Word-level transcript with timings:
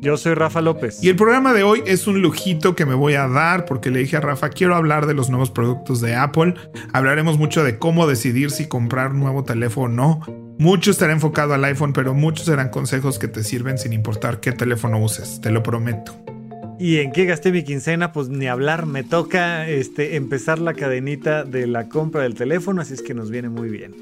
Yo 0.00 0.16
soy 0.16 0.34
Rafa 0.34 0.60
López. 0.60 1.02
Y 1.02 1.08
el 1.08 1.16
programa 1.16 1.52
de 1.52 1.64
hoy 1.64 1.82
es 1.84 2.06
un 2.06 2.22
lujito 2.22 2.76
que 2.76 2.86
me 2.86 2.94
voy 2.94 3.14
a 3.14 3.26
dar 3.26 3.64
porque 3.64 3.90
le 3.90 3.98
dije 3.98 4.16
a 4.16 4.20
Rafa, 4.20 4.48
quiero 4.50 4.76
hablar 4.76 5.06
de 5.06 5.14
los 5.14 5.28
nuevos 5.28 5.50
productos 5.50 6.00
de 6.00 6.14
Apple. 6.14 6.54
Hablaremos 6.92 7.36
mucho 7.36 7.64
de 7.64 7.78
cómo 7.78 8.06
decidir 8.06 8.52
si 8.52 8.68
comprar 8.68 9.10
un 9.10 9.20
nuevo 9.20 9.42
teléfono 9.42 9.78
o 9.78 9.88
no. 9.88 10.20
Mucho 10.58 10.90
estará 10.90 11.12
enfocado 11.12 11.54
al 11.54 11.64
iPhone, 11.64 11.92
pero 11.92 12.14
muchos 12.14 12.46
serán 12.46 12.68
consejos 12.68 13.18
que 13.18 13.28
te 13.28 13.42
sirven 13.42 13.78
sin 13.78 13.92
importar 13.92 14.40
qué 14.40 14.52
teléfono 14.52 15.02
uses, 15.02 15.40
te 15.40 15.50
lo 15.50 15.62
prometo. 15.62 16.16
¿Y 16.80 16.98
en 16.98 17.10
qué 17.10 17.24
gasté 17.24 17.50
mi 17.50 17.64
quincena? 17.64 18.12
Pues 18.12 18.28
ni 18.28 18.46
hablar, 18.46 18.86
me 18.86 19.02
toca 19.02 19.68
este, 19.68 20.14
empezar 20.16 20.60
la 20.60 20.74
cadenita 20.74 21.44
de 21.44 21.66
la 21.66 21.88
compra 21.88 22.22
del 22.22 22.34
teléfono, 22.34 22.80
así 22.80 22.94
es 22.94 23.02
que 23.02 23.14
nos 23.14 23.30
viene 23.30 23.48
muy 23.48 23.68
bien. 23.68 23.94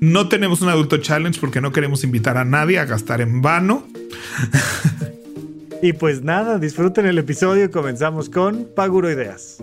No 0.00 0.28
tenemos 0.28 0.60
un 0.60 0.70
adulto 0.70 0.96
challenge 0.98 1.40
porque 1.40 1.60
no 1.60 1.72
queremos 1.72 2.02
invitar 2.02 2.36
a 2.36 2.44
nadie 2.44 2.78
a 2.80 2.84
gastar 2.84 3.20
en 3.20 3.42
vano. 3.42 3.84
Y 5.82 5.94
pues 5.94 6.22
nada, 6.22 6.58
disfruten 6.58 7.06
el 7.06 7.16
episodio 7.18 7.64
y 7.64 7.70
comenzamos 7.70 8.28
con 8.28 8.66
Paguro 8.74 9.10
Ideas. 9.10 9.62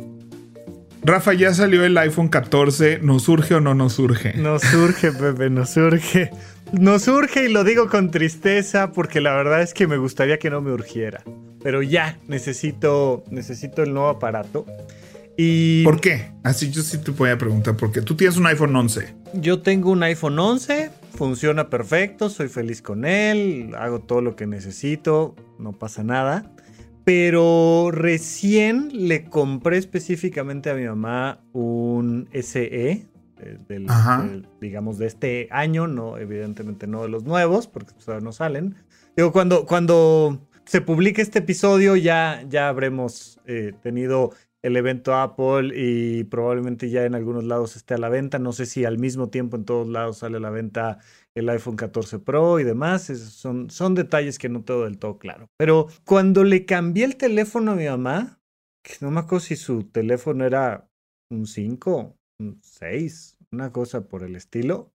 Rafa, 1.03 1.33
ya 1.33 1.53
salió 1.53 1.83
el 1.83 1.97
iPhone 1.97 2.27
14. 2.27 2.99
¿Nos 3.01 3.23
surge 3.23 3.55
o 3.55 3.61
no 3.61 3.75
nos 3.75 3.93
surge? 3.93 4.33
Nos 4.33 4.63
surge, 4.63 5.11
Pepe, 5.11 5.49
nos 5.49 5.69
surge. 5.69 6.31
Nos 6.73 7.03
surge 7.03 7.45
y 7.45 7.53
lo 7.53 7.63
digo 7.63 7.87
con 7.87 8.11
tristeza 8.11 8.91
porque 8.91 9.21
la 9.21 9.33
verdad 9.33 9.61
es 9.61 9.73
que 9.73 9.87
me 9.87 9.97
gustaría 9.97 10.39
que 10.39 10.49
no 10.49 10.59
me 10.59 10.71
urgiera. 10.71 11.23
Pero 11.63 11.81
ya, 11.83 12.17
necesito, 12.27 13.23
necesito 13.29 13.83
el 13.83 13.93
nuevo 13.93 14.09
aparato. 14.09 14.65
Y 15.37 15.83
¿Por 15.83 16.01
qué? 16.01 16.31
Así 16.43 16.71
yo 16.71 16.81
sí 16.81 16.97
te 16.97 17.11
voy 17.11 17.29
a 17.29 17.37
preguntar, 17.37 17.77
porque 17.77 18.01
tú 18.01 18.15
tienes 18.15 18.37
un 18.37 18.47
iPhone 18.47 18.75
11. 18.75 19.15
Yo 19.35 19.61
tengo 19.61 19.91
un 19.91 20.01
iPhone 20.01 20.39
11, 20.39 20.89
funciona 21.13 21.69
perfecto, 21.69 22.29
soy 22.29 22.47
feliz 22.47 22.81
con 22.81 23.05
él, 23.05 23.75
hago 23.77 23.99
todo 23.99 24.21
lo 24.21 24.35
que 24.35 24.47
necesito, 24.47 25.35
no 25.59 25.73
pasa 25.73 26.03
nada. 26.03 26.51
Pero 27.03 27.89
recién 27.91 28.89
le 28.91 29.25
compré 29.25 29.77
específicamente 29.77 30.71
a 30.71 30.73
mi 30.73 30.85
mamá 30.85 31.39
un 31.53 32.27
SE, 32.33 33.05
del, 33.67 34.47
digamos, 34.59 34.97
de 34.97 35.05
este 35.05 35.47
año, 35.51 35.87
no, 35.87 36.17
evidentemente 36.17 36.87
no 36.87 37.03
de 37.03 37.09
los 37.09 37.23
nuevos, 37.23 37.67
porque 37.67 37.93
todavía 37.93 38.25
no 38.25 38.31
salen. 38.31 38.75
Digo, 39.15 39.31
cuando, 39.31 39.65
cuando 39.65 40.41
se 40.65 40.81
publique 40.81 41.21
este 41.21 41.39
episodio 41.39 41.95
ya, 41.95 42.43
ya 42.49 42.67
habremos 42.67 43.39
eh, 43.45 43.73
tenido 43.81 44.31
el 44.67 44.75
evento 44.75 45.15
Apple 45.15 45.71
y 45.73 46.25
probablemente 46.25 46.89
ya 46.89 47.05
en 47.05 47.15
algunos 47.15 47.45
lados 47.45 47.77
esté 47.77 47.93
a 47.93 47.97
la 47.97 48.09
venta. 48.09 48.37
No 48.37 48.51
sé 48.51 48.65
si 48.65 48.83
al 48.83 48.99
mismo 48.99 49.29
tiempo 49.29 49.55
en 49.55 49.63
todos 49.63 49.87
lados 49.87 50.19
sale 50.19 50.37
a 50.37 50.41
la 50.41 50.49
venta 50.49 50.99
el 51.35 51.49
iPhone 51.49 51.77
14 51.77 52.19
Pro 52.19 52.59
y 52.59 52.65
demás. 52.65 53.03
son, 53.03 53.69
son 53.69 53.95
detalles 53.95 54.37
que 54.37 54.49
no 54.49 54.63
tengo 54.63 54.83
del 54.83 54.97
todo 54.97 55.17
claro. 55.17 55.47
Pero 55.57 55.87
cuando 56.05 56.43
le 56.43 56.65
cambié 56.65 57.05
el 57.05 57.15
teléfono 57.15 57.71
a 57.71 57.75
mi 57.75 57.85
mamá, 57.85 58.41
que 58.83 58.95
no 58.99 59.09
me 59.09 59.21
acuerdo 59.21 59.45
si 59.45 59.55
su 59.55 59.83
teléfono 59.83 60.45
era 60.45 60.89
un 61.31 61.45
5, 61.45 62.15
un 62.39 62.59
6, 62.61 63.37
una 63.51 63.71
cosa 63.71 64.07
por 64.07 64.23
el 64.23 64.35
estilo. 64.35 64.91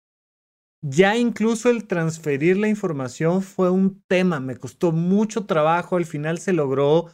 Ya 0.82 1.18
incluso 1.18 1.70
el 1.70 1.88
transferir 1.88 2.56
la 2.56 2.70
información 2.70 3.42
fue 3.42 3.70
un 3.70 4.02
tema, 4.08 4.40
me 4.40 4.56
costó 4.56 4.92
mucho 4.94 5.46
trabajo, 5.46 5.98
al 5.98 6.06
final 6.06 6.38
se 6.38 6.54
logró 6.54 7.08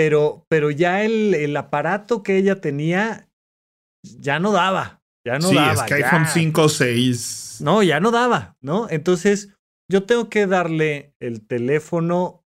pero, 0.00 0.46
pero 0.48 0.70
ya 0.70 1.04
el, 1.04 1.34
el 1.34 1.54
aparato 1.58 2.22
que 2.22 2.38
ella 2.38 2.62
tenía 2.62 3.28
ya 4.02 4.38
no 4.38 4.50
daba. 4.50 5.02
Ya 5.26 5.38
no 5.38 5.50
sí, 5.50 5.54
daba. 5.54 5.74
es 5.74 5.82
que 5.82 5.92
iPhone 5.92 6.24
5 6.24 6.62
o 6.62 6.68
6. 6.70 7.58
No, 7.60 7.82
ya 7.82 8.00
no 8.00 8.10
daba, 8.10 8.56
¿no? 8.62 8.88
Entonces, 8.88 9.50
yo 9.92 10.04
tengo 10.04 10.30
que 10.30 10.46
darle 10.46 11.12
el 11.20 11.46
teléfono 11.46 12.46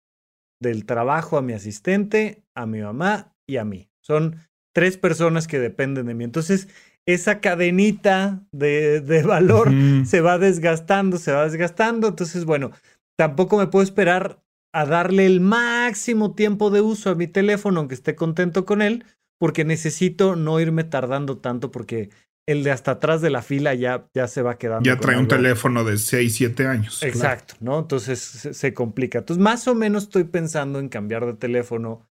del 0.59 0.87
trabajo 0.87 1.37
a 1.37 1.43
mi 1.43 1.53
asistente, 1.53 2.47
a 2.57 2.65
mi 2.65 2.81
mamá 2.81 3.37
y 3.47 3.59
a 3.59 3.67
mí. 3.67 3.91
Son 4.03 4.39
tres 4.75 4.97
personas 4.97 5.47
que 5.47 5.59
dependen 5.59 6.07
de 6.07 6.15
mí. 6.15 6.25
Entonces, 6.25 6.69
esa 7.05 7.43
cadenita 7.43 8.43
de, 8.53 9.03
de 9.03 9.23
valor 9.23 9.71
se 10.07 10.23
va 10.23 10.39
desgastando, 10.39 11.19
se 11.19 11.33
va 11.33 11.45
desgastando. 11.45 12.09
Entonces, 12.09 12.47
bueno, 12.47 12.71
tampoco 13.19 13.59
me 13.59 13.67
puedo 13.67 13.83
esperar 13.83 14.43
a 14.75 14.87
darle 14.87 15.25
el 15.25 15.41
máximo 15.41 16.35
tiempo 16.35 16.69
de 16.69 16.81
uso 16.81 17.09
a 17.09 17.15
mi 17.15 17.29
teléfono, 17.29 17.79
aunque 17.79 17.95
esté 17.95 18.17
contento 18.17 18.67
con 18.67 18.83
él, 18.83 19.05
porque 19.39 19.65
necesito 19.65 20.35
no 20.35 20.59
irme 20.59 20.83
tardando 20.83 21.39
tanto, 21.39 21.71
porque 21.71 22.11
el 22.45 22.65
de 22.65 22.73
hasta 22.73 22.91
atrás 22.91 23.21
de 23.21 23.31
la 23.31 23.41
fila 23.41 23.75
ya, 23.75 24.09
ya 24.13 24.27
se 24.27 24.43
va 24.43 24.59
quedando. 24.59 24.85
Ya 24.85 24.99
trae 24.99 25.17
un 25.17 25.29
teléfono 25.29 25.85
de 25.85 25.97
6, 25.97 26.35
7 26.35 26.67
años. 26.67 27.05
Exacto, 27.05 27.55
¿no? 27.61 27.79
Entonces 27.79 28.19
se, 28.19 28.75
complica. 28.75 29.21
Entonces, 29.21 29.41
más 29.41 29.69
o 29.69 29.77
menos 29.77 30.05
estoy 30.05 30.25
pensando 30.25 30.81
en 30.81 30.89
cambiar 30.89 31.25
de 31.25 31.35
teléfono 31.35 32.09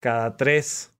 cada 0.00 0.36
tres. 0.36 0.92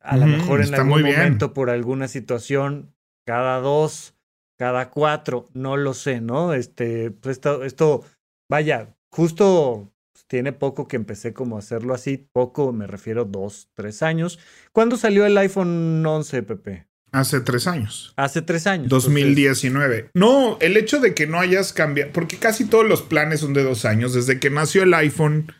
A 0.00 0.18
lo 0.18 0.26
mejor 0.26 0.62
en 0.62 0.74
algún 0.74 1.00
momento, 1.00 1.54
por 1.54 1.70
alguna 1.70 2.06
situación, 2.06 2.94
cada 3.26 3.60
dos, 3.60 4.14
cada 4.58 4.90
cuatro, 4.90 5.48
no 5.54 5.78
lo 5.78 5.94
sé, 5.94 6.20
¿no? 6.20 6.52
Este, 6.52 7.10
pues 7.10 7.38
esto, 7.38 7.64
esto, 7.64 8.04
vaya, 8.50 8.94
justo 9.10 9.93
tiene 10.28 10.52
poco 10.52 10.88
que 10.88 10.96
empecé 10.96 11.32
como 11.32 11.56
a 11.56 11.60
hacerlo 11.60 11.94
así, 11.94 12.28
poco 12.32 12.72
me 12.72 12.86
refiero 12.86 13.24
dos, 13.24 13.68
tres 13.74 14.02
años. 14.02 14.38
¿Cuándo 14.72 14.96
salió 14.96 15.26
el 15.26 15.36
iPhone 15.38 16.04
11, 16.04 16.42
Pepe? 16.42 16.86
Hace 17.12 17.40
tres 17.40 17.68
años. 17.68 18.12
Hace 18.16 18.42
tres 18.42 18.66
años. 18.66 18.88
2019. 18.88 20.10
No, 20.14 20.58
el 20.60 20.76
hecho 20.76 20.98
de 20.98 21.14
que 21.14 21.28
no 21.28 21.38
hayas 21.38 21.72
cambiado, 21.72 22.10
porque 22.12 22.38
casi 22.38 22.64
todos 22.64 22.84
los 22.84 23.02
planes 23.02 23.40
son 23.40 23.54
de 23.54 23.62
dos 23.62 23.84
años. 23.84 24.14
Desde 24.14 24.40
que 24.40 24.50
nació 24.50 24.82
el 24.82 24.94
iPhone, 24.94 25.52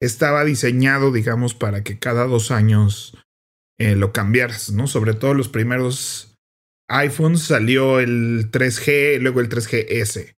estaba 0.00 0.42
diseñado, 0.44 1.12
digamos, 1.12 1.54
para 1.54 1.84
que 1.84 1.98
cada 1.98 2.24
dos 2.24 2.50
años 2.50 3.14
eh, 3.78 3.94
lo 3.94 4.12
cambiaras, 4.12 4.70
¿no? 4.72 4.86
Sobre 4.86 5.12
todo 5.12 5.34
los 5.34 5.48
primeros 5.48 6.34
iPhones 6.88 7.42
salió 7.42 8.00
el 8.00 8.50
3G, 8.50 9.18
luego 9.18 9.40
el 9.40 9.48
3GS. 9.48 10.34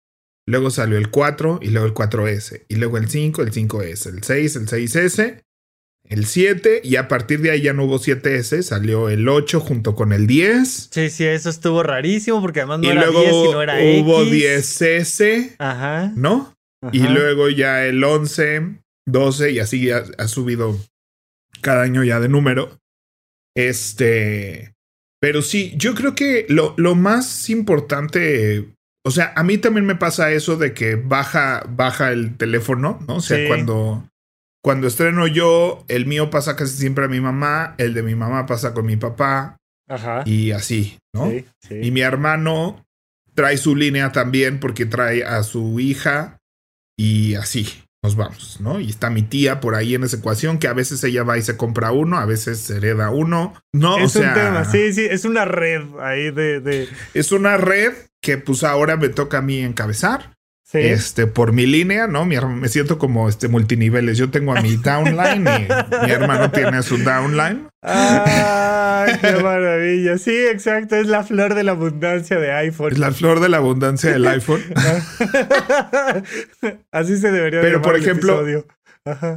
Luego 0.45 0.69
salió 0.69 0.97
el 0.97 1.09
4 1.09 1.59
y 1.61 1.69
luego 1.69 1.87
el 1.87 1.93
4S. 1.93 2.65
Y 2.67 2.75
luego 2.75 2.97
el 2.97 3.09
5, 3.09 3.41
el 3.41 3.51
5S. 3.51 4.09
El 4.09 4.23
6, 4.23 4.55
el 4.55 4.67
6S. 4.67 5.43
El 6.09 6.25
7 6.25 6.81
y 6.83 6.97
a 6.97 7.07
partir 7.07 7.39
de 7.39 7.51
ahí 7.51 7.61
ya 7.61 7.73
no 7.73 7.85
hubo 7.85 7.97
7S, 7.97 8.61
salió 8.61 9.07
el 9.07 9.27
8 9.27 9.61
junto 9.61 9.95
con 9.95 10.11
el 10.11 10.27
10. 10.27 10.89
Sí, 10.91 11.09
sí, 11.09 11.25
eso 11.25 11.49
estuvo 11.49 11.81
rarísimo 11.81 12.41
porque 12.41 12.59
además 12.59 12.79
no 12.79 12.87
y 12.87 12.91
era 12.91 13.05
luego 13.05 13.21
10 13.21 13.33
y 13.33 13.51
no 13.51 13.61
era 13.61 13.75
hubo 13.75 14.21
X. 14.23 14.81
10S, 14.81 15.55
Ajá. 15.59 16.11
¿no? 16.15 16.53
Ajá. 16.81 16.95
Y 16.95 17.07
luego 17.07 17.49
ya 17.49 17.85
el 17.85 18.03
11, 18.03 18.79
12 19.07 19.51
y 19.51 19.59
así 19.59 19.89
ha, 19.91 20.03
ha 20.17 20.27
subido 20.27 20.77
cada 21.61 21.83
año 21.83 22.03
ya 22.03 22.19
de 22.19 22.27
número. 22.27 22.77
Este, 23.55 24.73
pero 25.21 25.41
sí, 25.41 25.73
yo 25.77 25.95
creo 25.95 26.15
que 26.15 26.45
lo, 26.49 26.73
lo 26.75 26.95
más 26.95 27.49
importante 27.49 28.75
o 29.05 29.11
sea, 29.11 29.33
a 29.35 29.43
mí 29.43 29.57
también 29.57 29.85
me 29.85 29.95
pasa 29.95 30.31
eso 30.31 30.55
de 30.57 30.73
que 30.73 30.95
baja, 30.95 31.63
baja 31.69 32.11
el 32.11 32.37
teléfono, 32.37 32.99
¿no? 33.07 33.15
O 33.17 33.21
sea, 33.21 33.37
Sí. 33.37 33.47
cuando, 33.47 34.07
cuando 34.63 34.87
estreno 34.87 35.27
yo, 35.27 35.83
el 35.89 36.05
mío 36.05 36.29
pasa 36.29 36.55
casi 36.55 36.75
siempre 36.77 37.05
a 37.05 37.09
mi 37.09 37.19
mamá, 37.19 37.75
el 37.77 37.93
de 37.93 38.03
mi 38.03 38.15
mamá 38.15 38.45
pasa 38.45 38.73
con 38.73 38.85
mi 38.85 38.95
papá 38.95 39.57
Ajá. 39.89 40.23
y 40.25 40.51
así, 40.51 40.97
¿no? 41.13 41.29
Sí, 41.29 41.45
sí. 41.67 41.75
Y 41.83 41.91
mi 41.91 42.01
hermano 42.01 42.85
trae 43.35 43.57
su 43.57 43.75
línea 43.75 44.11
también 44.11 44.59
porque 44.59 44.85
trae 44.85 45.23
a 45.25 45.43
su 45.43 45.79
hija 45.79 46.37
y 46.97 47.35
así 47.35 47.67
nos 48.03 48.15
vamos, 48.15 48.59
¿no? 48.61 48.79
Y 48.79 48.89
está 48.89 49.09
mi 49.09 49.23
tía 49.23 49.59
por 49.59 49.75
ahí 49.75 49.95
en 49.95 50.03
esa 50.03 50.17
ecuación 50.17 50.59
que 50.59 50.67
a 50.67 50.73
veces 50.73 51.03
ella 51.03 51.23
va 51.23 51.37
y 51.37 51.41
se 51.41 51.57
compra 51.57 51.91
uno, 51.91 52.17
a 52.17 52.25
veces 52.25 52.59
se 52.59 52.77
hereda 52.77 53.09
uno. 53.09 53.53
No, 53.73 53.97
es 53.97 54.15
o 54.15 54.19
sea, 54.19 54.29
un 54.29 54.33
tema, 54.35 54.65
sí, 54.65 54.93
sí, 54.93 55.05
es 55.09 55.25
una 55.25 55.45
red 55.45 55.81
ahí 56.01 56.29
de. 56.31 56.59
de 56.59 56.87
es 57.13 57.31
una 57.31 57.57
red 57.57 57.93
que 58.23 58.39
pues 58.39 58.63
ahora 58.63 58.97
me 58.97 59.09
toca 59.09 59.37
a 59.39 59.41
mí 59.41 59.59
encabezar. 59.59 60.31
sí. 60.63 60.79
Este, 60.79 61.27
por 61.27 61.51
mi 61.51 61.67
línea, 61.67 62.07
¿no? 62.07 62.25
Mi, 62.25 62.37
me 62.39 62.69
siento 62.69 62.97
como 62.97 63.29
este 63.29 63.49
multiniveles. 63.49 64.17
Yo 64.17 64.31
tengo 64.31 64.55
a 64.57 64.61
mi 64.61 64.77
downline 64.77 65.45
y 65.45 65.67
mi 66.05 66.11
hermano 66.11 66.49
tiene 66.49 66.77
a 66.77 66.81
su 66.81 66.97
downline. 66.97 67.67
¡Ay, 67.83 69.13
qué 69.21 69.33
maravilla! 69.43 70.17
Sí, 70.17 70.35
exacto, 70.47 70.95
es 70.95 71.05
la 71.07 71.23
flor 71.23 71.53
de 71.53 71.63
la 71.63 71.73
abundancia 71.73 72.39
de 72.39 72.51
iPhone. 72.53 72.93
Es 72.93 72.97
la 72.97 73.11
flor 73.11 73.41
de 73.41 73.49
la 73.49 73.57
abundancia 73.57 74.11
del 74.11 74.25
iPhone. 74.25 74.63
Así 76.91 77.17
se 77.17 77.31
debería 77.31 77.61
Pero, 77.61 77.79
llamar 77.79 77.83
por 77.83 77.95
el 77.95 78.01
ejemplo, 78.01 78.43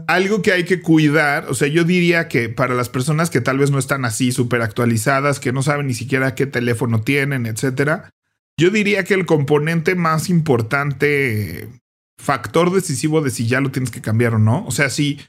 algo 0.07 0.43
que 0.43 0.53
hay 0.53 0.65
que 0.65 0.81
cuidar, 0.81 1.47
o 1.49 1.55
sea, 1.55 1.67
yo 1.67 1.83
diría 1.83 2.29
que 2.29 2.49
para 2.49 2.75
las 2.75 2.89
personas 2.89 3.31
que 3.31 3.41
tal 3.41 3.59
vez 3.59 3.73
no 3.73 3.81
están 3.81 4.05
así 4.05 4.31
súper 4.31 4.63
actualizadas, 4.63 5.41
que 5.41 5.53
no 5.53 5.63
saben 5.63 5.89
ni 5.89 5.95
siquiera 5.95 6.37
qué 6.37 6.47
teléfono 6.47 7.01
tienen, 7.01 7.47
etcétera, 7.47 8.11
yo 8.59 8.71
diría 8.71 9.05
que 9.05 9.15
el 9.15 9.27
componente 9.27 9.95
más 9.95 10.29
importante, 10.29 11.69
factor 12.19 12.73
decisivo 12.73 13.21
de 13.21 13.31
si 13.31 13.47
ya 13.47 13.61
lo 13.61 13.71
tienes 13.71 13.91
que 13.91 14.01
cambiar 14.01 14.35
o 14.35 14.39
no, 14.39 14.65
o 14.67 14.71
sea, 14.71 14.91
sí, 14.91 15.21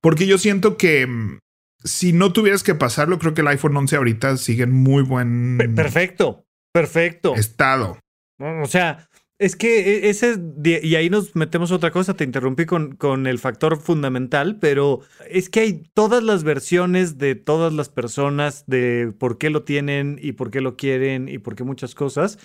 porque 0.00 0.26
yo 0.26 0.38
siento 0.38 0.76
que 0.76 1.06
mm, 1.06 1.38
si 1.84 2.12
no 2.12 2.32
tuvieras 2.32 2.62
que 2.62 2.74
pasarlo, 2.74 3.18
creo 3.18 3.34
que 3.34 3.40
el 3.40 3.48
iPhone 3.48 3.76
11 3.76 3.96
ahorita 3.96 4.36
sigue 4.36 4.64
en 4.64 4.72
muy 4.72 5.02
buen 5.02 5.58
Perfecto, 5.74 6.44
perfecto. 6.72 7.34
estado. 7.34 7.98
O 8.38 8.66
sea, 8.66 9.08
es 9.42 9.56
que 9.56 10.06
e, 10.06 10.10
ese, 10.10 10.38
y 10.64 10.94
ahí 10.94 11.10
nos 11.10 11.34
metemos 11.34 11.72
otra 11.72 11.90
cosa, 11.90 12.14
te 12.14 12.24
interrumpí 12.24 12.64
con, 12.64 12.94
con 12.96 13.26
el 13.26 13.38
factor 13.38 13.80
fundamental, 13.80 14.58
pero 14.60 15.00
es 15.28 15.50
que 15.50 15.60
hay 15.60 15.82
todas 15.94 16.22
las 16.22 16.44
versiones 16.44 17.18
de 17.18 17.34
todas 17.34 17.72
las 17.72 17.88
personas 17.88 18.64
de 18.66 19.12
por 19.18 19.38
qué 19.38 19.50
lo 19.50 19.64
tienen 19.64 20.18
y 20.22 20.32
por 20.32 20.50
qué 20.50 20.60
lo 20.60 20.76
quieren 20.76 21.28
y 21.28 21.38
por 21.38 21.56
qué 21.56 21.64
muchas 21.64 21.94
cosas. 21.94 22.38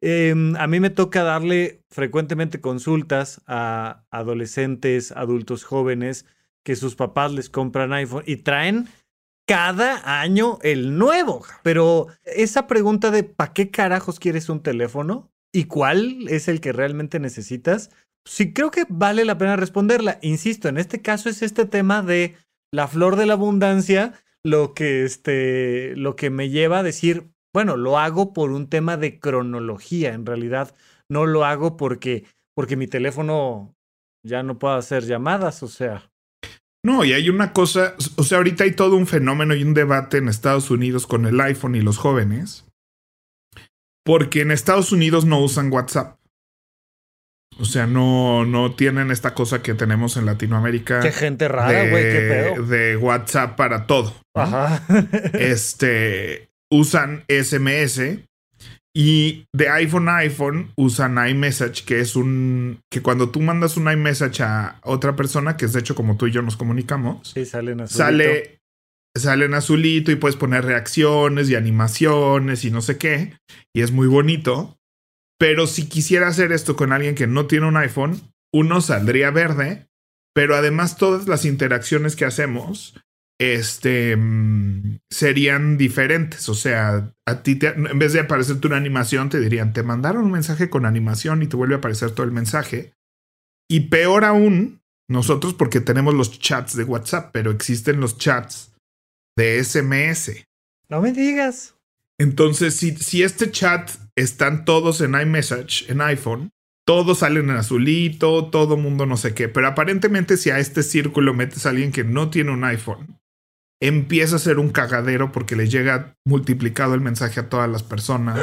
Em, 0.00 0.56
a 0.56 0.66
mí 0.66 0.80
me 0.80 0.90
toca 0.90 1.22
darle 1.22 1.82
frecuentemente 1.90 2.60
consultas 2.60 3.42
a 3.46 4.04
adolescentes, 4.10 5.12
adultos 5.12 5.64
jóvenes, 5.64 6.24
que 6.64 6.76
sus 6.76 6.96
papás 6.96 7.32
les 7.32 7.50
compran 7.50 7.92
iPhone 7.92 8.22
y 8.26 8.36
traen 8.36 8.88
cada 9.46 10.20
año 10.20 10.58
el 10.62 10.96
nuevo. 10.98 11.44
Pero 11.62 12.06
esa 12.24 12.66
pregunta 12.66 13.10
de 13.10 13.24
¿para 13.24 13.52
qué 13.52 13.70
carajos 13.70 14.18
quieres 14.18 14.48
un 14.48 14.62
teléfono? 14.62 15.30
Y 15.52 15.64
cuál 15.64 16.28
es 16.28 16.48
el 16.48 16.60
que 16.60 16.72
realmente 16.72 17.18
necesitas, 17.20 17.90
sí 18.26 18.52
creo 18.52 18.70
que 18.70 18.84
vale 18.88 19.24
la 19.24 19.38
pena 19.38 19.56
responderla. 19.56 20.18
Insisto, 20.22 20.68
en 20.68 20.78
este 20.78 21.02
caso 21.02 21.28
es 21.28 21.42
este 21.42 21.64
tema 21.64 22.02
de 22.02 22.36
la 22.72 22.86
flor 22.86 23.16
de 23.16 23.26
la 23.26 23.34
abundancia, 23.34 24.12
lo 24.44 24.74
que, 24.74 25.04
este, 25.04 25.96
lo 25.96 26.16
que 26.16 26.30
me 26.30 26.50
lleva 26.50 26.80
a 26.80 26.82
decir, 26.82 27.30
bueno, 27.54 27.76
lo 27.76 27.98
hago 27.98 28.32
por 28.32 28.50
un 28.50 28.68
tema 28.68 28.96
de 28.96 29.18
cronología, 29.18 30.12
en 30.12 30.26
realidad 30.26 30.74
no 31.10 31.26
lo 31.26 31.44
hago 31.44 31.76
porque, 31.76 32.24
porque 32.54 32.76
mi 32.76 32.86
teléfono 32.86 33.74
ya 34.24 34.42
no 34.42 34.58
puedo 34.58 34.74
hacer 34.74 35.04
llamadas, 35.04 35.62
o 35.62 35.68
sea. 35.68 36.10
No, 36.84 37.04
y 37.04 37.12
hay 37.12 37.28
una 37.28 37.52
cosa, 37.52 37.94
o 38.16 38.22
sea, 38.22 38.38
ahorita 38.38 38.64
hay 38.64 38.72
todo 38.72 38.96
un 38.96 39.06
fenómeno 39.06 39.54
y 39.54 39.64
un 39.64 39.74
debate 39.74 40.18
en 40.18 40.28
Estados 40.28 40.70
Unidos 40.70 41.06
con 41.06 41.26
el 41.26 41.40
iPhone 41.40 41.74
y 41.74 41.80
los 41.80 41.98
jóvenes, 41.98 42.67
porque 44.08 44.40
en 44.40 44.52
Estados 44.52 44.90
Unidos 44.90 45.26
no 45.26 45.38
usan 45.38 45.70
WhatsApp. 45.70 46.18
O 47.58 47.66
sea, 47.66 47.86
no, 47.86 48.46
no 48.46 48.74
tienen 48.74 49.10
esta 49.10 49.34
cosa 49.34 49.62
que 49.62 49.74
tenemos 49.74 50.16
en 50.16 50.24
Latinoamérica. 50.24 51.00
Qué 51.00 51.12
gente 51.12 51.46
rara, 51.46 51.90
güey, 51.90 52.04
qué 52.04 52.54
pedo. 52.54 52.64
De 52.64 52.96
WhatsApp 52.96 53.54
para 53.54 53.86
todo. 53.86 54.14
Ajá. 54.34 54.82
este, 55.34 56.48
usan 56.70 57.24
SMS 57.28 58.00
y 58.94 59.46
de 59.52 59.68
iPhone 59.68 60.08
a 60.08 60.16
iPhone 60.16 60.72
usan 60.74 61.18
iMessage, 61.28 61.84
que 61.84 62.00
es 62.00 62.16
un. 62.16 62.80
que 62.90 63.02
cuando 63.02 63.28
tú 63.28 63.42
mandas 63.42 63.76
un 63.76 63.92
iMessage 63.92 64.40
a 64.40 64.80
otra 64.84 65.16
persona, 65.16 65.58
que 65.58 65.66
es 65.66 65.74
de 65.74 65.80
hecho 65.80 65.94
como 65.94 66.16
tú 66.16 66.28
y 66.28 66.32
yo 66.32 66.40
nos 66.40 66.56
comunicamos, 66.56 67.28
sí, 67.34 67.44
salen 67.44 67.86
sale 67.88 68.57
sale 69.16 69.46
en 69.46 69.54
azulito 69.54 70.10
y 70.10 70.16
puedes 70.16 70.36
poner 70.36 70.64
reacciones 70.64 71.48
y 71.50 71.54
animaciones 71.54 72.64
y 72.64 72.70
no 72.70 72.80
sé 72.80 72.98
qué. 72.98 73.34
Y 73.74 73.82
es 73.82 73.92
muy 73.92 74.06
bonito. 74.06 74.78
Pero 75.38 75.66
si 75.66 75.88
quisiera 75.88 76.28
hacer 76.28 76.52
esto 76.52 76.76
con 76.76 76.92
alguien 76.92 77.14
que 77.14 77.26
no 77.26 77.46
tiene 77.46 77.66
un 77.66 77.76
iPhone, 77.76 78.20
uno 78.52 78.80
saldría 78.80 79.30
verde, 79.30 79.86
pero 80.34 80.56
además 80.56 80.96
todas 80.96 81.28
las 81.28 81.44
interacciones 81.44 82.16
que 82.16 82.24
hacemos 82.24 82.94
este 83.40 84.16
mm, 84.16 84.98
serían 85.10 85.78
diferentes. 85.78 86.48
O 86.48 86.54
sea, 86.54 87.12
a 87.26 87.42
ti 87.42 87.58
en 87.62 87.98
vez 87.98 88.12
de 88.12 88.20
aparecerte 88.20 88.66
una 88.66 88.76
animación, 88.76 89.28
te 89.28 89.40
dirían, 89.40 89.72
te 89.72 89.82
mandaron 89.82 90.24
un 90.24 90.32
mensaje 90.32 90.68
con 90.68 90.86
animación 90.86 91.42
y 91.42 91.46
te 91.46 91.56
vuelve 91.56 91.74
a 91.74 91.78
aparecer 91.78 92.10
todo 92.10 92.26
el 92.26 92.32
mensaje. 92.32 92.94
Y 93.70 93.80
peor 93.80 94.24
aún, 94.24 94.80
nosotros 95.08 95.54
porque 95.54 95.80
tenemos 95.80 96.14
los 96.14 96.38
chats 96.38 96.76
de 96.76 96.84
WhatsApp, 96.84 97.30
pero 97.32 97.50
existen 97.50 98.00
los 98.00 98.18
chats 98.18 98.72
de 99.38 99.62
SMS. 99.62 100.44
No 100.88 101.00
me 101.00 101.12
digas. 101.12 101.76
Entonces, 102.18 102.74
si, 102.74 102.96
si 102.96 103.22
este 103.22 103.50
chat 103.50 103.90
están 104.16 104.64
todos 104.64 105.00
en 105.00 105.14
iMessage, 105.14 105.88
en 105.88 106.00
iPhone, 106.00 106.50
todos 106.84 107.20
salen 107.20 107.48
en 107.50 107.56
azulito, 107.56 108.46
todo 108.50 108.76
mundo 108.76 109.06
no 109.06 109.16
sé 109.16 109.34
qué, 109.34 109.48
pero 109.48 109.68
aparentemente 109.68 110.36
si 110.36 110.50
a 110.50 110.58
este 110.58 110.82
círculo 110.82 111.34
metes 111.34 111.66
a 111.66 111.70
alguien 111.70 111.92
que 111.92 112.02
no 112.02 112.30
tiene 112.30 112.50
un 112.50 112.64
iPhone, 112.64 113.20
empieza 113.80 114.36
a 114.36 114.40
ser 114.40 114.58
un 114.58 114.70
cagadero 114.70 115.30
porque 115.30 115.54
le 115.54 115.68
llega 115.68 116.16
multiplicado 116.24 116.94
el 116.94 117.00
mensaje 117.00 117.38
a 117.38 117.48
todas 117.48 117.70
las 117.70 117.84
personas. 117.84 118.40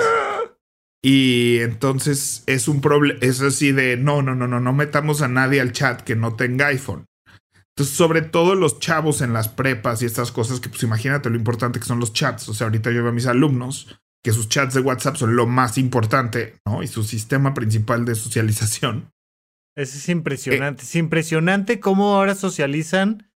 Y 1.04 1.58
entonces 1.60 2.44
es 2.46 2.68
un 2.68 2.80
problema, 2.80 3.20
es 3.22 3.42
así 3.42 3.72
de, 3.72 3.98
no, 3.98 4.22
no, 4.22 4.34
no, 4.34 4.48
no, 4.48 4.62
no 4.62 4.74
metamos 4.74 5.22
a 5.22 5.28
nadie 5.28 5.60
al 5.60 5.74
chat 5.74 6.02
que 6.02 6.16
no 6.16 6.36
tenga 6.36 6.68
iPhone. 6.68 7.06
Entonces, 7.76 7.98
sobre 7.98 8.22
todo 8.22 8.56
los 8.56 8.80
chavos 8.80 9.20
en 9.20 9.34
las 9.34 9.50
prepas 9.50 10.02
y 10.02 10.06
estas 10.06 10.32
cosas, 10.32 10.62
que 10.62 10.70
pues 10.70 10.82
imagínate 10.84 11.30
lo 11.30 11.36
importante 11.36 11.80
que 11.80 11.86
son 11.86 12.00
los 12.00 12.14
chats. 12.14 12.48
O 12.48 12.54
sea, 12.54 12.68
ahorita 12.68 12.90
yo 12.92 13.02
veo 13.02 13.10
a 13.10 13.14
mis 13.14 13.28
alumnos 13.28 14.00
que 14.24 14.32
sus 14.32 14.48
chats 14.48 14.74
de 14.74 14.80
WhatsApp 14.80 15.18
son 15.18 15.36
lo 15.36 15.46
más 15.46 15.78
importante, 15.78 16.56
¿no? 16.66 16.84
Y 16.84 16.88
su 16.88 17.04
sistema 17.04 17.54
principal 17.54 18.06
de 18.06 18.16
socialización. 18.16 19.12
Eso 19.76 19.98
es 19.98 20.08
impresionante. 20.08 20.84
es 20.84 20.96
impresionante 20.96 21.82
cómo 21.82 22.16
ahora 22.16 22.34
socializan 22.34 23.30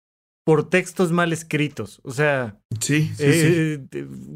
por 0.45 0.69
textos 0.69 1.11
mal 1.11 1.33
escritos. 1.33 1.99
O 2.03 2.11
sea. 2.11 2.57
Sí, 2.79 3.11
sí, 3.17 3.23
eh, 3.25 3.87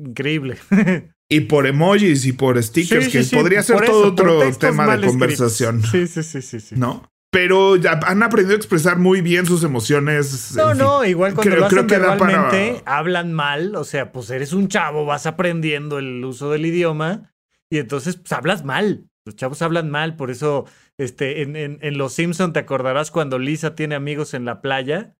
increíble. 0.05 0.57
y 1.31 1.39
por 1.41 1.65
emojis 1.65 2.25
y 2.25 2.33
por 2.33 2.61
stickers, 2.61 3.07
que 3.07 3.23
podría 3.35 3.63
ser 3.63 3.85
todo 3.85 4.09
otro 4.09 4.53
tema 4.57 4.97
de 4.97 5.07
conversación. 5.07 5.81
Sí, 5.81 6.07
sí, 6.07 6.23
sí, 6.23 6.41
sí, 6.41 6.59
sí. 6.59 6.75
¿No? 6.77 7.09
Pero 7.33 7.75
ya 7.77 7.99
han 8.05 8.21
aprendido 8.21 8.53
a 8.53 8.57
expresar 8.57 8.99
muy 8.99 9.21
bien 9.21 9.47
sus 9.47 9.63
emociones. 9.63 10.55
No, 10.55 10.75
no, 10.75 11.03
igual 11.03 11.33
cuando 11.33 11.55
lo 11.55 11.65
hacen 11.65 11.87
verbalmente, 11.87 12.83
hablan 12.85 13.33
mal, 13.33 13.75
o 13.75 13.83
sea, 13.83 14.11
pues 14.11 14.29
eres 14.29 14.53
un 14.53 14.67
chavo, 14.67 15.05
vas 15.05 15.25
aprendiendo 15.25 15.97
el 15.97 16.23
uso 16.23 16.51
del 16.51 16.67
idioma 16.67 17.33
y 17.71 17.79
entonces 17.79 18.17
pues, 18.17 18.31
hablas 18.31 18.63
mal. 18.63 19.09
Los 19.25 19.35
chavos 19.35 19.63
hablan 19.63 19.89
mal, 19.89 20.15
por 20.15 20.29
eso 20.29 20.65
este, 20.99 21.41
en, 21.41 21.55
en, 21.55 21.79
en 21.81 21.97
Los 21.97 22.13
Simpson 22.13 22.53
te 22.53 22.59
acordarás 22.59 23.09
cuando 23.09 23.39
Lisa 23.39 23.73
tiene 23.73 23.95
amigos 23.95 24.35
en 24.35 24.45
la 24.45 24.61
playa. 24.61 25.17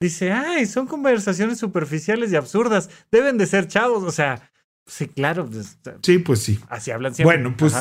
Dice, 0.00 0.32
ay, 0.32 0.66
son 0.66 0.88
conversaciones 0.88 1.58
superficiales 1.58 2.32
y 2.32 2.36
absurdas, 2.36 2.90
deben 3.12 3.38
de 3.38 3.46
ser 3.46 3.68
chavos, 3.68 4.02
o 4.02 4.10
sea, 4.10 4.50
sí, 4.84 5.06
claro. 5.06 5.48
Pues, 5.48 5.78
sí, 6.02 6.18
pues 6.18 6.40
sí. 6.40 6.58
Así 6.68 6.90
hablan 6.90 7.14
siempre. 7.14 7.36
Bueno, 7.36 7.56
pues 7.56 7.72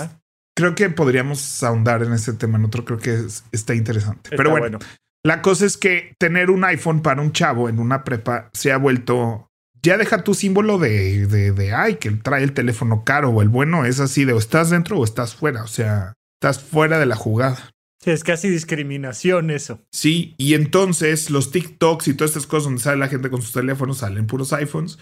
creo 0.61 0.75
que 0.75 0.89
podríamos 0.89 1.63
ahondar 1.63 2.03
en 2.03 2.13
ese 2.13 2.33
tema 2.33 2.57
en 2.57 2.65
otro, 2.65 2.85
creo 2.85 2.99
que 2.99 3.25
está 3.51 3.73
interesante. 3.73 4.29
Pero 4.37 4.51
bueno, 4.51 4.77
la 5.23 5.41
cosa 5.41 5.65
es 5.65 5.75
que 5.75 6.13
tener 6.19 6.51
un 6.51 6.63
iPhone 6.63 7.01
para 7.01 7.21
un 7.21 7.31
chavo 7.31 7.67
en 7.67 7.79
una 7.79 8.03
prepa 8.03 8.49
se 8.53 8.71
ha 8.71 8.77
vuelto. 8.77 9.47
Ya 9.83 9.97
deja 9.97 10.23
tu 10.23 10.35
símbolo 10.35 10.77
de, 10.77 11.25
de, 11.25 11.51
de 11.51 11.73
ay, 11.73 11.95
que 11.95 12.11
trae 12.11 12.43
el 12.43 12.53
teléfono 12.53 13.03
caro 13.03 13.29
o 13.29 13.41
el 13.41 13.49
bueno 13.49 13.85
es 13.85 13.99
así 13.99 14.25
de 14.25 14.33
o 14.33 14.37
estás 14.37 14.69
dentro 14.69 14.99
o 14.99 15.03
estás 15.03 15.33
fuera. 15.33 15.63
O 15.63 15.67
sea, 15.67 16.13
estás 16.39 16.61
fuera 16.61 16.99
de 16.99 17.07
la 17.07 17.15
jugada. 17.15 17.71
es 18.05 18.23
casi 18.23 18.47
discriminación 18.47 19.49
eso. 19.49 19.81
Sí, 19.91 20.35
y 20.37 20.53
entonces 20.53 21.31
los 21.31 21.49
TikToks 21.49 22.07
y 22.07 22.13
todas 22.13 22.31
estas 22.31 22.45
cosas 22.45 22.65
donde 22.65 22.83
sale 22.83 22.97
la 22.97 23.07
gente 23.07 23.31
con 23.31 23.41
sus 23.41 23.53
teléfonos 23.53 23.97
salen 23.97 24.27
puros 24.27 24.53
iPhones. 24.53 24.99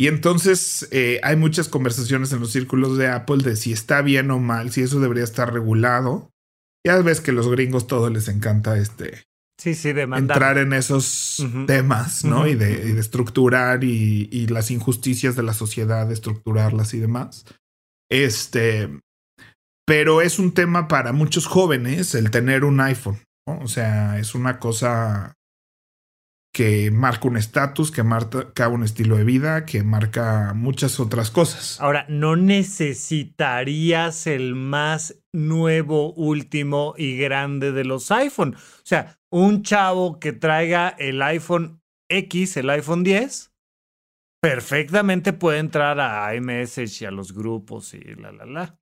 Y 0.00 0.06
entonces 0.06 0.88
eh, 0.92 1.20
hay 1.24 1.34
muchas 1.34 1.68
conversaciones 1.68 2.32
en 2.32 2.40
los 2.40 2.52
círculos 2.52 2.96
de 2.96 3.08
Apple 3.08 3.38
de 3.38 3.56
si 3.56 3.72
está 3.72 4.00
bien 4.00 4.30
o 4.30 4.38
mal, 4.38 4.70
si 4.70 4.82
eso 4.82 5.00
debería 5.00 5.24
estar 5.24 5.52
regulado. 5.52 6.30
Ya 6.86 6.96
ves 7.02 7.20
que 7.20 7.32
los 7.32 7.48
gringos 7.48 7.88
todo 7.88 8.08
les 8.08 8.28
encanta 8.28 8.78
este. 8.78 9.24
Sí, 9.60 9.74
sí, 9.74 9.88
Entrar 9.88 10.56
en 10.56 10.72
esos 10.72 11.44
temas, 11.66 12.24
¿no? 12.24 12.46
y, 12.46 12.54
de, 12.54 12.96
estructurar 13.00 13.82
y, 13.82 14.28
y, 14.30 14.46
las 14.46 14.70
injusticias 14.70 15.34
de 15.34 15.42
la 15.42 15.52
sociedad, 15.52 16.10
estructurarlas 16.12 16.94
y 16.94 17.00
demás. 17.00 17.44
Este. 18.08 18.88
Pero 19.84 20.22
es 20.22 20.38
un 20.38 20.52
tema 20.52 20.86
para 20.86 21.12
muchos 21.12 21.46
jóvenes 21.46 22.14
el 22.14 22.30
tener 22.30 22.64
un 22.64 22.80
iPhone. 22.80 23.18
¿no? 23.48 23.58
O 23.58 23.66
sea, 23.66 24.20
es 24.20 24.36
una 24.36 24.60
cosa 24.60 25.34
que 26.52 26.90
marca 26.90 27.28
un 27.28 27.36
estatus, 27.36 27.90
que 27.90 28.02
marca 28.02 28.68
un 28.68 28.82
estilo 28.82 29.16
de 29.16 29.24
vida, 29.24 29.64
que 29.64 29.82
marca 29.82 30.52
muchas 30.54 30.98
otras 30.98 31.30
cosas. 31.30 31.80
Ahora, 31.80 32.06
¿no 32.08 32.36
necesitarías 32.36 34.26
el 34.26 34.54
más 34.54 35.22
nuevo, 35.32 36.12
último 36.14 36.94
y 36.96 37.16
grande 37.16 37.72
de 37.72 37.84
los 37.84 38.10
iPhone? 38.10 38.54
O 38.56 38.86
sea, 38.86 39.18
un 39.30 39.62
chavo 39.62 40.18
que 40.18 40.32
traiga 40.32 40.88
el 40.98 41.22
iPhone 41.22 41.82
X, 42.08 42.56
el 42.56 42.70
iPhone 42.70 43.04
10, 43.04 43.52
perfectamente 44.40 45.32
puede 45.32 45.58
entrar 45.58 46.00
a 46.00 46.34
iMessage 46.34 47.02
y 47.02 47.04
a 47.04 47.10
los 47.10 47.32
grupos 47.32 47.94
y 47.94 48.00
la, 48.14 48.32
la, 48.32 48.46
la. 48.46 48.80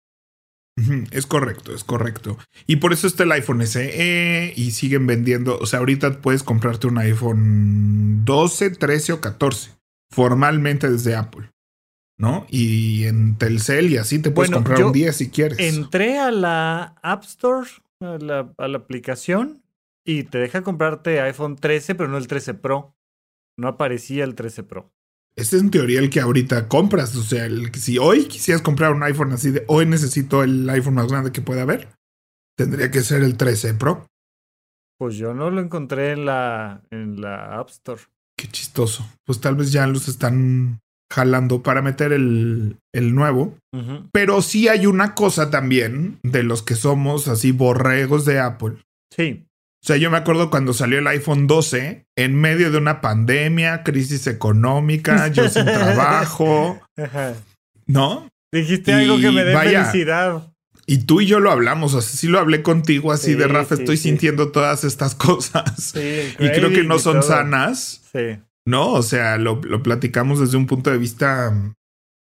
Es 1.10 1.26
correcto, 1.26 1.74
es 1.74 1.84
correcto. 1.84 2.36
Y 2.66 2.76
por 2.76 2.92
eso 2.92 3.06
está 3.06 3.22
el 3.22 3.32
iPhone 3.32 3.66
SE 3.66 4.52
y 4.54 4.70
siguen 4.72 5.06
vendiendo. 5.06 5.58
O 5.58 5.66
sea, 5.66 5.78
ahorita 5.78 6.20
puedes 6.20 6.42
comprarte 6.42 6.86
un 6.86 6.98
iPhone 6.98 8.24
12, 8.24 8.70
13 8.70 9.14
o 9.14 9.20
14 9.20 9.70
formalmente 10.10 10.90
desde 10.90 11.16
Apple. 11.16 11.50
¿No? 12.18 12.46
Y 12.48 13.04
en 13.04 13.36
Telcel 13.36 13.90
y 13.90 13.98
así 13.98 14.18
te 14.18 14.30
puedes 14.30 14.50
comprar 14.50 14.82
un 14.82 14.92
10 14.92 15.14
si 15.14 15.30
quieres. 15.30 15.58
Entré 15.58 16.18
a 16.18 16.30
la 16.30 16.94
App 17.02 17.24
Store, 17.24 17.68
a 18.00 18.16
la, 18.18 18.54
a 18.56 18.68
la 18.68 18.78
aplicación, 18.78 19.62
y 20.02 20.22
te 20.22 20.38
deja 20.38 20.62
comprarte 20.62 21.20
iPhone 21.20 21.56
13, 21.56 21.94
pero 21.94 22.08
no 22.08 22.16
el 22.16 22.26
13 22.26 22.54
Pro. 22.54 22.96
No 23.58 23.68
aparecía 23.68 24.24
el 24.24 24.34
13 24.34 24.62
Pro. 24.62 24.92
Este 25.36 25.56
es 25.56 25.62
en 25.62 25.70
teoría 25.70 26.00
el 26.00 26.10
que 26.10 26.20
ahorita 26.20 26.66
compras. 26.68 27.14
O 27.16 27.22
sea, 27.22 27.44
el, 27.44 27.72
si 27.74 27.98
hoy 27.98 28.24
quisieras 28.24 28.62
comprar 28.62 28.92
un 28.92 29.02
iPhone 29.02 29.32
así 29.32 29.50
de 29.50 29.64
hoy 29.68 29.86
necesito 29.86 30.42
el 30.42 30.68
iPhone 30.70 30.94
más 30.94 31.08
grande 31.08 31.32
que 31.32 31.42
pueda 31.42 31.62
haber, 31.62 31.88
tendría 32.56 32.90
que 32.90 33.02
ser 33.02 33.22
el 33.22 33.36
13 33.36 33.74
Pro. 33.74 34.06
Pues 34.98 35.16
yo 35.16 35.34
no 35.34 35.50
lo 35.50 35.60
encontré 35.60 36.12
en 36.12 36.24
la, 36.24 36.82
en 36.90 37.20
la 37.20 37.58
App 37.58 37.68
Store. 37.68 38.00
Qué 38.36 38.48
chistoso. 38.48 39.06
Pues 39.24 39.40
tal 39.40 39.56
vez 39.56 39.72
ya 39.72 39.86
los 39.86 40.08
están 40.08 40.80
jalando 41.12 41.62
para 41.62 41.82
meter 41.82 42.12
el, 42.12 42.78
el 42.94 43.14
nuevo. 43.14 43.58
Pero 44.12 44.40
sí 44.40 44.68
hay 44.68 44.86
una 44.86 45.14
cosa 45.14 45.50
también 45.50 46.18
de 46.22 46.42
los 46.42 46.62
que 46.62 46.76
somos 46.76 47.28
así 47.28 47.52
borregos 47.52 48.24
de 48.24 48.40
Apple. 48.40 48.78
Sí. 49.14 49.45
O 49.86 49.88
sea, 49.88 49.98
yo 49.98 50.10
me 50.10 50.16
acuerdo 50.16 50.50
cuando 50.50 50.72
salió 50.72 50.98
el 50.98 51.06
iPhone 51.06 51.46
12, 51.46 52.08
en 52.16 52.34
medio 52.34 52.72
de 52.72 52.78
una 52.78 53.00
pandemia, 53.00 53.84
crisis 53.84 54.26
económica, 54.26 55.28
yo 55.28 55.48
sin 55.48 55.64
trabajo, 55.64 56.80
¿no? 57.86 58.28
Dijiste 58.50 58.92
algo 58.92 59.20
que 59.20 59.30
me 59.30 59.44
dé 59.44 59.56
felicidad. 59.56 60.52
Y 60.86 61.04
tú 61.04 61.20
y 61.20 61.26
yo 61.26 61.38
lo 61.38 61.52
hablamos, 61.52 61.94
así 61.94 62.16
sí 62.16 62.26
lo 62.26 62.40
hablé 62.40 62.62
contigo, 62.62 63.12
así 63.12 63.34
de 63.34 63.46
Rafa, 63.46 63.76
estoy 63.76 63.96
sintiendo 63.96 64.50
todas 64.50 64.82
estas 64.82 65.14
cosas. 65.14 65.94
y 65.94 66.48
creo 66.48 66.70
que 66.70 66.82
no 66.82 66.98
son 66.98 67.22
sanas. 67.22 68.02
Sí. 68.10 68.40
No, 68.66 68.88
o 68.88 69.02
sea, 69.04 69.38
lo, 69.38 69.60
lo 69.62 69.84
platicamos 69.84 70.40
desde 70.40 70.56
un 70.56 70.66
punto 70.66 70.90
de 70.90 70.98
vista 70.98 71.54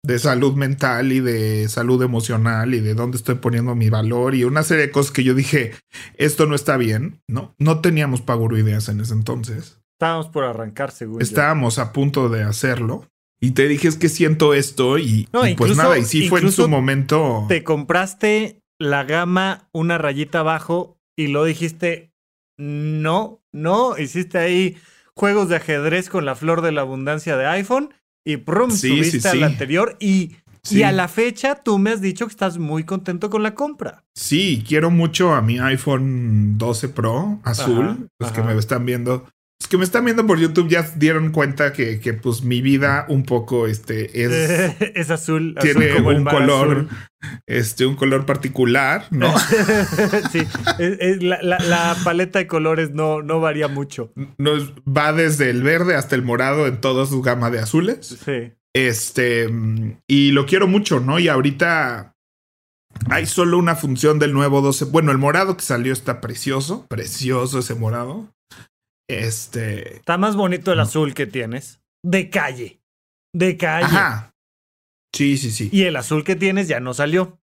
de 0.04 0.18
salud 0.18 0.56
mental 0.56 1.12
y 1.12 1.20
de 1.20 1.70
salud 1.70 2.02
emocional 2.02 2.74
y 2.74 2.80
de 2.80 2.96
dónde 2.96 3.18
estoy 3.18 3.36
poniendo 3.36 3.76
mi 3.76 3.90
valor 3.90 4.34
y 4.34 4.44
una 4.44 4.64
serie 4.64 4.88
de 4.88 4.92
cosas 4.92 5.12
que 5.12 5.24
yo 5.24 5.36
dije, 5.36 5.74
esto 6.16 6.48
no 6.48 6.56
está 6.56 6.78
bien, 6.78 7.22
¿no? 7.28 7.54
No 7.60 7.82
teníamos 7.82 8.22
Paguro 8.22 8.58
Ideas 8.58 8.90
en 8.90 9.00
ese 9.02 9.14
entonces. 9.14 9.80
Estábamos 9.94 10.30
por 10.30 10.46
arrancar, 10.46 10.92
según 10.92 11.22
Estábamos 11.22 11.78
a 11.78 11.94
punto 11.94 12.30
de 12.30 12.44
hacerlo. 12.44 13.08
Y 13.40 13.52
te 13.52 13.68
dije, 13.68 13.88
es 13.88 13.98
que 13.98 14.10
siento 14.10 14.54
esto 14.54 15.00
y, 15.00 15.28
pues 15.58 15.76
nada, 15.76 15.98
y 15.98 16.06
sí 16.06 16.30
fue 16.30 16.42
en 16.42 16.52
su 16.52 16.68
momento. 16.68 17.46
Te 17.48 17.64
compraste 17.64 18.62
la 18.80 19.04
gama 19.04 19.68
una 19.74 19.98
rayita 19.98 20.40
abajo 20.40 21.00
y 21.16 21.28
lo 21.28 21.44
dijiste, 21.44 22.14
no, 22.58 23.44
no, 23.52 23.98
hiciste 23.98 24.38
ahí 24.38 24.78
juegos 25.16 25.50
de 25.50 25.56
ajedrez 25.56 26.10
con 26.10 26.26
la 26.26 26.36
flor 26.36 26.62
de 26.62 26.72
la 26.72 26.82
abundancia 26.82 27.36
de 27.36 27.48
iPhone 27.48 27.94
y 28.26 28.38
prum, 28.38 28.72
subiste 28.72 29.28
al 29.28 29.44
anterior 29.44 29.98
y, 30.00 30.36
y 30.70 30.84
a 30.84 30.92
la 30.92 31.08
fecha 31.08 31.56
tú 31.56 31.80
me 31.80 31.92
has 31.92 32.02
dicho 32.02 32.26
que 32.28 32.32
estás 32.32 32.58
muy 32.58 32.84
contento 32.84 33.30
con 33.30 33.44
la 33.44 33.56
compra. 33.56 34.04
Sí, 34.16 34.64
quiero 34.68 34.92
mucho 34.92 35.34
a 35.34 35.42
mi 35.42 35.60
iPhone 35.60 36.58
12 36.58 36.90
Pro 36.90 37.40
azul, 37.44 38.10
los 38.20 38.32
que 38.32 38.42
me 38.42 38.58
están 38.58 38.86
viendo. 38.86 39.28
Que 39.72 39.78
me 39.78 39.86
están 39.86 40.04
viendo 40.04 40.28
por 40.28 40.38
YouTube 40.38 40.68
ya 40.68 40.82
dieron 40.98 41.32
cuenta 41.32 41.72
que, 41.72 42.02
que 42.02 42.14
pues 42.14 42.44
mi 42.44 42.62
vida 42.62 43.06
un 43.08 43.24
poco 43.24 43.68
este 43.68 44.22
es 44.22 44.76
es 44.96 45.10
azul, 45.10 45.56
tiene 45.62 46.02
un 46.02 46.26
color 46.26 46.90
este 47.48 47.86
un 47.86 47.96
color 47.96 48.26
particular, 48.26 49.08
¿no? 49.12 49.34
sí, 50.34 50.46
la, 51.22 51.42
la, 51.42 51.96
paleta 52.04 52.40
de 52.40 52.48
colores 52.48 52.92
no, 52.92 53.22
no 53.22 53.40
varía 53.40 53.70
mucho. 53.70 54.12
Nos 54.38 54.74
va 54.84 55.14
desde 55.14 55.50
el 55.50 55.64
verde 55.64 55.96
hasta 55.96 56.16
el 56.16 56.22
morado 56.22 56.68
en 56.68 56.82
toda 56.82 57.06
su 57.06 57.22
gama 57.22 57.50
de 57.50 57.60
azules. 57.60 58.20
Sí. 58.26 58.52
Este 58.74 59.50
y 60.06 60.32
lo 60.32 60.46
quiero 60.48 60.68
mucho, 60.68 61.00
¿no? 61.00 61.18
Y 61.18 61.30
ahorita 61.30 62.18
hay 63.10 63.26
solo 63.26 63.58
una 63.58 63.76
función 63.76 64.20
del 64.20 64.34
nuevo 64.34 64.60
12. 64.60 64.84
Bueno, 64.84 65.14
el 65.14 65.18
morado 65.18 65.56
que 65.56 65.64
salió 65.64 65.94
está 65.94 66.20
precioso, 66.20 66.88
precioso 66.90 67.60
ese 67.60 67.76
morado. 67.76 68.34
Este. 69.20 69.98
Está 69.98 70.18
más 70.18 70.36
bonito 70.36 70.72
el 70.72 70.80
azul 70.80 71.14
que 71.14 71.28
tienes. 71.28 71.82
De 72.04 72.30
calle. 72.30 72.82
De 73.34 73.58
calle. 73.58 73.86
Ajá. 73.86 74.34
Sí, 75.14 75.38
sí, 75.38 75.52
sí. 75.52 75.70
Y 75.72 75.84
el 75.84 75.96
azul 75.96 76.24
que 76.24 76.36
tienes 76.36 76.68
ya 76.68 76.80
no 76.80 76.94
salió. 76.94 77.40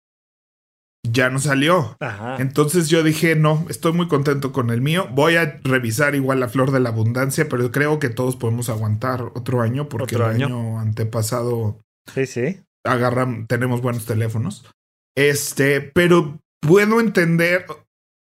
Ya 1.07 1.29
no 1.29 1.39
salió. 1.39 1.97
Ajá. 2.01 2.37
Entonces 2.39 2.89
yo 2.89 3.03
dije, 3.03 3.37
no, 3.37 3.67
estoy 3.69 3.93
muy 3.93 4.09
contento 4.09 4.53
con 4.53 4.71
el 4.71 4.81
mío. 4.81 5.09
Voy 5.13 5.37
a 5.37 5.61
revisar 5.63 6.15
igual 6.15 6.41
la 6.41 6.49
flor 6.49 6.71
de 6.71 6.81
la 6.81 6.91
abundancia, 6.91 7.49
pero 7.49 7.71
creo 7.71 7.99
que 7.99 8.09
todos 8.09 8.37
podemos 8.37 8.69
aguantar 8.71 9.23
otro 9.35 9.61
año 9.61 9.89
porque 9.89 10.15
el 10.15 10.23
año? 10.23 10.79
antepasado. 10.79 11.81
Sí, 12.13 12.27
sí. 12.27 12.61
Agarran, 12.85 13.47
tenemos 13.47 13.83
buenos 13.83 14.07
teléfonos. 14.07 14.67
Este, 15.15 15.81
pero 15.81 16.41
puedo 16.61 17.01
entender 17.01 17.67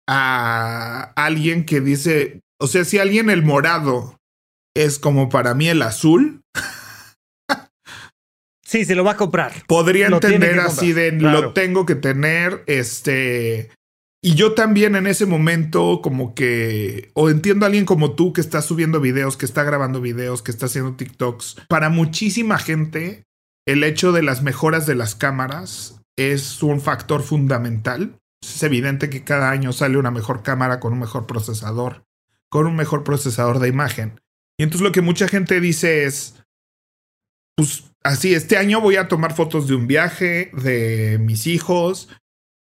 a 0.07 1.13
alguien 1.15 1.65
que 1.65 1.81
dice, 1.81 2.41
o 2.61 2.67
sea, 2.67 2.85
si 2.85 2.99
alguien 2.99 3.29
el 3.31 3.43
morado 3.43 4.19
es 4.75 4.99
como 4.99 5.29
para 5.29 5.55
mí 5.55 5.67
el 5.67 5.81
azul. 5.81 6.41
sí, 8.63 8.85
se 8.85 8.95
lo 8.95 9.03
va 9.03 9.13
a 9.13 9.17
comprar. 9.17 9.65
Podría 9.67 10.07
entender 10.07 10.59
así 10.59 10.93
de 10.93 11.11
lo 11.11 11.53
tengo 11.53 11.85
que 11.85 11.95
tener. 11.95 12.63
Este. 12.67 13.71
Y 14.23 14.35
yo 14.35 14.53
también 14.53 14.95
en 14.95 15.07
ese 15.07 15.25
momento, 15.25 16.01
como 16.03 16.35
que. 16.35 17.09
O 17.15 17.31
entiendo 17.31 17.65
a 17.65 17.67
alguien 17.67 17.85
como 17.85 18.13
tú 18.13 18.31
que 18.31 18.41
está 18.41 18.61
subiendo 18.61 19.01
videos, 19.01 19.37
que 19.37 19.45
está 19.45 19.63
grabando 19.63 19.99
videos, 19.99 20.43
que 20.43 20.51
está 20.51 20.67
haciendo 20.67 20.95
TikToks. 20.95 21.57
Para 21.67 21.89
muchísima 21.89 22.59
gente, 22.59 23.23
el 23.67 23.83
hecho 23.83 24.11
de 24.11 24.21
las 24.21 24.43
mejoras 24.43 24.85
de 24.85 24.95
las 24.95 25.15
cámaras 25.15 25.99
es 26.15 26.61
un 26.61 26.79
factor 26.79 27.23
fundamental. 27.23 28.19
Es 28.43 28.61
evidente 28.61 29.09
que 29.09 29.23
cada 29.23 29.49
año 29.49 29.73
sale 29.73 29.97
una 29.97 30.11
mejor 30.11 30.43
cámara 30.43 30.79
con 30.79 30.93
un 30.93 30.99
mejor 30.99 31.25
procesador 31.25 32.03
con 32.51 32.67
un 32.67 32.75
mejor 32.75 33.03
procesador 33.03 33.59
de 33.59 33.69
imagen. 33.69 34.21
Y 34.59 34.63
entonces 34.63 34.85
lo 34.85 34.91
que 34.91 35.01
mucha 35.01 35.27
gente 35.27 35.59
dice 35.61 36.03
es, 36.05 36.43
pues 37.55 37.85
así, 38.03 38.33
este 38.33 38.57
año 38.57 38.81
voy 38.81 38.97
a 38.97 39.07
tomar 39.07 39.33
fotos 39.33 39.67
de 39.67 39.75
un 39.75 39.87
viaje, 39.87 40.51
de 40.53 41.17
mis 41.19 41.47
hijos, 41.47 42.09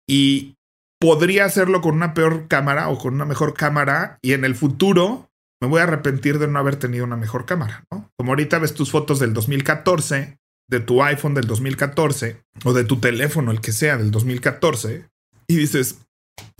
y 0.08 0.56
podría 1.00 1.44
hacerlo 1.44 1.80
con 1.80 1.94
una 1.94 2.14
peor 2.14 2.46
cámara 2.48 2.88
o 2.88 2.98
con 2.98 3.14
una 3.14 3.24
mejor 3.24 3.54
cámara, 3.54 4.18
y 4.22 4.32
en 4.32 4.44
el 4.44 4.54
futuro 4.54 5.28
me 5.60 5.68
voy 5.68 5.80
a 5.80 5.84
arrepentir 5.84 6.38
de 6.38 6.48
no 6.48 6.58
haber 6.58 6.76
tenido 6.76 7.04
una 7.04 7.16
mejor 7.16 7.44
cámara, 7.44 7.84
¿no? 7.90 8.10
Como 8.16 8.32
ahorita 8.32 8.58
ves 8.58 8.74
tus 8.74 8.90
fotos 8.90 9.18
del 9.18 9.34
2014, 9.34 10.38
de 10.68 10.80
tu 10.80 11.02
iPhone 11.02 11.34
del 11.34 11.46
2014, 11.46 12.42
o 12.64 12.72
de 12.72 12.84
tu 12.84 13.00
teléfono, 13.00 13.50
el 13.50 13.60
que 13.60 13.72
sea, 13.72 13.98
del 13.98 14.10
2014, 14.10 15.08
y 15.48 15.56
dices, 15.56 16.06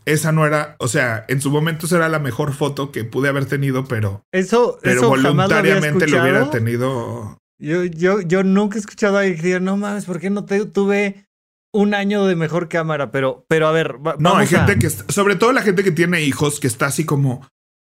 esa 0.05 0.33
no 0.33 0.47
era, 0.47 0.77
o 0.79 0.89
sea, 0.89 1.25
en 1.29 1.41
su 1.41 1.51
momento 1.51 1.87
será 1.87 2.09
la 2.09 2.19
mejor 2.19 2.53
foto 2.53 2.93
que 2.93 3.05
pude 3.05 3.29
haber 3.29 3.47
tenido, 3.47 3.85
pero, 3.85 4.25
eso, 4.33 4.79
pero 4.83 5.09
voluntariamente 5.09 6.07
lo, 6.07 6.23
hubiera 6.23 6.51
tenido. 6.51 7.39
Yo, 7.59 7.85
yo, 7.85 8.21
yo 8.21 8.43
nunca 8.43 8.77
he 8.77 8.81
escuchado 8.81 9.17
a 9.17 9.21
alguien 9.21 9.37
decir, 9.37 9.63
no 9.63 9.77
mames, 9.77 10.05
¿por 10.07 10.21
qué 10.21 10.31
no 10.31 10.45
te, 10.45 10.65
tuve 10.67 11.27
un 11.73 11.95
año 11.95 12.27
de 12.27 12.37
mejor 12.37 12.69
cámara? 12.69 13.11
Pero, 13.11 13.45
pero 13.49 13.69
a 13.69 13.73
ver, 13.73 13.97
no, 14.19 14.37
hay 14.37 14.47
gente 14.47 14.79
que, 14.79 14.89
sobre 14.89 15.37
todo 15.37 15.53
la 15.53 15.63
gente 15.63 15.85
que 15.85 15.93
tiene 15.93 16.23
hijos, 16.23 16.61
que 16.61 16.67
está 16.67 16.87
así 16.87 17.05
como, 17.05 17.47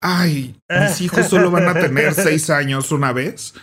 ay, 0.01 0.55
mis 0.69 1.01
hijos 1.01 1.27
solo 1.27 1.51
van 1.51 1.67
a 1.67 1.73
tener 1.73 2.13
seis 2.13 2.49
años 2.49 2.91
una 2.91 3.11
vez, 3.11 3.55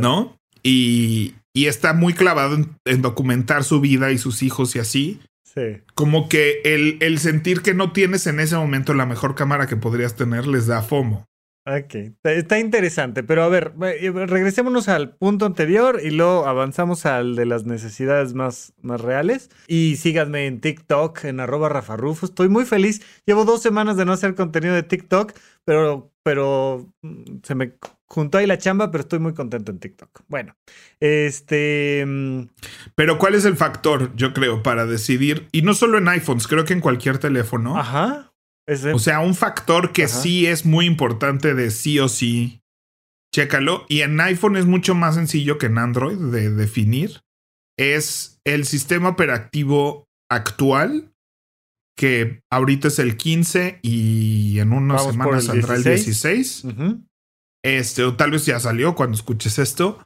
¿no? 0.00 0.36
Y, 0.62 1.34
y 1.54 1.66
está 1.66 1.92
muy 1.92 2.14
clavado 2.14 2.56
en 2.84 3.02
documentar 3.02 3.64
su 3.64 3.80
vida 3.80 4.10
y 4.12 4.18
sus 4.18 4.42
hijos 4.42 4.76
y 4.76 4.78
así. 4.78 5.20
Como 5.94 6.28
que 6.28 6.60
el, 6.64 6.98
el 7.00 7.18
sentir 7.18 7.62
que 7.62 7.74
no 7.74 7.92
tienes 7.92 8.26
en 8.26 8.40
ese 8.40 8.56
momento 8.56 8.94
la 8.94 9.06
mejor 9.06 9.34
cámara 9.34 9.66
que 9.66 9.76
podrías 9.76 10.16
tener 10.16 10.46
les 10.46 10.66
da 10.66 10.82
FOMO. 10.82 11.26
Ok, 11.66 11.94
está 12.24 12.58
interesante, 12.58 13.22
pero 13.22 13.42
a 13.42 13.48
ver, 13.48 13.74
regresémonos 13.76 14.88
al 14.88 15.14
punto 15.14 15.44
anterior 15.44 16.00
y 16.02 16.10
luego 16.10 16.46
avanzamos 16.46 17.04
al 17.04 17.36
de 17.36 17.44
las 17.44 17.66
necesidades 17.66 18.32
más, 18.32 18.72
más 18.80 19.00
reales. 19.00 19.50
Y 19.68 19.96
síganme 19.96 20.46
en 20.46 20.60
TikTok, 20.60 21.24
en 21.24 21.38
arroba 21.38 21.68
rafarrufo. 21.68 22.24
Estoy 22.24 22.48
muy 22.48 22.64
feliz. 22.64 23.02
Llevo 23.26 23.44
dos 23.44 23.60
semanas 23.60 23.98
de 23.98 24.06
no 24.06 24.12
hacer 24.12 24.34
contenido 24.34 24.74
de 24.74 24.82
TikTok, 24.82 25.34
pero, 25.66 26.10
pero 26.22 26.92
mm, 27.02 27.40
se 27.42 27.54
me 27.54 27.74
juntó 28.10 28.38
ahí 28.38 28.46
la 28.46 28.58
chamba, 28.58 28.90
pero 28.90 29.02
estoy 29.02 29.20
muy 29.20 29.32
contento 29.32 29.70
en 29.70 29.78
TikTok. 29.78 30.22
Bueno, 30.28 30.56
este... 30.98 32.04
Mm, 32.06 32.48
pero 32.94 33.18
¿cuál 33.18 33.34
es 33.34 33.44
el 33.44 33.56
factor, 33.56 34.14
yo 34.16 34.34
creo, 34.34 34.62
para 34.62 34.84
decidir? 34.84 35.48
Y 35.52 35.62
no 35.62 35.74
solo 35.74 35.98
en 35.98 36.08
iPhones, 36.08 36.46
creo 36.46 36.64
que 36.64 36.72
en 36.72 36.80
cualquier 36.80 37.18
teléfono. 37.18 37.78
Ajá 37.78 38.30
o 38.94 38.98
sea, 38.98 39.20
un 39.20 39.34
factor 39.34 39.92
que 39.92 40.06
sí 40.06 40.46
es 40.46 40.64
muy 40.64 40.86
importante 40.86 41.54
de 41.54 41.70
sí 41.70 41.98
o 41.98 42.08
sí. 42.08 42.62
Chécalo. 43.34 43.84
Y 43.88 44.02
en 44.02 44.20
iPhone 44.20 44.56
es 44.56 44.66
mucho 44.66 44.94
más 44.94 45.16
sencillo 45.16 45.58
que 45.58 45.66
en 45.66 45.78
Android 45.78 46.16
de 46.16 46.50
definir. 46.50 47.22
Es 47.76 48.40
el 48.44 48.64
sistema 48.66 49.08
operativo 49.08 50.08
actual 50.30 51.12
que 51.96 52.42
ahorita 52.50 52.88
es 52.88 52.98
el 52.98 53.16
15 53.16 53.80
y 53.82 54.58
en 54.58 54.72
unas 54.72 54.98
Vamos 54.98 55.12
semanas 55.12 55.42
el 55.42 55.62
saldrá 55.62 55.76
el 55.76 55.84
16. 55.84 56.64
Ujú. 56.64 57.04
Este, 57.62 58.04
o 58.04 58.14
tal 58.14 58.30
vez 58.30 58.46
ya 58.46 58.58
salió 58.60 58.94
cuando 58.94 59.16
escuches 59.16 59.58
esto. 59.58 60.02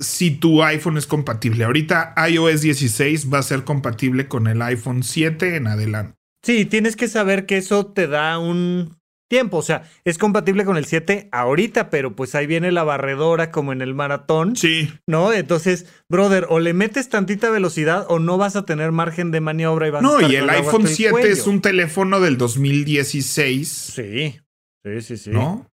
Si 0.00 0.32
tu 0.32 0.62
iPhone 0.62 0.98
es 0.98 1.06
compatible, 1.06 1.64
ahorita 1.64 2.14
iOS 2.28 2.60
16 2.62 3.32
va 3.32 3.38
a 3.38 3.42
ser 3.42 3.64
compatible 3.64 4.26
con 4.26 4.46
el 4.46 4.60
iPhone 4.62 5.02
7 5.02 5.56
en 5.56 5.66
adelante. 5.68 6.14
Sí, 6.44 6.64
tienes 6.64 6.96
que 6.96 7.06
saber 7.06 7.46
que 7.46 7.56
eso 7.56 7.86
te 7.86 8.08
da 8.08 8.38
un 8.38 8.96
tiempo. 9.32 9.56
O 9.58 9.62
sea, 9.62 9.88
es 10.04 10.18
compatible 10.18 10.64
con 10.64 10.76
el 10.76 10.84
7 10.84 11.28
ahorita, 11.32 11.88
pero 11.88 12.14
pues 12.14 12.34
ahí 12.34 12.46
viene 12.46 12.70
la 12.72 12.84
barredora 12.84 13.50
como 13.50 13.72
en 13.72 13.80
el 13.80 13.94
maratón. 13.94 14.56
Sí, 14.56 14.92
¿No? 15.06 15.32
Entonces, 15.32 15.86
brother, 16.08 16.46
o 16.50 16.60
le 16.60 16.74
metes 16.74 17.08
tantita 17.08 17.48
velocidad 17.48 18.04
o 18.08 18.18
no 18.18 18.36
vas 18.36 18.56
a 18.56 18.64
tener 18.64 18.92
margen 18.92 19.30
de 19.30 19.40
maniobra 19.40 19.86
y 19.86 19.90
vas 19.90 20.00
a 20.00 20.02
no, 20.02 20.20
y 20.20 20.36
el 20.36 20.50
iPhone 20.50 20.82
hasta 20.82 20.88
el 20.88 20.96
7 21.14 21.30
es 21.30 21.46
un 21.46 21.62
teléfono 21.62 22.20
del 22.20 22.36
2016, 22.36 23.68
Sí, 23.68 24.40
sí, 24.84 25.00
sí, 25.00 25.16
sí. 25.16 25.30
¿no? 25.30 25.66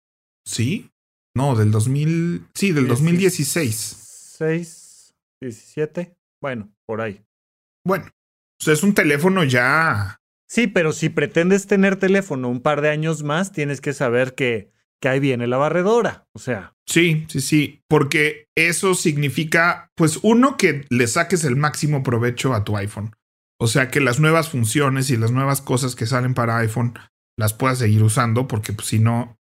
Sí, 0.49 0.90
no, 1.37 1.55
del 1.55 1.71
2000, 1.71 2.49
sí, 2.55 2.73
del 2.73 2.88
2016. 2.88 4.35
6, 4.38 5.14
17, 5.43 6.17
bueno, 6.40 6.73
por 6.87 7.00
ahí. 7.00 7.23
Bueno, 7.85 8.07
o 8.07 8.64
sea, 8.64 8.73
es 8.73 8.83
un 8.83 8.95
teléfono 8.95 9.45
ya. 9.45 10.17
Sí, 10.49 10.67
pero 10.67 10.93
si 10.93 11.11
pretendes 11.11 11.67
tener 11.67 11.97
teléfono 11.97 12.49
un 12.49 12.61
par 12.61 12.81
de 12.81 12.88
años 12.88 13.23
más, 13.23 13.52
tienes 13.52 13.81
que 13.81 13.93
saber 13.93 14.35
que, 14.35 14.73
que 15.00 15.09
ahí 15.09 15.21
viene 15.21 15.47
la 15.47 15.59
barredora. 15.59 16.26
O 16.33 16.38
sea, 16.38 16.75
Sí, 16.88 17.26
sí, 17.28 17.43
sí, 17.43 17.83
porque 17.87 18.49
eso 18.57 18.95
significa, 18.95 19.90
pues, 19.95 20.19
uno, 20.23 20.57
que 20.57 20.87
le 20.88 21.07
saques 21.07 21.45
el 21.45 21.55
máximo 21.55 22.02
provecho 22.02 22.55
a 22.55 22.64
tu 22.64 22.78
iPhone. 22.78 23.14
O 23.61 23.67
sea, 23.67 23.90
que 23.90 24.00
las 24.00 24.21
nuevas 24.21 24.49
funciones 24.49 25.11
y 25.11 25.19
las 25.19 25.31
nuevas 25.31 25.61
cosas 25.61 25.95
que 25.95 26.07
salen 26.07 26.33
para 26.33 26.57
iPhone 26.57 26.95
las 27.37 27.52
puedas 27.52 27.78
seguir 27.78 28.02
usando, 28.02 28.49
porque 28.49 28.73
pues, 28.73 28.88
si 28.88 28.99
no, 28.99 29.38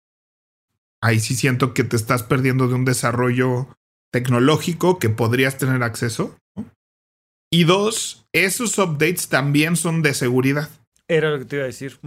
ahí 1.01 1.19
sí 1.19 1.35
siento 1.35 1.73
que 1.73 1.83
te 1.83 1.95
estás 1.95 2.23
perdiendo 2.23 2.67
de 2.67 2.75
un 2.75 2.85
desarrollo 2.85 3.67
tecnológico 4.11 4.99
que 4.99 5.09
podrías 5.09 5.57
tener 5.57 5.83
acceso. 5.83 6.37
¿no? 6.55 6.69
Y 7.51 7.63
dos, 7.65 8.27
esos 8.31 8.77
updates 8.77 9.27
también 9.27 9.75
son 9.75 10.01
de 10.01 10.13
seguridad. 10.13 10.69
era 11.07 11.29
lo 11.29 11.39
que 11.39 11.45
te 11.45 11.55
iba 11.57 11.63
a 11.63 11.67
decir. 11.67 11.99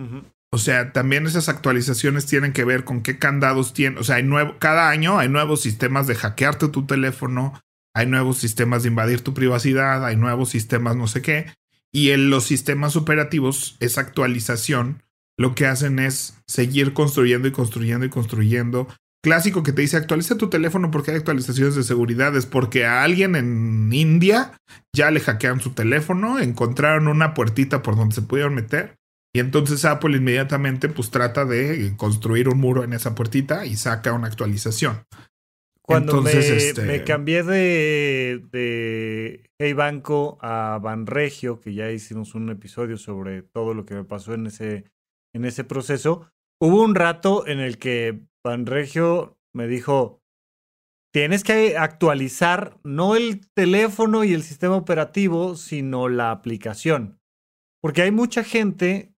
O 0.50 0.58
sea, 0.58 0.92
también 0.92 1.26
esas 1.26 1.48
actualizaciones 1.48 2.26
tienen 2.26 2.52
que 2.52 2.64
ver 2.64 2.84
con 2.84 3.02
qué 3.02 3.18
candados 3.18 3.74
tienen. 3.74 3.98
O 3.98 4.04
sea, 4.04 4.16
hay 4.16 4.22
nuevo, 4.22 4.56
cada 4.58 4.88
año 4.88 5.18
hay 5.18 5.28
nuevos 5.28 5.60
sistemas 5.60 6.06
de 6.06 6.14
hackearte 6.14 6.68
tu 6.68 6.86
teléfono, 6.86 7.60
hay 7.92 8.06
nuevos 8.06 8.38
sistemas 8.38 8.84
de 8.84 8.90
invadir 8.90 9.20
tu 9.20 9.34
privacidad, 9.34 10.04
hay 10.04 10.16
nuevos 10.16 10.50
sistemas 10.50 10.96
no 10.96 11.08
sé 11.08 11.22
qué. 11.22 11.52
Y 11.92 12.10
en 12.10 12.30
los 12.30 12.44
sistemas 12.44 12.96
operativos, 12.96 13.76
esa 13.80 14.00
actualización, 14.00 15.02
lo 15.38 15.54
que 15.54 15.66
hacen 15.66 15.98
es 15.98 16.38
seguir 16.48 16.92
construyendo 16.92 17.48
y 17.48 17.52
construyendo 17.52 18.06
y 18.06 18.10
construyendo. 18.10 18.88
Clásico 19.22 19.62
que 19.62 19.72
te 19.72 19.80
dice 19.82 19.96
actualiza 19.96 20.36
tu 20.36 20.50
teléfono 20.50 20.90
porque 20.90 21.10
hay 21.12 21.16
actualizaciones 21.16 21.74
de 21.74 21.82
seguridad. 21.82 22.36
Es 22.36 22.44
porque 22.46 22.84
a 22.84 23.02
alguien 23.02 23.36
en 23.36 23.90
India 23.92 24.52
ya 24.94 25.10
le 25.10 25.20
hackearon 25.20 25.60
su 25.60 25.70
teléfono, 25.70 26.38
encontraron 26.38 27.08
una 27.08 27.32
puertita 27.32 27.82
por 27.82 27.96
donde 27.96 28.14
se 28.14 28.22
pudieron 28.22 28.54
meter. 28.54 28.96
Y 29.34 29.40
entonces 29.40 29.84
Apple 29.84 30.16
inmediatamente 30.16 30.88
pues 30.88 31.10
trata 31.10 31.44
de 31.44 31.94
construir 31.96 32.48
un 32.48 32.60
muro 32.60 32.84
en 32.84 32.92
esa 32.92 33.14
puertita 33.14 33.66
y 33.66 33.76
saca 33.76 34.12
una 34.12 34.28
actualización. 34.28 35.02
Cuando 35.82 36.18
Entonces, 36.18 36.50
me, 36.50 36.56
este- 36.56 36.82
me 36.82 37.04
cambié 37.04 37.42
de, 37.42 38.42
de 38.52 39.50
Hey 39.58 39.72
Banco 39.74 40.38
a 40.40 40.78
Banregio, 40.82 41.60
que 41.60 41.74
ya 41.74 41.90
hicimos 41.90 42.34
un 42.34 42.48
episodio 42.48 42.96
sobre 42.96 43.42
todo 43.42 43.74
lo 43.74 43.84
que 43.84 43.94
me 43.94 44.04
pasó 44.04 44.32
en 44.32 44.46
ese, 44.46 44.84
en 45.34 45.44
ese 45.44 45.64
proceso, 45.64 46.30
hubo 46.60 46.82
un 46.82 46.94
rato 46.94 47.46
en 47.46 47.60
el 47.60 47.78
que 47.78 48.22
Banregio 48.44 49.36
me 49.52 49.66
dijo, 49.66 50.22
tienes 51.12 51.44
que 51.44 51.76
actualizar 51.76 52.78
no 52.82 53.16
el 53.16 53.48
teléfono 53.52 54.24
y 54.24 54.32
el 54.32 54.42
sistema 54.42 54.76
operativo, 54.76 55.56
sino 55.56 56.08
la 56.08 56.30
aplicación. 56.30 57.20
Porque 57.82 58.02
hay 58.02 58.10
mucha 58.10 58.44
gente 58.44 59.14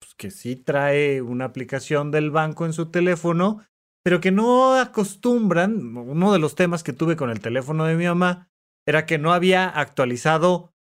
pues, 0.00 0.14
que 0.14 0.30
sí 0.30 0.56
trae 0.56 1.22
una 1.22 1.46
aplicación 1.46 2.10
del 2.10 2.30
banco 2.30 2.66
en 2.66 2.72
su 2.72 2.90
teléfono, 2.90 3.64
pero 4.04 4.20
que 4.20 4.30
no 4.30 4.74
acostumbran. 4.74 5.96
Uno 5.96 6.32
de 6.32 6.38
los 6.38 6.54
temas 6.54 6.82
que 6.82 6.92
tuve 6.92 7.16
con 7.16 7.30
el 7.30 7.40
teléfono 7.40 7.84
de 7.84 7.96
mi 7.96 8.06
mamá 8.06 8.48
era 8.86 9.06
que 9.06 9.18
no 9.18 9.32
había 9.32 9.68
actualizado 9.68 10.72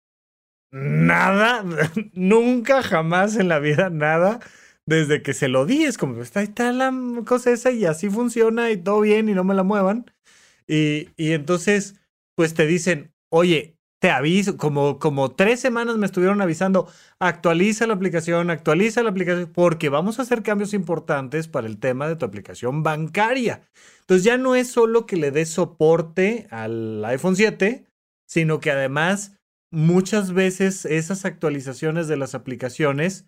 nada, 0.73 1.65
nunca, 2.15 2.83
jamás 2.83 3.37
en 3.37 3.49
la 3.49 3.59
vida, 3.59 3.91
nada, 3.91 4.41
desde 4.87 5.23
que 5.23 5.35
se 5.35 5.49
lo 5.49 5.67
di. 5.67 5.85
Es 5.85 5.99
como, 5.99 6.23
está, 6.23 6.41
ahí 6.41 6.47
está 6.47 6.73
la 6.73 6.93
cosa 7.27 7.51
esa 7.51 7.71
y 7.71 7.85
así 7.85 8.09
funciona 8.11 8.71
y 8.71 8.77
todo 8.77 9.01
bien 9.01 9.29
y 9.29 9.35
no 9.35 9.45
me 9.45 9.55
la 9.55 9.63
muevan. 9.63 10.11
Y, 10.67 11.09
y 11.17 11.33
entonces, 11.33 12.01
pues 12.37 12.55
te 12.55 12.67
dicen, 12.67 13.13
oye, 13.31 13.77
te 14.01 14.11
aviso, 14.11 14.57
como, 14.57 14.99
como 14.99 15.33
tres 15.33 15.61
semanas 15.61 15.99
me 15.99 16.07
estuvieron 16.07 16.41
avisando, 16.41 16.89
actualiza 17.19 17.87
la 17.87 17.93
aplicación, 17.95 18.49
actualiza 18.51 19.03
la 19.03 19.11
aplicación, 19.11 19.53
porque 19.53 19.91
vamos 19.91 20.19
a 20.19 20.23
hacer 20.23 20.43
cambios 20.43 20.73
importantes 20.73 21.49
para 21.49 21.67
el 21.67 21.79
tema 21.79 22.09
de 22.09 22.17
tu 22.17 22.25
aplicación 22.25 22.83
bancaria. 22.83 23.69
Entonces 24.01 24.25
ya 24.25 24.39
no 24.39 24.55
es 24.55 24.71
solo 24.71 25.05
que 25.05 25.17
le 25.17 25.31
des 25.31 25.51
soporte 25.51 26.49
al 26.51 27.05
iPhone 27.05 27.37
7, 27.37 27.85
sino 28.27 28.59
que 28.59 28.71
además 28.71 29.37
muchas 29.71 30.33
veces 30.33 30.87
esas 30.87 31.27
actualizaciones 31.27 32.09
de 32.09 32.17
las 32.17 32.35
aplicaciones 32.35 33.27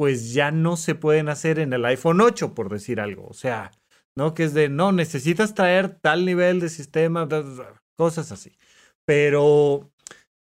pues 0.00 0.32
ya 0.32 0.50
no 0.50 0.78
se 0.78 0.94
pueden 0.94 1.28
hacer 1.28 1.58
en 1.58 1.74
el 1.74 1.84
iPhone 1.84 2.22
8, 2.22 2.54
por 2.54 2.70
decir 2.70 3.00
algo. 3.02 3.26
O 3.26 3.34
sea, 3.34 3.70
¿no? 4.16 4.32
Que 4.32 4.44
es 4.44 4.54
de, 4.54 4.70
no, 4.70 4.92
necesitas 4.92 5.52
traer 5.54 5.90
tal 5.90 6.24
nivel 6.24 6.58
de 6.58 6.70
sistema, 6.70 7.28
cosas 7.98 8.32
así. 8.32 8.56
Pero, 9.06 9.90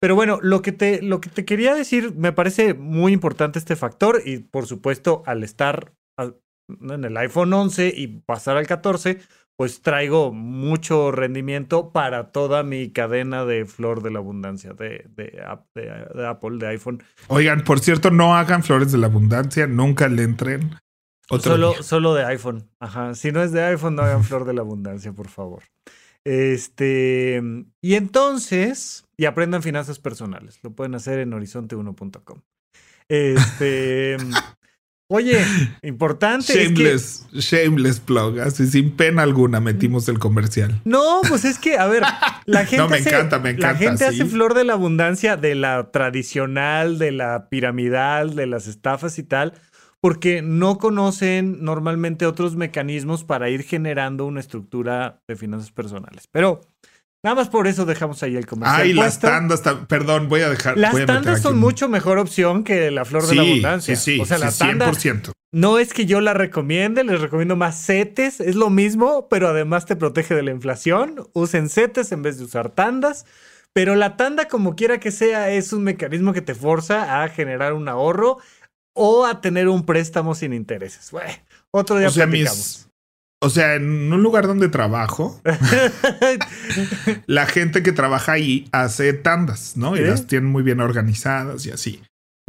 pero 0.01 0.15
bueno, 0.15 0.39
lo 0.41 0.61
que, 0.61 0.73
te, 0.73 1.01
lo 1.01 1.21
que 1.21 1.29
te 1.29 1.45
quería 1.45 1.75
decir, 1.75 2.13
me 2.13 2.33
parece 2.33 2.73
muy 2.73 3.13
importante 3.13 3.57
este 3.57 3.77
factor 3.77 4.21
y 4.25 4.39
por 4.39 4.65
supuesto 4.67 5.23
al 5.25 5.45
estar 5.45 5.93
al- 6.19 6.41
en 6.81 7.05
el 7.05 7.15
iPhone 7.15 7.53
11 7.53 7.93
y 7.95 8.07
pasar 8.07 8.57
al 8.57 8.67
14, 8.67 9.19
pues 9.57 9.81
traigo 9.81 10.31
mucho 10.31 11.11
rendimiento 11.11 11.91
para 11.91 12.31
toda 12.31 12.63
mi 12.63 12.91
cadena 12.91 13.43
de 13.43 13.65
flor 13.65 14.03
de 14.03 14.11
la 14.11 14.19
abundancia 14.19 14.73
de, 14.73 15.05
de, 15.09 15.41
Ap- 15.45 15.65
de- 15.73 16.05
de 16.15 16.27
Apple, 16.27 16.57
de 16.59 16.67
iPhone. 16.67 17.03
Oigan, 17.27 17.63
por 17.63 17.79
cierto, 17.79 18.11
no 18.11 18.35
hagan 18.37 18.63
flores 18.63 18.91
de 18.91 18.99
la 18.99 19.07
abundancia, 19.07 19.65
nunca 19.67 20.07
le 20.07 20.23
entren. 20.23 20.75
Otro 21.29 21.53
Solo, 21.53 21.71
día. 21.71 21.83
solo 21.83 22.13
de 22.13 22.23
iPhone. 22.25 22.69
Ajá. 22.79 23.13
Si 23.15 23.31
no 23.33 23.41
es 23.43 23.51
de 23.51 23.61
iPhone, 23.63 23.95
no 23.95 24.03
hagan 24.03 24.23
flor 24.23 24.45
de 24.45 24.53
la 24.53 24.61
abundancia, 24.61 25.11
por 25.11 25.27
favor. 25.27 25.63
Este. 26.23 27.41
Y 27.81 27.95
entonces. 27.95 29.05
Y 29.17 29.25
aprendan 29.25 29.63
finanzas 29.63 29.99
personales. 29.99 30.59
Lo 30.63 30.71
pueden 30.71 30.93
hacer 30.95 31.19
en 31.19 31.31
horizonte1.com. 31.31 32.41
Este. 33.09 34.17
oye, 35.09 35.43
importante. 35.83 36.53
es 36.53 36.69
que- 36.69 36.75
Shameless, 36.75 37.27
shameless 37.33 37.99
plug, 37.99 38.39
así 38.39 38.67
sin 38.67 38.91
pena 38.91 39.23
alguna 39.23 39.59
metimos 39.59 40.07
el 40.09 40.19
comercial. 40.19 40.81
No, 40.85 41.21
pues 41.27 41.45
es 41.45 41.57
que, 41.59 41.77
a 41.77 41.87
ver, 41.87 42.03
la 42.45 42.65
gente, 42.65 42.87
me 42.87 42.95
hace, 42.97 43.09
encanta, 43.09 43.39
me 43.39 43.53
la 43.53 43.57
encanta, 43.57 43.75
gente 43.77 44.05
hace 44.05 44.23
sí. 44.23 44.29
flor 44.29 44.53
de 44.53 44.63
la 44.63 44.73
abundancia 44.73 45.37
de 45.37 45.55
la 45.55 45.91
tradicional, 45.91 46.97
de 46.99 47.11
la 47.11 47.49
piramidal, 47.49 48.35
de 48.35 48.47
las 48.47 48.67
estafas 48.67 49.17
y 49.19 49.23
tal, 49.23 49.53
porque 49.99 50.41
no 50.41 50.77
conocen 50.77 51.63
normalmente 51.63 52.25
otros 52.25 52.55
mecanismos 52.55 53.23
para 53.23 53.49
ir 53.49 53.63
generando 53.63 54.25
una 54.25 54.39
estructura 54.39 55.21
de 55.27 55.35
finanzas 55.35 55.71
personales. 55.71 56.27
Pero 56.31 56.61
nada 57.23 57.35
más 57.35 57.49
por 57.49 57.67
eso 57.67 57.85
dejamos 57.85 58.23
ahí 58.23 58.35
el 58.35 58.45
comercial. 58.45 58.81
Ay, 58.81 58.93
las 58.93 59.19
tandas, 59.19 59.61
perdón, 59.87 60.29
voy 60.29 60.41
a 60.41 60.49
dejar. 60.49 60.77
Las 60.77 60.91
voy 60.93 61.01
a 61.01 61.05
tandas 61.05 61.41
son 61.41 61.57
mucho 61.57 61.89
mejor 61.89 62.17
opción 62.17 62.63
que 62.63 62.91
la 62.91 63.05
flor 63.05 63.25
de 63.27 63.35
la 63.35 63.41
abundancia. 63.41 63.95
Sí, 63.95 64.15
sí, 64.15 64.21
o 64.21 64.25
sea, 64.25 64.37
la 64.37 64.51
sí, 64.51 64.59
tanda 64.59 64.89
100%. 64.91 65.31
no 65.51 65.79
es 65.79 65.93
que 65.93 66.05
yo 66.05 66.21
la 66.21 66.33
recomiende, 66.33 67.03
les 67.03 67.19
recomiendo 67.21 67.55
más 67.55 67.85
CETES, 67.85 68.39
es 68.41 68.55
lo 68.55 68.69
mismo, 68.69 69.27
pero 69.29 69.47
además 69.49 69.85
te 69.85 69.95
protege 69.95 70.35
de 70.35 70.43
la 70.43 70.51
inflación. 70.51 71.27
Usen 71.33 71.69
CETES 71.69 72.11
en 72.11 72.21
vez 72.21 72.37
de 72.37 72.45
usar 72.45 72.69
tandas. 72.69 73.25
Pero 73.73 73.95
la 73.95 74.17
tanda, 74.17 74.47
como 74.47 74.75
quiera 74.75 74.99
que 74.99 75.11
sea, 75.11 75.51
es 75.51 75.71
un 75.71 75.83
mecanismo 75.83 76.33
que 76.33 76.41
te 76.41 76.55
forza 76.55 77.21
a 77.23 77.29
generar 77.29 77.73
un 77.73 77.87
ahorro 77.87 78.39
o 78.93 79.25
a 79.25 79.39
tener 79.41 79.67
un 79.67 79.85
préstamo 79.85 80.33
sin 80.33 80.51
intereses. 80.53 81.11
Bueno, 81.11 81.31
otro 81.71 81.99
día 81.99 82.07
O 82.07 82.11
sea, 82.11 82.25
platicamos. 82.25 82.57
mis, 82.57 82.86
o 83.39 83.49
sea, 83.49 83.75
en 83.75 84.11
un 84.11 84.23
lugar 84.23 84.47
donde 84.47 84.67
trabajo, 84.69 85.41
la 87.27 87.45
gente 87.45 87.83
que 87.83 87.91
trabaja 87.91 88.33
ahí 88.33 88.67
hace 88.71 89.13
tandas, 89.13 89.77
¿no? 89.77 89.95
Y 89.95 90.01
las 90.01 90.27
tienen 90.27 90.49
muy 90.49 90.63
bien 90.63 90.79
organizadas 90.79 91.65
y 91.65 91.71
así. 91.71 92.01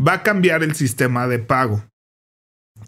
Va 0.05 0.15
a 0.15 0.23
cambiar 0.23 0.63
el 0.63 0.75
sistema 0.75 1.27
de 1.29 1.39
pago. 1.41 1.85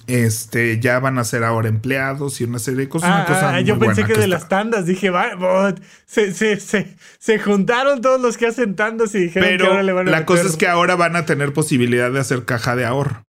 Este, 0.06 0.78
ya 0.78 1.00
van 1.00 1.18
a 1.18 1.24
ser 1.24 1.42
ahora 1.42 1.68
empleados 1.68 2.40
y 2.40 2.44
una 2.44 2.60
serie 2.60 2.82
de 2.82 2.88
cosas. 2.88 3.08
una 3.10 3.22
Ah, 3.22 3.26
cosa 3.26 3.48
ah, 3.48 3.52
muy 3.54 3.64
yo 3.64 3.78
pensé 3.78 4.02
buena 4.02 4.06
que 4.06 4.12
de 4.20 4.24
está. 4.24 4.26
las 4.28 4.48
tandas. 4.48 4.86
Dije, 4.86 5.10
va, 5.10 5.74
se, 6.06 6.32
se, 6.32 6.60
se, 6.60 6.96
se 7.18 7.38
juntaron 7.40 8.00
todos 8.00 8.20
los 8.20 8.36
que 8.36 8.46
hacen 8.46 8.76
tandas 8.76 9.14
y 9.16 9.18
dijeron 9.18 9.48
que 9.48 9.56
Pero 9.56 9.70
ahora 9.72 9.82
le 9.82 9.92
van 9.92 10.08
a 10.08 10.10
la 10.12 10.26
cosa 10.26 10.44
es 10.46 10.56
que 10.56 10.68
ahora 10.68 10.94
van 10.94 11.16
a 11.16 11.26
tener 11.26 11.52
posibilidad 11.52 12.10
de 12.12 12.20
hacer 12.20 12.44
caja 12.44 12.76
de 12.76 12.84
ahorro. 12.86 13.24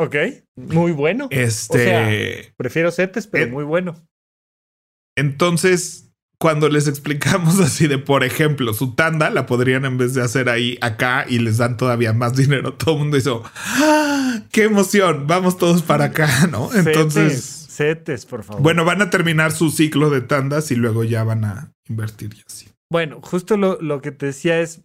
Ok, 0.00 0.16
muy 0.56 0.92
bueno. 0.92 1.28
Este. 1.30 2.54
Prefiero 2.56 2.90
setes, 2.90 3.26
pero 3.26 3.52
muy 3.52 3.64
bueno. 3.64 3.96
Entonces, 5.14 6.10
cuando 6.38 6.70
les 6.70 6.88
explicamos 6.88 7.60
así 7.60 7.86
de, 7.86 7.98
por 7.98 8.24
ejemplo, 8.24 8.72
su 8.72 8.94
tanda 8.94 9.28
la 9.28 9.44
podrían 9.44 9.84
en 9.84 9.98
vez 9.98 10.14
de 10.14 10.22
hacer 10.22 10.48
ahí 10.48 10.78
acá 10.80 11.26
y 11.28 11.38
les 11.38 11.58
dan 11.58 11.76
todavía 11.76 12.14
más 12.14 12.34
dinero, 12.36 12.72
todo 12.72 12.94
el 12.94 13.00
mundo 13.00 13.18
hizo, 13.18 13.42
¡Ah! 13.54 14.40
¡qué 14.50 14.64
emoción! 14.64 15.26
Vamos 15.26 15.58
todos 15.58 15.82
para 15.82 16.06
acá, 16.06 16.46
¿no? 16.46 16.74
Entonces, 16.74 17.44
Setes, 17.44 17.74
setes, 17.74 18.26
por 18.26 18.42
favor. 18.42 18.62
bueno, 18.62 18.86
van 18.86 19.02
a 19.02 19.10
terminar 19.10 19.52
su 19.52 19.70
ciclo 19.70 20.08
de 20.08 20.22
tandas 20.22 20.70
y 20.70 20.76
luego 20.76 21.04
ya 21.04 21.24
van 21.24 21.44
a 21.44 21.74
invertir 21.88 22.34
y 22.34 22.42
así. 22.46 22.68
Bueno, 22.90 23.20
justo 23.22 23.58
lo, 23.58 23.78
lo 23.82 24.00
que 24.00 24.12
te 24.12 24.26
decía 24.26 24.60
es 24.60 24.80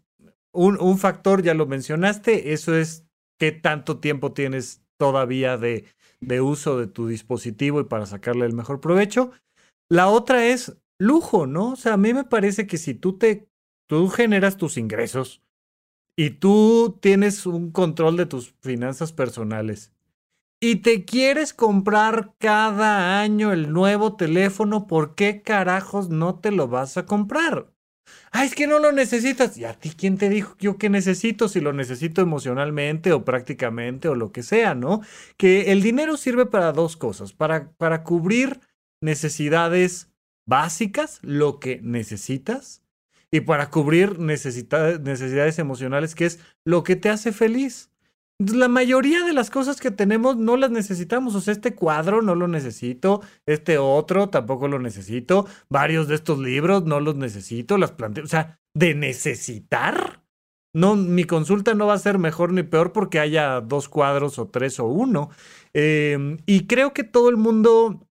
un, 0.51 0.77
un 0.81 0.97
factor, 0.97 1.41
ya 1.41 1.53
lo 1.53 1.67
mencionaste, 1.67 2.51
eso 2.51 2.75
es 2.75 3.05
qué 3.39 3.53
tanto 3.53 3.99
tiempo 3.99 4.33
tienes 4.33 4.81
todavía 4.97 5.57
de, 5.57 5.85
de 6.21 6.41
uso 6.41 6.77
de 6.77 6.87
tu 6.87 7.07
dispositivo 7.07 7.79
y 7.79 7.85
para 7.85 8.05
sacarle 8.05 8.45
el 8.45 8.53
mejor 8.53 8.79
provecho. 8.79 9.31
La 9.89 10.07
otra 10.09 10.47
es 10.47 10.77
lujo, 10.99 11.47
¿no? 11.47 11.71
O 11.71 11.75
sea, 11.75 11.93
a 11.93 11.97
mí 11.97 12.13
me 12.13 12.23
parece 12.23 12.67
que 12.67 12.77
si 12.77 12.93
tú 12.93 13.17
te, 13.17 13.47
tú 13.87 14.09
generas 14.09 14.57
tus 14.57 14.77
ingresos 14.77 15.41
y 16.17 16.31
tú 16.31 16.97
tienes 17.01 17.45
un 17.45 17.71
control 17.71 18.17
de 18.17 18.25
tus 18.25 18.55
finanzas 18.61 19.11
personales 19.13 19.91
y 20.61 20.77
te 20.77 21.05
quieres 21.05 21.53
comprar 21.53 22.33
cada 22.39 23.19
año 23.21 23.51
el 23.51 23.71
nuevo 23.71 24.15
teléfono, 24.15 24.87
¿por 24.87 25.15
qué 25.15 25.41
carajos 25.41 26.09
no 26.09 26.39
te 26.39 26.51
lo 26.51 26.67
vas 26.67 26.97
a 26.97 27.05
comprar? 27.05 27.74
Ah, 28.31 28.45
es 28.45 28.55
que 28.55 28.67
no 28.67 28.79
lo 28.79 28.91
necesitas. 28.91 29.57
¿Y 29.57 29.65
a 29.65 29.73
ti 29.73 29.91
quién 29.95 30.17
te 30.17 30.29
dijo 30.29 30.55
yo 30.59 30.77
que 30.77 30.89
necesito? 30.89 31.47
Si 31.47 31.59
lo 31.61 31.73
necesito 31.73 32.21
emocionalmente 32.21 33.11
o 33.13 33.23
prácticamente 33.23 34.07
o 34.07 34.15
lo 34.15 34.31
que 34.31 34.43
sea, 34.43 34.75
¿no? 34.75 35.01
Que 35.37 35.71
el 35.71 35.81
dinero 35.81 36.17
sirve 36.17 36.45
para 36.45 36.71
dos 36.71 36.97
cosas. 36.97 37.33
Para, 37.33 37.71
para 37.73 38.03
cubrir 38.03 38.59
necesidades 39.01 40.09
básicas, 40.45 41.19
lo 41.21 41.59
que 41.59 41.79
necesitas, 41.81 42.83
y 43.31 43.41
para 43.41 43.69
cubrir 43.69 44.19
necesidades 44.19 45.59
emocionales, 45.59 46.15
que 46.15 46.25
es 46.25 46.39
lo 46.63 46.83
que 46.83 46.95
te 46.95 47.09
hace 47.09 47.31
feliz. 47.31 47.89
Entonces, 48.39 48.59
La 48.59 48.67
mayoría 48.67 49.23
de 49.23 49.33
las 49.33 49.49
cosas 49.49 49.79
que 49.79 49.91
tenemos 49.91 50.37
no 50.37 50.57
las 50.57 50.71
necesitamos. 50.71 51.35
O 51.35 51.41
sea, 51.41 51.53
este 51.53 51.73
cuadro 51.73 52.21
no 52.21 52.35
lo 52.35 52.47
necesito, 52.47 53.21
este 53.45 53.77
otro 53.77 54.29
tampoco 54.29 54.67
lo 54.67 54.79
necesito, 54.79 55.47
varios 55.69 56.07
de 56.07 56.15
estos 56.15 56.39
libros 56.39 56.83
no 56.83 56.99
los 56.99 57.15
necesito, 57.15 57.77
las 57.77 57.91
plantas. 57.93 58.25
O 58.25 58.27
sea, 58.27 58.59
de 58.73 58.93
necesitar. 58.93 60.23
No, 60.73 60.97
mi 60.97 61.23
consulta 61.23 61.73
no 61.73 61.87
va 61.87 61.93
a 61.93 61.99
ser 61.99 62.17
mejor 62.19 62.51
ni 62.51 62.63
peor 62.63 62.91
porque 62.91 63.21
haya 63.21 63.61
dos 63.61 63.87
cuadros 63.87 64.37
o 64.39 64.49
tres 64.49 64.79
o 64.81 64.85
uno. 64.85 65.29
Eh, 65.73 66.37
y 66.45 66.67
creo 66.67 66.93
que 66.93 67.05
todo 67.05 67.29
el 67.29 67.37
mundo 67.37 68.05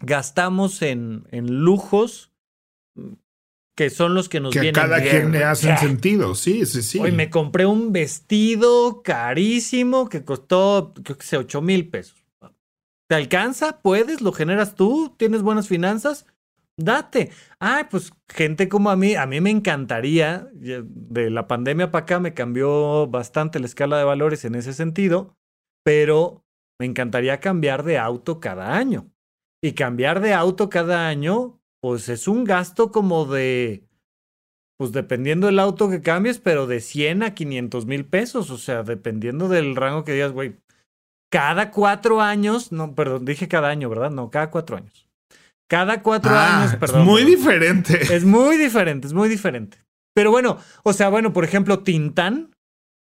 gastamos 0.00 0.82
en, 0.82 1.26
en 1.30 1.64
lujos 1.64 2.30
que 3.80 3.88
son 3.88 4.14
los 4.14 4.28
que 4.28 4.40
nos 4.40 4.52
que 4.52 4.58
a 4.58 4.62
vienen 4.62 4.78
cada 4.78 4.98
bien, 4.98 5.10
quien 5.10 5.32
le 5.32 5.42
hacen 5.42 5.78
sentido. 5.78 6.34
Sí, 6.34 6.66
sí, 6.66 6.82
sí. 6.82 6.98
Hoy 6.98 7.12
me 7.12 7.30
compré 7.30 7.64
un 7.64 7.94
vestido 7.94 9.00
carísimo 9.02 10.10
que 10.10 10.22
costó, 10.22 10.92
creo 11.02 11.16
que 11.16 11.24
sé, 11.24 11.38
8 11.38 11.62
mil 11.62 11.88
pesos. 11.88 12.22
¿Te 13.08 13.14
alcanza? 13.14 13.80
¿Puedes? 13.80 14.20
¿Lo 14.20 14.32
generas 14.32 14.74
tú? 14.74 15.14
¿Tienes 15.16 15.40
buenas 15.40 15.66
finanzas? 15.66 16.26
Date. 16.76 17.30
Ay, 17.58 17.84
pues 17.90 18.12
gente 18.28 18.68
como 18.68 18.90
a 18.90 18.96
mí, 18.96 19.14
a 19.14 19.24
mí 19.24 19.40
me 19.40 19.48
encantaría, 19.48 20.50
de 20.52 21.30
la 21.30 21.46
pandemia 21.46 21.90
para 21.90 22.02
acá 22.02 22.20
me 22.20 22.34
cambió 22.34 23.06
bastante 23.06 23.60
la 23.60 23.66
escala 23.66 23.96
de 23.96 24.04
valores 24.04 24.44
en 24.44 24.56
ese 24.56 24.74
sentido, 24.74 25.38
pero 25.82 26.44
me 26.78 26.84
encantaría 26.84 27.40
cambiar 27.40 27.82
de 27.84 27.96
auto 27.96 28.40
cada 28.40 28.76
año. 28.76 29.10
Y 29.64 29.72
cambiar 29.72 30.20
de 30.20 30.34
auto 30.34 30.68
cada 30.68 31.08
año, 31.08 31.59
pues 31.82 32.08
es 32.08 32.28
un 32.28 32.44
gasto 32.44 32.90
como 32.92 33.24
de, 33.26 33.84
pues 34.78 34.92
dependiendo 34.92 35.46
del 35.46 35.58
auto 35.58 35.90
que 35.90 36.02
cambies, 36.02 36.38
pero 36.38 36.66
de 36.66 36.80
100 36.80 37.22
a 37.22 37.34
500 37.34 37.86
mil 37.86 38.04
pesos, 38.06 38.50
o 38.50 38.58
sea, 38.58 38.82
dependiendo 38.82 39.48
del 39.48 39.76
rango 39.76 40.04
que 40.04 40.12
digas, 40.12 40.32
güey, 40.32 40.56
cada 41.30 41.70
cuatro 41.70 42.20
años, 42.20 42.72
no, 42.72 42.94
perdón, 42.94 43.24
dije 43.24 43.48
cada 43.48 43.68
año, 43.68 43.88
¿verdad? 43.88 44.10
No, 44.10 44.30
cada 44.30 44.50
cuatro 44.50 44.76
años. 44.76 45.08
Cada 45.68 46.02
cuatro 46.02 46.32
Ah, 46.34 46.62
años, 46.62 46.72
es 46.82 46.94
muy 46.94 47.22
perdón. 47.22 47.26
diferente. 47.26 48.00
Es 48.14 48.24
muy 48.24 48.56
diferente, 48.56 49.06
es 49.06 49.12
muy 49.12 49.28
diferente. 49.28 49.78
Pero 50.14 50.32
bueno, 50.32 50.58
o 50.82 50.92
sea, 50.92 51.08
bueno, 51.08 51.32
por 51.32 51.44
ejemplo, 51.44 51.80
Tintán 51.84 52.50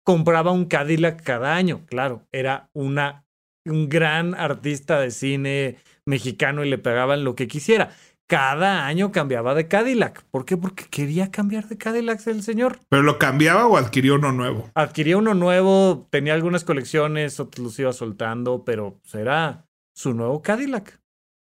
compraba 0.04 0.50
un 0.52 0.66
Cadillac 0.66 1.22
cada 1.22 1.56
año. 1.56 1.86
Claro, 1.86 2.26
era 2.32 2.68
una, 2.74 3.24
un 3.64 3.88
gran 3.88 4.34
artista 4.34 5.00
de 5.00 5.10
cine 5.10 5.76
mexicano 6.06 6.64
y 6.64 6.68
le 6.70 6.76
pegaban 6.78 7.24
lo 7.24 7.34
que 7.34 7.48
quisiera. 7.48 7.94
Cada 8.32 8.86
año 8.86 9.12
cambiaba 9.12 9.54
de 9.54 9.68
Cadillac. 9.68 10.24
¿Por 10.30 10.46
qué? 10.46 10.56
Porque 10.56 10.86
quería 10.86 11.30
cambiar 11.30 11.68
de 11.68 11.76
Cadillac 11.76 12.26
el 12.28 12.42
señor. 12.42 12.78
¿Pero 12.88 13.02
lo 13.02 13.18
cambiaba 13.18 13.66
o 13.66 13.76
adquirió 13.76 14.14
uno 14.14 14.32
nuevo? 14.32 14.70
Adquiría 14.74 15.18
uno 15.18 15.34
nuevo, 15.34 16.08
tenía 16.10 16.32
algunas 16.32 16.64
colecciones, 16.64 17.38
otros 17.40 17.62
los 17.62 17.78
iba 17.78 17.92
soltando, 17.92 18.64
pero 18.64 18.98
pues, 19.02 19.16
era 19.16 19.66
su 19.94 20.14
nuevo 20.14 20.40
Cadillac. 20.40 20.98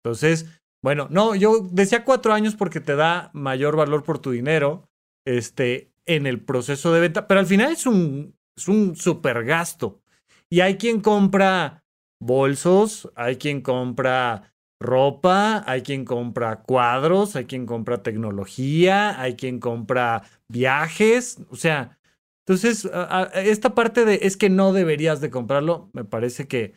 Entonces, 0.04 0.48
bueno, 0.84 1.08
no, 1.10 1.34
yo 1.34 1.66
decía 1.72 2.04
cuatro 2.04 2.34
años 2.34 2.58
porque 2.58 2.82
te 2.82 2.98
da 2.98 3.32
mayor 3.32 3.78
valor 3.78 4.04
por 4.04 4.20
tu 4.20 4.32
dinero 4.32 4.90
este, 5.26 5.94
en 6.06 6.28
el 6.28 6.42
proceso 6.42 6.92
de 6.92 7.00
venta, 7.00 7.26
pero 7.26 7.40
al 7.40 7.46
final 7.46 7.72
es 7.72 7.86
un, 7.86 8.36
es 8.58 8.68
un 8.68 8.98
super 8.98 9.46
gasto. 9.46 10.02
Y 10.50 10.60
hay 10.60 10.76
quien 10.76 11.00
compra 11.00 11.86
bolsos, 12.20 13.10
hay 13.16 13.38
quien 13.38 13.62
compra 13.62 14.55
ropa, 14.80 15.64
hay 15.70 15.82
quien 15.82 16.06
compra 16.06 16.62
cuadros, 16.64 17.36
hay 17.36 17.46
quien 17.46 17.66
compra 17.66 18.04
tecnología, 18.04 19.20
hay 19.22 19.36
quien 19.36 19.60
compra 19.60 20.24
viajes, 20.50 21.40
o 21.50 21.56
sea, 21.56 21.98
entonces 22.46 22.88
esta 23.34 23.74
parte 23.74 24.06
de 24.06 24.20
es 24.24 24.38
que 24.38 24.50
no 24.50 24.74
deberías 24.74 25.22
de 25.22 25.32
comprarlo, 25.32 25.90
me 25.94 26.04
parece 26.06 26.48
que 26.48 26.74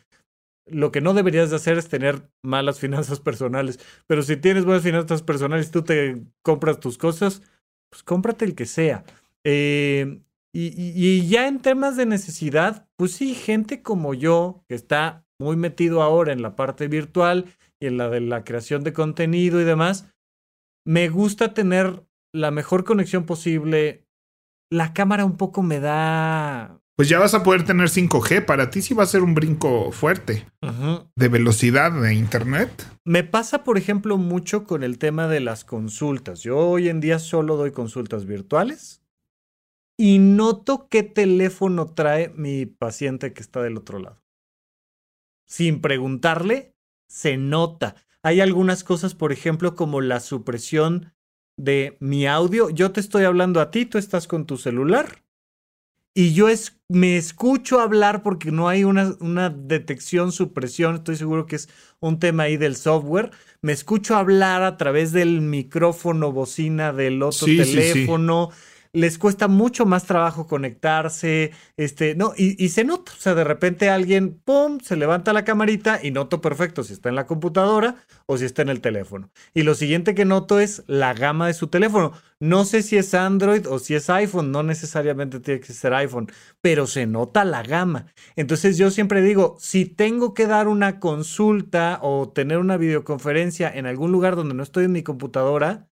lo 0.65 0.91
que 0.91 1.01
no 1.01 1.13
deberías 1.13 1.49
de 1.49 1.55
hacer 1.55 1.77
es 1.77 1.89
tener 1.89 2.29
malas 2.43 2.79
finanzas 2.79 3.19
personales, 3.19 3.79
pero 4.07 4.21
si 4.21 4.37
tienes 4.37 4.65
buenas 4.65 4.83
finanzas 4.83 5.21
personales 5.23 5.71
tú 5.71 5.83
te 5.83 6.21
compras 6.43 6.79
tus 6.79 6.97
cosas, 6.97 7.41
pues 7.91 8.03
cómprate 8.03 8.45
el 8.45 8.55
que 8.55 8.65
sea. 8.65 9.03
Eh, 9.43 10.21
y- 10.53 10.73
y 10.95 11.27
ya 11.27 11.47
en 11.47 11.59
temas 11.61 11.95
de 11.95 12.05
necesidad, 12.05 12.87
pues 12.97 13.13
sí, 13.13 13.33
gente 13.35 13.81
como 13.81 14.13
yo, 14.13 14.63
que 14.67 14.75
está 14.75 15.25
muy 15.39 15.55
metido 15.55 16.01
ahora 16.01 16.33
en 16.33 16.41
la 16.41 16.55
parte 16.55 16.87
virtual 16.87 17.45
y 17.79 17.87
en 17.87 17.97
la 17.97 18.09
de 18.09 18.21
la 18.21 18.43
creación 18.43 18.83
de 18.83 18.93
contenido 18.93 19.61
y 19.61 19.63
demás, 19.63 20.11
me 20.85 21.09
gusta 21.09 21.53
tener 21.53 22.03
la 22.33 22.51
mejor 22.51 22.83
conexión 22.83 23.25
posible. 23.25 24.05
La 24.71 24.93
cámara 24.93 25.25
un 25.25 25.37
poco 25.37 25.63
me 25.63 25.79
da... 25.79 26.79
Pues 26.95 27.07
ya 27.07 27.17
vas 27.17 27.33
a 27.33 27.43
poder 27.43 27.63
tener 27.63 27.87
5G. 27.87 28.45
Para 28.45 28.69
ti 28.69 28.81
sí 28.81 28.93
va 28.93 29.03
a 29.03 29.07
ser 29.07 29.21
un 29.21 29.33
brinco 29.33 29.91
fuerte 29.93 30.45
de 31.15 31.27
velocidad 31.29 31.93
de 31.93 32.13
internet. 32.13 32.69
Me 33.05 33.23
pasa, 33.23 33.63
por 33.63 33.77
ejemplo, 33.77 34.17
mucho 34.17 34.65
con 34.65 34.83
el 34.83 34.97
tema 34.97 35.29
de 35.29 35.39
las 35.39 35.63
consultas. 35.63 36.41
Yo 36.41 36.57
hoy 36.57 36.89
en 36.89 36.99
día 36.99 37.19
solo 37.19 37.55
doy 37.55 37.71
consultas 37.71 38.25
virtuales 38.25 39.01
y 39.97 40.19
noto 40.19 40.87
qué 40.89 41.03
teléfono 41.03 41.93
trae 41.93 42.33
mi 42.35 42.65
paciente 42.65 43.31
que 43.31 43.41
está 43.41 43.61
del 43.61 43.77
otro 43.77 43.99
lado. 43.99 44.21
Sin 45.47 45.81
preguntarle, 45.81 46.75
se 47.09 47.35
nota. 47.35 47.95
Hay 48.23 48.39
algunas 48.39 48.83
cosas, 48.85 49.15
por 49.15 49.33
ejemplo, 49.33 49.75
como 49.75 49.99
la 49.99 50.19
supresión 50.19 51.13
de 51.57 51.97
mi 51.99 52.27
audio. 52.27 52.69
Yo 52.69 52.91
te 52.91 53.01
estoy 53.01 53.25
hablando 53.25 53.59
a 53.59 53.71
ti, 53.71 53.85
tú 53.85 53.97
estás 53.97 54.27
con 54.27 54.45
tu 54.45 54.57
celular 54.57 55.23
y 56.19 56.33
yo 56.33 56.49
es, 56.49 56.77
me 56.89 57.17
escucho 57.17 57.79
hablar 57.79 58.23
porque 58.23 58.51
no 58.51 58.67
hay 58.67 58.83
una, 58.83 59.15
una 59.19 59.49
detección, 59.49 60.31
supresión. 60.31 60.95
Estoy 60.95 61.15
seguro 61.15 61.45
que 61.45 61.55
es 61.55 61.69
un 61.99 62.19
tema 62.19 62.43
ahí 62.43 62.57
del 62.57 62.75
software. 62.75 63.31
Me 63.61 63.71
escucho 63.71 64.15
hablar 64.15 64.63
a 64.63 64.75
través 64.75 65.11
del 65.11 65.41
micrófono, 65.41 66.31
bocina 66.31 66.93
del 66.93 67.21
otro 67.21 67.47
Sí, 67.47 67.63
sí, 67.63 67.81
sí. 67.93 68.07
Les 68.93 69.17
cuesta 69.17 69.47
mucho 69.47 69.85
más 69.85 70.05
trabajo 70.05 70.47
conectarse, 70.47 71.51
este, 71.77 72.15
no, 72.15 72.33
y, 72.35 72.63
y, 72.63 72.69
se 72.69 72.83
nota, 72.83 73.11
o 73.11 73.21
sea, 73.21 73.35
de 73.35 73.43
repente 73.43 73.89
alguien, 73.89 74.39
pum, 74.43 74.79
se 74.79 74.95
levanta 74.95 75.33
la 75.33 75.43
camarita 75.43 75.99
y 76.01 76.11
noto 76.11 76.41
perfecto 76.41 76.83
si 76.83 76.93
está 76.93 77.09
en 77.09 77.15
la 77.15 77.27
computadora 77.27 77.95
o 78.25 78.37
si 78.37 78.45
está 78.45 78.61
en 78.61 78.69
el 78.69 78.81
teléfono. 78.81 79.29
Y 79.53 79.63
lo 79.63 79.75
siguiente 79.75 80.15
que 80.15 80.25
noto 80.25 80.59
es 80.59 80.83
la 80.87 81.13
gama 81.13 81.47
de 81.47 81.53
su 81.53 81.67
teléfono. 81.67 82.13
No 82.39 82.63
sé 82.63 82.83
si 82.83 82.97
es 82.97 83.13
Android 83.13 83.67
o 83.67 83.79
si 83.79 83.95
es 83.95 84.09
iPhone, 84.09 84.51
no 84.51 84.63
necesariamente 84.63 85.39
tiene 85.39 85.59
que 85.59 85.73
ser 85.73 85.93
iPhone, 85.93 86.31
pero 86.61 86.87
se 86.87 87.05
nota 87.05 87.43
la 87.43 87.63
gama. 87.63 88.05
Entonces 88.37 88.77
yo 88.77 88.91
siempre 88.91 89.21
digo, 89.21 89.57
si 89.59 89.85
tengo 89.85 90.33
que 90.33 90.47
dar 90.47 90.67
una 90.69 90.99
consulta 90.99 91.99
o 92.01 92.29
tener 92.29 92.57
una 92.57 92.77
videoconferencia 92.77 93.69
en 93.69 93.85
algún 93.85 94.11
lugar 94.11 94.35
donde 94.37 94.55
no 94.55 94.63
estoy 94.63 94.85
en 94.85 94.93
mi 94.93 95.03
computadora, 95.03 95.88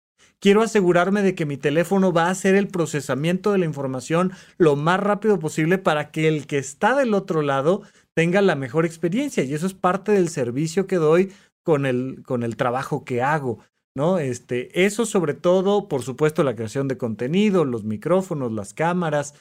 quiero 0.44 0.62
asegurarme 0.62 1.22
de 1.22 1.36
que 1.36 1.46
mi 1.46 1.56
teléfono 1.56 2.12
va 2.12 2.26
a 2.26 2.32
hacer 2.32 2.56
el 2.56 2.68
procesamiento 2.68 3.54
de 3.54 3.60
la 3.60 3.66
información 3.66 4.34
lo 4.58 4.76
más 4.76 5.00
rápido 5.00 5.40
posible 5.40 5.78
para 5.78 6.12
que 6.12 6.28
el 6.28 6.48
que 6.48 6.58
está 6.58 6.98
del 6.98 7.14
otro 7.14 7.42
lado 7.42 7.84
tenga 8.14 8.42
la 8.42 8.56
mejor 8.56 8.86
experiencia. 8.86 9.46
Y 9.46 9.54
eso 9.54 9.66
es 9.66 9.74
parte 9.74 10.12
del 10.12 10.28
servicio 10.28 10.86
que 10.86 10.98
doy 10.98 11.32
con 11.64 11.86
el, 11.86 12.24
con 12.26 12.44
el 12.44 12.58
trabajo 12.58 13.06
que 13.06 13.22
hago. 13.22 13.60
¿no? 13.96 14.20
Este, 14.20 14.84
eso 14.84 15.06
sobre 15.06 15.34
todo, 15.34 15.88
por 15.88 16.02
supuesto, 16.02 16.44
la 16.44 16.56
creación 16.56 16.90
de 16.90 16.98
contenido, 16.98 17.64
los 17.64 17.86
micrófonos, 17.86 18.52
las 18.52 18.74
cámaras, 18.74 19.36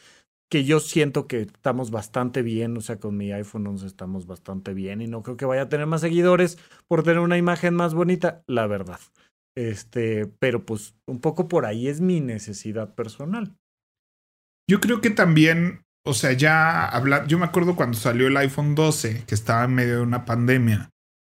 que 0.48 0.62
yo 0.62 0.78
siento 0.78 1.26
que 1.26 1.40
estamos 1.40 1.90
bastante 1.90 2.42
bien, 2.42 2.76
o 2.76 2.80
sea, 2.80 3.00
con 3.00 3.16
mi 3.16 3.32
iPhone 3.32 3.66
11 3.66 3.86
estamos 3.88 4.28
bastante 4.28 4.72
bien 4.72 5.00
y 5.00 5.08
no 5.08 5.24
creo 5.24 5.36
que 5.36 5.46
vaya 5.46 5.62
a 5.62 5.68
tener 5.68 5.86
más 5.86 6.02
seguidores 6.02 6.58
por 6.86 7.02
tener 7.02 7.18
una 7.18 7.38
imagen 7.38 7.74
más 7.74 7.92
bonita, 7.92 8.44
la 8.46 8.68
verdad. 8.68 9.00
Este, 9.56 10.26
pero 10.38 10.64
pues 10.64 10.94
un 11.06 11.20
poco 11.20 11.48
por 11.48 11.66
ahí 11.66 11.88
es 11.88 12.00
mi 12.00 12.20
necesidad 12.20 12.94
personal. 12.94 13.56
Yo 14.68 14.80
creo 14.80 15.00
que 15.00 15.10
también, 15.10 15.82
o 16.06 16.14
sea, 16.14 16.32
ya 16.32 16.86
habla, 16.86 17.26
yo 17.26 17.38
me 17.38 17.44
acuerdo 17.44 17.76
cuando 17.76 17.98
salió 17.98 18.28
el 18.28 18.36
iPhone 18.36 18.74
12, 18.74 19.24
que 19.26 19.34
estaba 19.34 19.64
en 19.64 19.74
medio 19.74 19.96
de 19.96 20.02
una 20.02 20.24
pandemia, 20.24 20.90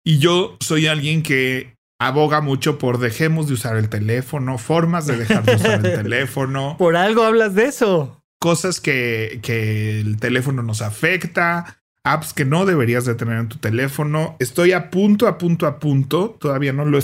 y 0.05 0.19
yo 0.19 0.57
soy 0.61 0.87
alguien 0.87 1.23
que 1.23 1.75
aboga 2.01 2.41
mucho 2.41 2.79
por 2.79 2.99
dejemos 2.99 3.47
de 3.47 3.55
usar 3.55 3.77
el 3.77 3.89
teléfono, 3.89 4.59
formas 4.59 5.07
de 5.07 5.17
dejar 5.17 5.45
de 5.45 5.55
usar 5.55 5.87
el 5.87 5.95
teléfono. 6.03 6.77
Por 6.77 6.97
algo 6.97 7.23
hablas 7.23 7.55
de 7.55 7.67
eso. 7.67 8.21
Cosas 8.41 8.81
que, 8.81 9.39
que 9.43 10.01
el 10.01 10.19
teléfono 10.19 10.65
nos 10.65 10.83
afecta, 10.83 11.81
apps 12.05 12.33
que 12.35 12.45
no 12.45 12.67
deberías 12.67 13.05
de 13.05 13.15
tener 13.15 13.39
en 13.39 13.49
tu 13.49 13.59
teléfono. 13.59 14.37
Estoy 14.41 14.73
a 14.73 14.91
punto, 14.91 15.29
a 15.29 15.39
punto, 15.39 15.67
a 15.69 15.79
punto. 15.79 16.37
Todavía 16.41 16.73
no 16.73 16.85
lo 16.85 16.99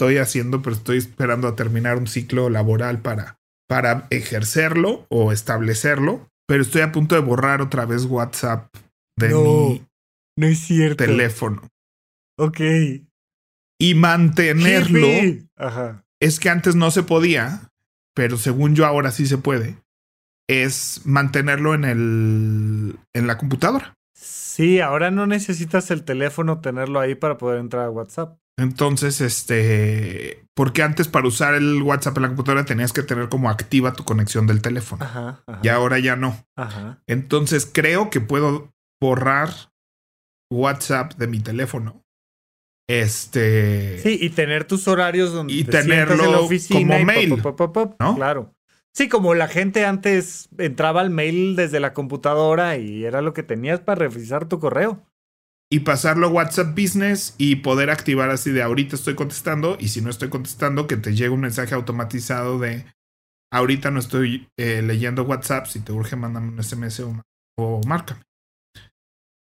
estoy 0.00 0.18
haciendo, 0.18 0.62
pero 0.62 0.76
estoy 0.76 0.98
esperando 0.98 1.48
a 1.48 1.56
terminar 1.56 1.98
un 1.98 2.06
ciclo 2.06 2.48
laboral 2.48 3.00
para, 3.00 3.38
para 3.68 4.06
ejercerlo 4.10 5.06
o 5.08 5.32
establecerlo. 5.32 6.28
Pero 6.46 6.62
estoy 6.62 6.80
a 6.80 6.90
punto 6.90 7.14
de 7.14 7.20
borrar 7.20 7.62
otra 7.62 7.84
vez 7.84 8.06
WhatsApp 8.06 8.74
de 9.16 9.28
mi 9.28 9.86
no 10.36 10.46
es 10.46 10.58
cierto. 10.58 11.04
teléfono. 11.04 11.62
Ok 12.38 12.60
y 13.80 13.94
mantenerlo. 13.94 15.08
Ajá. 15.56 16.04
Es 16.20 16.38
que 16.38 16.50
antes 16.50 16.76
no 16.76 16.90
se 16.90 17.02
podía, 17.02 17.70
pero 18.14 18.36
según 18.36 18.76
yo 18.76 18.86
ahora 18.86 19.10
sí 19.10 19.26
se 19.26 19.38
puede. 19.38 19.76
Es 20.48 21.00
mantenerlo 21.04 21.74
en 21.74 21.84
el 21.84 22.98
en 23.14 23.26
la 23.26 23.38
computadora. 23.38 23.94
Sí, 24.14 24.80
ahora 24.80 25.10
no 25.10 25.26
necesitas 25.26 25.90
el 25.90 26.04
teléfono 26.04 26.60
tenerlo 26.60 27.00
ahí 27.00 27.14
para 27.14 27.38
poder 27.38 27.58
entrar 27.58 27.86
a 27.86 27.90
WhatsApp. 27.90 28.38
Entonces, 28.58 29.20
este, 29.20 30.44
porque 30.54 30.82
antes 30.82 31.08
para 31.08 31.26
usar 31.26 31.54
el 31.54 31.82
WhatsApp 31.82 32.16
en 32.16 32.22
la 32.22 32.28
computadora 32.28 32.64
tenías 32.64 32.92
que 32.92 33.02
tener 33.02 33.28
como 33.28 33.48
activa 33.48 33.94
tu 33.94 34.04
conexión 34.04 34.46
del 34.46 34.60
teléfono. 34.60 35.04
Ajá, 35.04 35.42
Y 35.62 35.68
ahora 35.68 35.98
ya 35.98 36.16
no. 36.16 36.44
Ajá. 36.56 37.02
Entonces 37.06 37.68
creo 37.70 38.10
que 38.10 38.20
puedo 38.20 38.70
borrar 39.00 39.50
WhatsApp 40.50 41.14
de 41.14 41.26
mi 41.26 41.40
teléfono 41.40 42.04
este. 42.90 43.98
Sí, 44.00 44.18
y 44.20 44.30
tener 44.30 44.64
tus 44.64 44.88
horarios 44.88 45.32
donde 45.32 45.52
y 45.52 45.62
tenerlo 45.62 46.24
en 46.24 46.32
la 46.32 46.40
oficina 46.40 46.96
como 46.96 47.04
mail. 47.04 47.42
¿no? 48.00 48.16
Claro. 48.16 48.52
Sí, 48.92 49.08
como 49.08 49.34
la 49.34 49.46
gente 49.46 49.86
antes 49.86 50.48
entraba 50.58 51.00
al 51.00 51.10
mail 51.10 51.54
desde 51.54 51.78
la 51.78 51.92
computadora 51.92 52.76
y 52.78 53.04
era 53.04 53.22
lo 53.22 53.32
que 53.32 53.44
tenías 53.44 53.78
para 53.78 54.00
revisar 54.00 54.48
tu 54.48 54.58
correo. 54.58 55.06
Y 55.72 55.80
pasarlo 55.80 56.26
a 56.26 56.30
WhatsApp 56.30 56.76
Business 56.76 57.34
y 57.38 57.56
poder 57.56 57.90
activar 57.90 58.30
así 58.30 58.50
de 58.50 58.62
ahorita 58.62 58.96
estoy 58.96 59.14
contestando 59.14 59.76
y 59.78 59.88
si 59.88 60.00
no 60.00 60.10
estoy 60.10 60.28
contestando 60.28 60.88
que 60.88 60.96
te 60.96 61.14
llegue 61.14 61.30
un 61.30 61.40
mensaje 61.40 61.74
automatizado 61.74 62.58
de 62.58 62.86
ahorita 63.52 63.90
no 63.90 64.00
estoy 64.00 64.48
eh, 64.58 64.82
leyendo 64.82 65.22
WhatsApp, 65.22 65.66
si 65.66 65.80
te 65.80 65.92
urge 65.92 66.16
mándame 66.16 66.48
un 66.48 66.62
SMS 66.62 67.00
o, 67.00 67.22
o 67.56 67.80
márcame. 67.86 68.22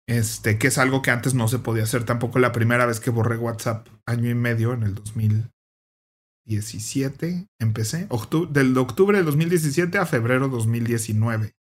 Este, 0.07 0.59
que 0.59 0.67
es 0.67 0.77
algo 0.77 1.01
que 1.01 1.09
antes 1.09 1.33
no 1.33 1.47
se 1.47 1.57
podía 1.59 1.83
hacer 1.83 2.03
tampoco 2.05 2.37
la 2.37 2.51
primera 2.51 2.85
vez 2.85 2.99
que 2.99 3.09
borré 3.09 3.37
WhatsApp, 3.37 3.87
año 4.05 4.29
y 4.29 4.35
medio 4.35 4.73
en 4.73 4.83
el 4.83 4.93
2017, 4.93 7.47
empecé, 7.59 8.05
octubre, 8.09 8.51
del 8.51 8.77
octubre 8.77 9.17
del 9.17 9.25
2017 9.25 9.97
a 9.97 10.05
febrero 10.05 10.47
2019. 10.47 11.55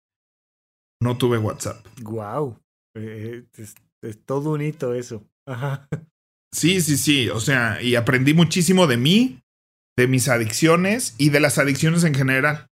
No 1.01 1.17
tuve 1.17 1.37
WhatsApp. 1.37 1.85
Wow. 2.01 2.59
Es, 4.03 4.23
todo 4.25 4.51
un 4.51 4.61
hito 4.61 4.93
eso. 4.93 5.25
Sí, 6.51 6.81
sí, 6.81 6.97
sí. 6.97 7.29
O 7.29 7.39
sea, 7.39 7.81
y 7.81 7.95
aprendí 7.95 8.35
muchísimo 8.35 8.85
de 8.85 8.97
mí, 8.97 9.41
de 9.97 10.07
mis 10.07 10.27
adicciones 10.29 11.15
y 11.17 11.29
de 11.29 11.39
las 11.39 11.57
adicciones 11.57 12.03
en 12.03 12.13
general. 12.13 12.67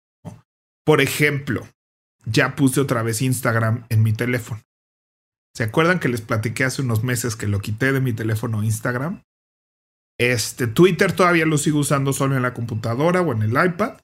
Por 0.84 1.00
ejemplo, 1.00 1.68
ya 2.24 2.56
puse 2.56 2.80
otra 2.80 3.02
vez 3.02 3.22
Instagram 3.22 3.86
en 3.88 4.02
mi 4.02 4.12
teléfono. 4.12 4.60
¿Se 5.54 5.64
acuerdan 5.64 6.00
que 6.00 6.08
les 6.08 6.20
platiqué 6.20 6.64
hace 6.64 6.82
unos 6.82 7.04
meses 7.04 7.36
que 7.36 7.46
lo 7.46 7.60
quité 7.60 7.92
de 7.92 8.00
mi 8.00 8.12
teléfono 8.12 8.62
Instagram? 8.62 9.22
Este 10.18 10.66
Twitter 10.66 11.12
todavía 11.12 11.46
lo 11.46 11.58
sigo 11.58 11.78
usando 11.78 12.12
solo 12.12 12.36
en 12.36 12.42
la 12.42 12.54
computadora 12.54 13.22
o 13.22 13.32
en 13.32 13.42
el 13.42 13.50
iPad, 13.50 13.98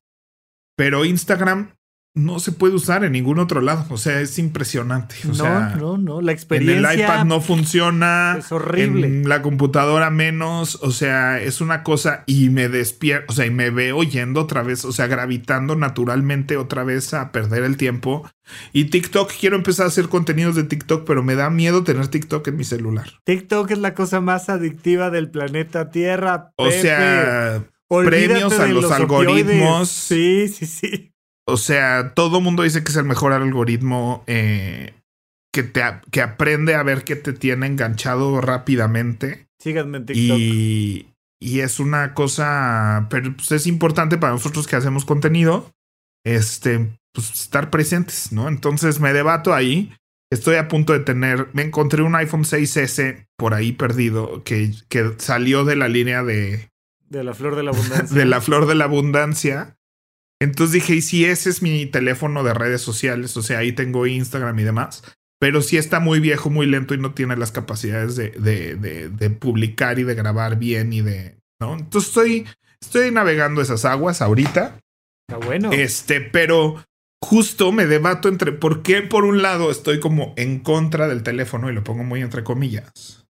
pero 0.76 1.04
Instagram 1.04 1.74
no 2.16 2.38
se 2.38 2.52
puede 2.52 2.74
usar 2.74 3.02
en 3.02 3.10
ningún 3.12 3.40
otro 3.40 3.60
lado. 3.60 3.86
O 3.90 3.96
sea, 3.96 4.20
es 4.20 4.38
impresionante. 4.38 5.16
O 5.28 5.32
no, 5.32 5.76
no, 5.76 5.98
no. 5.98 6.20
La 6.20 6.30
experiencia. 6.30 6.92
En 6.92 7.00
el 7.00 7.04
iPad 7.04 7.24
no 7.24 7.40
funciona. 7.40 8.36
Es 8.38 8.52
horrible. 8.52 9.08
En 9.08 9.28
la 9.28 9.42
computadora 9.42 10.10
menos. 10.10 10.78
O 10.82 10.92
sea, 10.92 11.40
es 11.40 11.60
una 11.60 11.82
cosa. 11.82 12.22
Y 12.26 12.50
me 12.50 12.68
despierto. 12.68 13.32
O 13.32 13.34
sea, 13.34 13.46
y 13.46 13.50
me 13.50 13.70
veo 13.70 14.04
yendo 14.04 14.42
otra 14.42 14.62
vez. 14.62 14.84
O 14.84 14.92
sea, 14.92 15.08
gravitando 15.08 15.74
naturalmente 15.74 16.56
otra 16.56 16.84
vez 16.84 17.12
a 17.14 17.32
perder 17.32 17.64
el 17.64 17.76
tiempo. 17.76 18.30
Y 18.72 18.84
TikTok, 18.84 19.32
quiero 19.38 19.56
empezar 19.56 19.86
a 19.86 19.88
hacer 19.88 20.08
contenidos 20.08 20.54
de 20.54 20.62
TikTok, 20.62 21.04
pero 21.04 21.24
me 21.24 21.34
da 21.34 21.50
miedo 21.50 21.82
tener 21.82 22.06
TikTok 22.06 22.46
en 22.46 22.56
mi 22.56 22.64
celular. 22.64 23.10
TikTok 23.24 23.72
es 23.72 23.78
la 23.78 23.94
cosa 23.94 24.20
más 24.20 24.48
adictiva 24.48 25.10
del 25.10 25.30
planeta 25.30 25.90
Tierra. 25.90 26.52
O 26.56 26.70
sea, 26.70 27.64
premios 27.88 28.52
a 28.60 28.66
los, 28.68 28.92
algoritmos. 28.92 29.88
Sí, 29.88 30.46
sí, 30.46 30.66
sí. 30.66 31.13
O 31.46 31.56
sea, 31.56 32.14
todo 32.14 32.40
mundo 32.40 32.62
dice 32.62 32.82
que 32.82 32.90
es 32.90 32.96
el 32.96 33.04
mejor 33.04 33.32
algoritmo 33.32 34.24
eh, 34.26 34.94
que, 35.52 35.62
te, 35.62 35.82
que 36.10 36.22
aprende 36.22 36.74
a 36.74 36.82
ver 36.82 37.04
que 37.04 37.16
te 37.16 37.32
tiene 37.32 37.66
enganchado 37.66 38.40
rápidamente. 38.40 39.46
Síganme 39.58 39.98
en 39.98 40.06
TikTok. 40.06 40.38
Y, 40.38 41.14
y 41.40 41.60
es 41.60 41.80
una 41.80 42.14
cosa, 42.14 43.06
pero 43.10 43.34
pues 43.36 43.52
es 43.52 43.66
importante 43.66 44.16
para 44.16 44.32
nosotros 44.32 44.66
que 44.66 44.76
hacemos 44.76 45.04
contenido, 45.04 45.70
este, 46.24 46.98
pues 47.12 47.30
estar 47.32 47.70
presentes, 47.70 48.32
¿no? 48.32 48.48
Entonces 48.48 49.00
me 49.00 49.12
debato 49.12 49.52
ahí. 49.52 49.94
Estoy 50.32 50.56
a 50.56 50.68
punto 50.68 50.94
de 50.94 51.00
tener, 51.00 51.48
me 51.52 51.62
encontré 51.62 52.02
un 52.02 52.16
iPhone 52.16 52.44
6S 52.44 53.26
por 53.36 53.54
ahí 53.54 53.72
perdido 53.72 54.42
que, 54.42 54.72
que 54.88 55.12
salió 55.18 55.64
de 55.64 55.76
la 55.76 55.88
línea 55.88 56.24
de... 56.24 56.70
De 57.08 57.22
la 57.22 57.34
flor 57.34 57.54
de 57.54 57.62
la 57.62 57.70
abundancia. 57.70 58.16
de 58.18 58.24
la 58.24 58.40
flor 58.40 58.66
de 58.66 58.74
la 58.74 58.84
abundancia. 58.84 59.76
Entonces 60.44 60.74
dije, 60.74 60.96
y 60.96 61.02
si 61.02 61.24
ese 61.24 61.48
es 61.48 61.62
mi 61.62 61.86
teléfono 61.86 62.44
de 62.44 62.52
redes 62.52 62.82
sociales, 62.82 63.34
o 63.36 63.42
sea, 63.42 63.58
ahí 63.58 63.72
tengo 63.72 64.06
Instagram 64.06 64.58
y 64.58 64.62
demás, 64.62 65.02
pero 65.40 65.62
si 65.62 65.78
está 65.78 66.00
muy 66.00 66.20
viejo, 66.20 66.50
muy 66.50 66.66
lento 66.66 66.94
y 66.94 66.98
no 66.98 67.14
tiene 67.14 67.36
las 67.36 67.50
capacidades 67.50 68.14
de, 68.14 68.30
de, 68.30 69.08
de, 69.08 69.30
publicar 69.30 69.98
y 69.98 70.04
de 70.04 70.14
grabar 70.14 70.58
bien 70.58 70.92
y 70.92 71.00
de, 71.00 71.38
¿no? 71.60 71.74
Entonces 71.74 72.08
estoy, 72.08 72.46
estoy 72.80 73.10
navegando 73.10 73.62
esas 73.62 73.86
aguas 73.86 74.20
ahorita. 74.20 74.78
Está 75.28 75.44
bueno. 75.44 75.72
Este, 75.72 76.20
pero 76.20 76.84
justo 77.22 77.72
me 77.72 77.86
debato 77.86 78.28
entre 78.28 78.52
por 78.52 78.82
qué 78.82 79.00
por 79.00 79.24
un 79.24 79.40
lado 79.40 79.70
estoy 79.70 79.98
como 79.98 80.34
en 80.36 80.60
contra 80.60 81.08
del 81.08 81.22
teléfono 81.22 81.70
y 81.70 81.74
lo 81.74 81.82
pongo 81.84 82.04
muy 82.04 82.20
entre 82.20 82.44
comillas. 82.44 83.24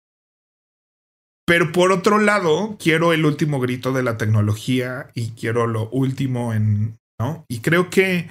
Pero 1.46 1.72
por 1.72 1.92
otro 1.92 2.18
lado, 2.18 2.78
quiero 2.80 3.14
el 3.14 3.26
último 3.26 3.60
grito 3.60 3.94
de 3.94 4.02
la 4.02 4.18
tecnología 4.18 5.10
y 5.14 5.32
quiero 5.32 5.68
lo 5.68 5.90
último 5.90 6.54
en, 6.54 6.98
¿no? 7.20 7.46
Y 7.48 7.60
creo 7.60 7.90
que 7.90 8.30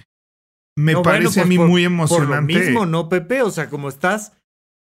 me 0.77 0.97
parece 0.97 1.41
a 1.41 1.45
pues 1.45 1.49
mí 1.49 1.59
muy 1.59 1.85
emocionante. 1.85 2.27
Por 2.27 2.37
lo 2.37 2.43
mismo, 2.43 2.87
¿no, 2.87 3.09
Pepe? 3.09 3.43
O 3.43 3.51
sea, 3.51 3.69
como 3.69 3.89
estás 3.89 4.33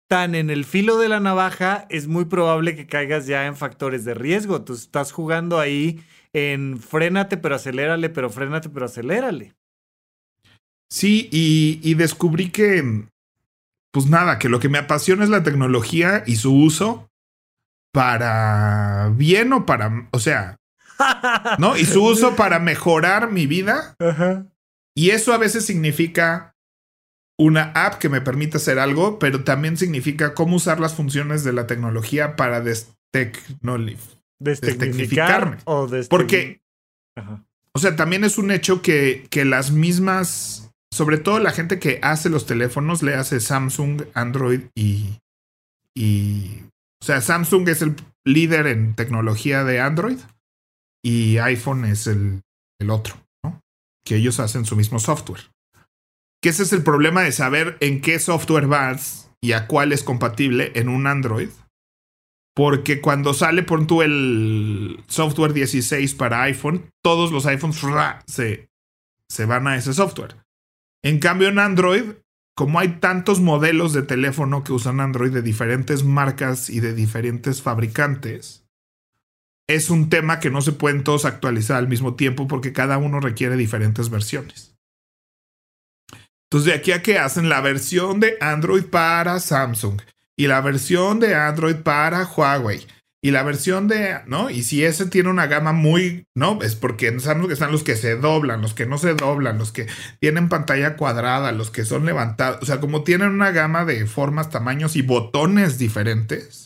tan 0.08 0.34
en 0.34 0.50
el 0.50 0.64
filo 0.64 0.98
de 0.98 1.08
la 1.08 1.20
navaja, 1.20 1.86
es 1.90 2.06
muy 2.06 2.26
probable 2.26 2.76
que 2.76 2.86
caigas 2.86 3.26
ya 3.26 3.46
en 3.46 3.56
factores 3.56 4.04
de 4.04 4.14
riesgo. 4.14 4.62
Tú 4.62 4.74
estás 4.74 5.12
jugando 5.12 5.58
ahí 5.58 6.02
en 6.32 6.78
frénate, 6.78 7.36
pero 7.36 7.56
acelérale, 7.56 8.08
pero 8.08 8.30
frénate, 8.30 8.68
pero 8.68 8.86
acelérale. 8.86 9.54
Sí, 10.88 11.28
y, 11.32 11.80
y 11.82 11.94
descubrí 11.94 12.50
que, 12.50 13.08
pues 13.90 14.06
nada, 14.06 14.38
que 14.38 14.48
lo 14.48 14.60
que 14.60 14.68
me 14.68 14.78
apasiona 14.78 15.24
es 15.24 15.30
la 15.30 15.42
tecnología 15.42 16.22
y 16.26 16.36
su 16.36 16.54
uso 16.54 17.10
para 17.92 19.12
bien 19.16 19.52
o 19.52 19.66
para, 19.66 20.08
o 20.12 20.18
sea, 20.18 20.56
¿no? 21.58 21.76
Y 21.76 21.84
su 21.84 22.02
uso 22.04 22.36
para 22.36 22.58
mejorar 22.58 23.30
mi 23.30 23.46
vida. 23.46 23.96
Ajá. 23.98 24.46
Y 24.94 25.10
eso 25.10 25.32
a 25.32 25.38
veces 25.38 25.64
significa 25.66 26.54
una 27.38 27.64
app 27.74 27.94
que 27.98 28.08
me 28.08 28.22
permite 28.22 28.56
hacer 28.56 28.78
algo, 28.78 29.18
pero 29.18 29.44
también 29.44 29.76
significa 29.76 30.32
cómo 30.32 30.56
usar 30.56 30.80
las 30.80 30.94
funciones 30.94 31.44
de 31.44 31.52
la 31.52 31.66
tecnología 31.66 32.34
para 32.36 32.62
destecnoli- 32.64 33.98
Destecnificar 34.38 34.38
Destecnificarme. 34.40 35.56
o 35.64 35.88
Porque, 36.08 36.60
Ajá. 37.16 37.44
o 37.74 37.78
sea, 37.78 37.94
también 37.96 38.24
es 38.24 38.38
un 38.38 38.50
hecho 38.50 38.80
que, 38.80 39.26
que 39.30 39.44
las 39.44 39.70
mismas, 39.70 40.70
sobre 40.90 41.18
todo 41.18 41.38
la 41.38 41.52
gente 41.52 41.78
que 41.78 41.98
hace 42.02 42.30
los 42.30 42.46
teléfonos, 42.46 43.02
le 43.02 43.14
hace 43.14 43.40
Samsung, 43.40 44.04
Android 44.14 44.62
y, 44.74 45.18
y, 45.94 46.62
o 47.02 47.04
sea, 47.04 47.20
Samsung 47.20 47.68
es 47.68 47.82
el 47.82 47.96
líder 48.24 48.66
en 48.66 48.94
tecnología 48.94 49.62
de 49.64 49.80
Android 49.80 50.18
y 51.06 51.38
iPhone 51.38 51.84
es 51.84 52.08
el, 52.08 52.42
el 52.80 52.90
otro, 52.90 53.14
¿no? 53.44 53.62
Que 54.04 54.16
ellos 54.16 54.40
hacen 54.40 54.64
su 54.64 54.74
mismo 54.74 54.98
software. 54.98 55.52
Que 56.42 56.48
ese 56.48 56.64
es 56.64 56.72
el 56.72 56.82
problema 56.82 57.22
de 57.22 57.30
saber 57.30 57.76
en 57.78 58.00
qué 58.00 58.18
software 58.18 58.66
vas 58.66 59.30
y 59.40 59.52
a 59.52 59.68
cuál 59.68 59.92
es 59.92 60.02
compatible 60.02 60.72
en 60.74 60.88
un 60.88 61.06
Android. 61.06 61.50
Porque 62.56 63.00
cuando 63.00 63.34
sale 63.34 63.62
por 63.62 63.86
tú 63.86 64.02
el 64.02 65.04
software 65.06 65.52
16 65.52 66.12
para 66.16 66.42
iPhone, 66.42 66.90
todos 67.04 67.30
los 67.30 67.46
iPhones 67.46 67.80
se, 68.26 68.68
se 69.30 69.44
van 69.44 69.68
a 69.68 69.76
ese 69.76 69.94
software. 69.94 70.34
En 71.04 71.20
cambio, 71.20 71.46
en 71.46 71.60
Android, 71.60 72.14
como 72.56 72.80
hay 72.80 72.98
tantos 72.98 73.38
modelos 73.38 73.92
de 73.92 74.02
teléfono 74.02 74.64
que 74.64 74.72
usan 74.72 74.98
Android 74.98 75.30
de 75.30 75.42
diferentes 75.42 76.02
marcas 76.02 76.68
y 76.68 76.80
de 76.80 76.94
diferentes 76.94 77.62
fabricantes, 77.62 78.65
es 79.68 79.90
un 79.90 80.08
tema 80.08 80.40
que 80.40 80.50
no 80.50 80.62
se 80.62 80.72
pueden 80.72 81.04
todos 81.04 81.24
actualizar 81.24 81.76
al 81.76 81.88
mismo 81.88 82.14
tiempo 82.14 82.46
porque 82.46 82.72
cada 82.72 82.98
uno 82.98 83.20
requiere 83.20 83.56
diferentes 83.56 84.10
versiones. 84.10 84.76
Entonces, 86.50 86.72
de 86.72 86.78
aquí 86.78 86.92
a 86.92 87.02
que 87.02 87.18
hacen 87.18 87.48
la 87.48 87.60
versión 87.60 88.20
de 88.20 88.36
Android 88.40 88.84
para 88.84 89.40
Samsung 89.40 90.00
y 90.36 90.46
la 90.46 90.60
versión 90.60 91.18
de 91.18 91.34
Android 91.34 91.76
para 91.76 92.24
Huawei 92.24 92.86
y 93.20 93.32
la 93.32 93.42
versión 93.42 93.88
de, 93.88 94.20
¿no? 94.26 94.50
Y 94.50 94.62
si 94.62 94.84
ese 94.84 95.06
tiene 95.06 95.30
una 95.30 95.48
gama 95.48 95.72
muy, 95.72 96.28
¿no? 96.36 96.62
Es 96.62 96.76
porque 96.76 97.08
en 97.08 97.18
Samsung 97.18 97.50
están 97.50 97.72
los 97.72 97.82
que 97.82 97.96
se 97.96 98.14
doblan, 98.14 98.62
los 98.62 98.74
que 98.74 98.86
no 98.86 98.98
se 98.98 99.14
doblan, 99.14 99.58
los 99.58 99.72
que 99.72 99.88
tienen 100.20 100.48
pantalla 100.48 100.96
cuadrada, 100.96 101.50
los 101.50 101.70
que 101.70 101.84
son 101.84 102.06
levantados, 102.06 102.62
o 102.62 102.66
sea, 102.66 102.78
como 102.78 103.02
tienen 103.02 103.30
una 103.30 103.50
gama 103.50 103.84
de 103.84 104.06
formas, 104.06 104.50
tamaños 104.50 104.94
y 104.94 105.02
botones 105.02 105.78
diferentes, 105.78 106.65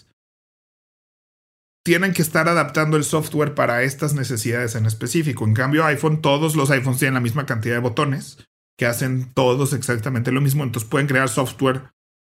tienen 1.84 2.12
que 2.12 2.22
estar 2.22 2.48
adaptando 2.48 2.96
el 2.96 3.04
software 3.04 3.54
para 3.54 3.82
estas 3.82 4.14
necesidades 4.14 4.74
en 4.74 4.86
específico. 4.86 5.44
En 5.44 5.54
cambio, 5.54 5.84
iPhone, 5.86 6.20
todos 6.20 6.56
los 6.56 6.70
iPhones 6.70 6.98
tienen 6.98 7.14
la 7.14 7.20
misma 7.20 7.46
cantidad 7.46 7.74
de 7.74 7.80
botones 7.80 8.38
que 8.78 8.86
hacen 8.86 9.32
todos 9.34 9.72
exactamente 9.72 10.32
lo 10.32 10.40
mismo, 10.40 10.64
entonces 10.64 10.88
pueden 10.88 11.06
crear 11.06 11.28
software 11.28 11.90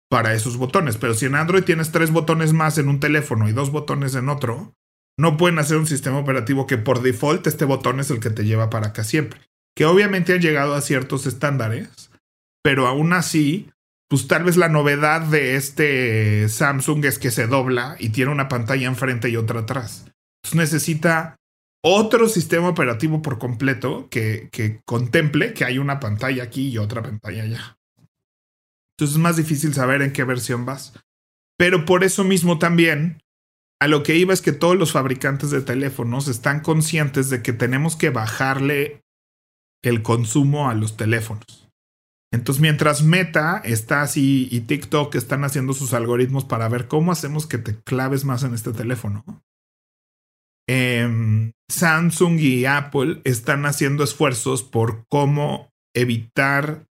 para 0.10 0.34
esos 0.34 0.58
botones. 0.58 0.98
Pero 0.98 1.14
si 1.14 1.28
en 1.28 1.36
Android 1.36 1.64
tienes 1.64 1.92
tres 1.92 2.12
botones 2.12 2.54
más 2.54 2.78
en 2.78 2.90
un 2.90 3.00
teléfono 3.00 3.48
y 3.48 3.54
dos 3.54 3.72
botones 3.72 4.16
en 4.16 4.30
otro, 4.30 4.74
no 5.18 5.38
pueden 5.38 5.60
hacer 5.60 5.78
un 5.78 5.86
sistema 5.86 6.18
operativo 6.18 6.66
que 6.66 6.78
por 6.78 7.02
default 7.02 7.46
este 7.46 7.66
botón 7.66 8.00
es 8.00 8.10
el 8.10 8.20
que 8.20 8.30
te 8.30 8.46
lleva 8.46 8.70
para 8.70 8.88
acá 8.88 9.04
siempre. 9.04 9.42
Que 9.76 9.86
obviamente 9.86 10.34
han 10.34 10.42
llegado 10.42 10.74
a 10.74 10.82
ciertos 10.82 11.28
estándares, 11.28 12.10
pero 12.64 12.88
aún 12.88 13.14
así, 13.14 13.70
pues 14.10 14.28
tal 14.28 14.44
vez 14.44 14.58
la 14.58 14.70
novedad 14.70 15.22
de 15.22 15.56
este 15.56 16.50
Samsung 16.50 17.06
es 17.06 17.20
que 17.20 17.30
se 17.30 17.46
dobla 17.46 17.96
y 18.00 18.10
tiene 18.10 18.32
una 18.32 18.48
pantalla 18.48 18.88
enfrente 18.88 19.30
y 19.30 19.38
otra 19.38 19.62
atrás. 19.62 20.12
Entonces 20.44 20.74
necesita 20.74 21.36
otro 21.84 22.28
sistema 22.28 22.70
operativo 22.70 23.22
por 23.22 23.38
completo 23.38 24.08
que, 24.10 24.50
que 24.52 24.82
contemple 24.86 25.54
que 25.54 25.64
hay 25.64 25.78
una 25.78 26.00
pantalla 26.00 26.44
aquí 26.44 26.70
y 26.70 26.80
otra 26.80 27.04
pantalla 27.04 27.44
allá. 27.44 27.78
Entonces 28.98 29.16
es 29.16 29.22
más 29.22 29.38
difícil 29.38 29.74
saber 29.76 30.02
en 30.02 30.12
qué 30.12 30.24
versión 30.24 30.66
vas. 30.66 30.94
Pero 31.58 31.86
por 31.86 32.04
eso 32.04 32.24
mismo 32.24 32.58
también, 32.58 33.22
a 33.80 33.88
lo 33.88 34.02
que 34.02 34.16
iba 34.16 34.34
es 34.34 34.42
que 34.42 34.54
todos 34.54 34.76
los 34.76 34.92
fabricantes 34.92 35.52
de 35.52 35.62
teléfonos 35.62 36.28
están 36.28 36.62
conscientes 36.62 37.30
de 37.30 37.44
que 37.44 37.54
tenemos 37.54 37.96
que 37.96 38.10
bajarle 38.10 39.02
el 39.84 40.02
consumo 40.02 40.70
a 40.70 40.74
los 40.74 40.98
teléfonos. 40.98 41.69
Entonces, 42.32 42.62
mientras 42.62 43.02
Meta 43.02 43.62
está 43.64 44.02
así 44.02 44.48
y 44.52 44.62
TikTok 44.62 45.16
están 45.16 45.44
haciendo 45.44 45.74
sus 45.74 45.94
algoritmos 45.94 46.46
para 46.46 46.70
ver 46.70 46.88
cómo 46.88 47.12
hacemos 47.12 47.48
que 47.48 47.58
te 47.58 47.76
claves 47.76 48.24
más 48.24 48.44
en 48.44 48.54
este 48.54 48.72
teléfono, 48.72 49.24
eh, 50.68 51.52
Samsung 51.70 52.40
y 52.40 52.66
Apple 52.66 53.22
están 53.24 53.66
haciendo 53.66 54.04
esfuerzos 54.04 54.64
por 54.64 55.06
cómo 55.08 55.72
evitar 55.96 56.86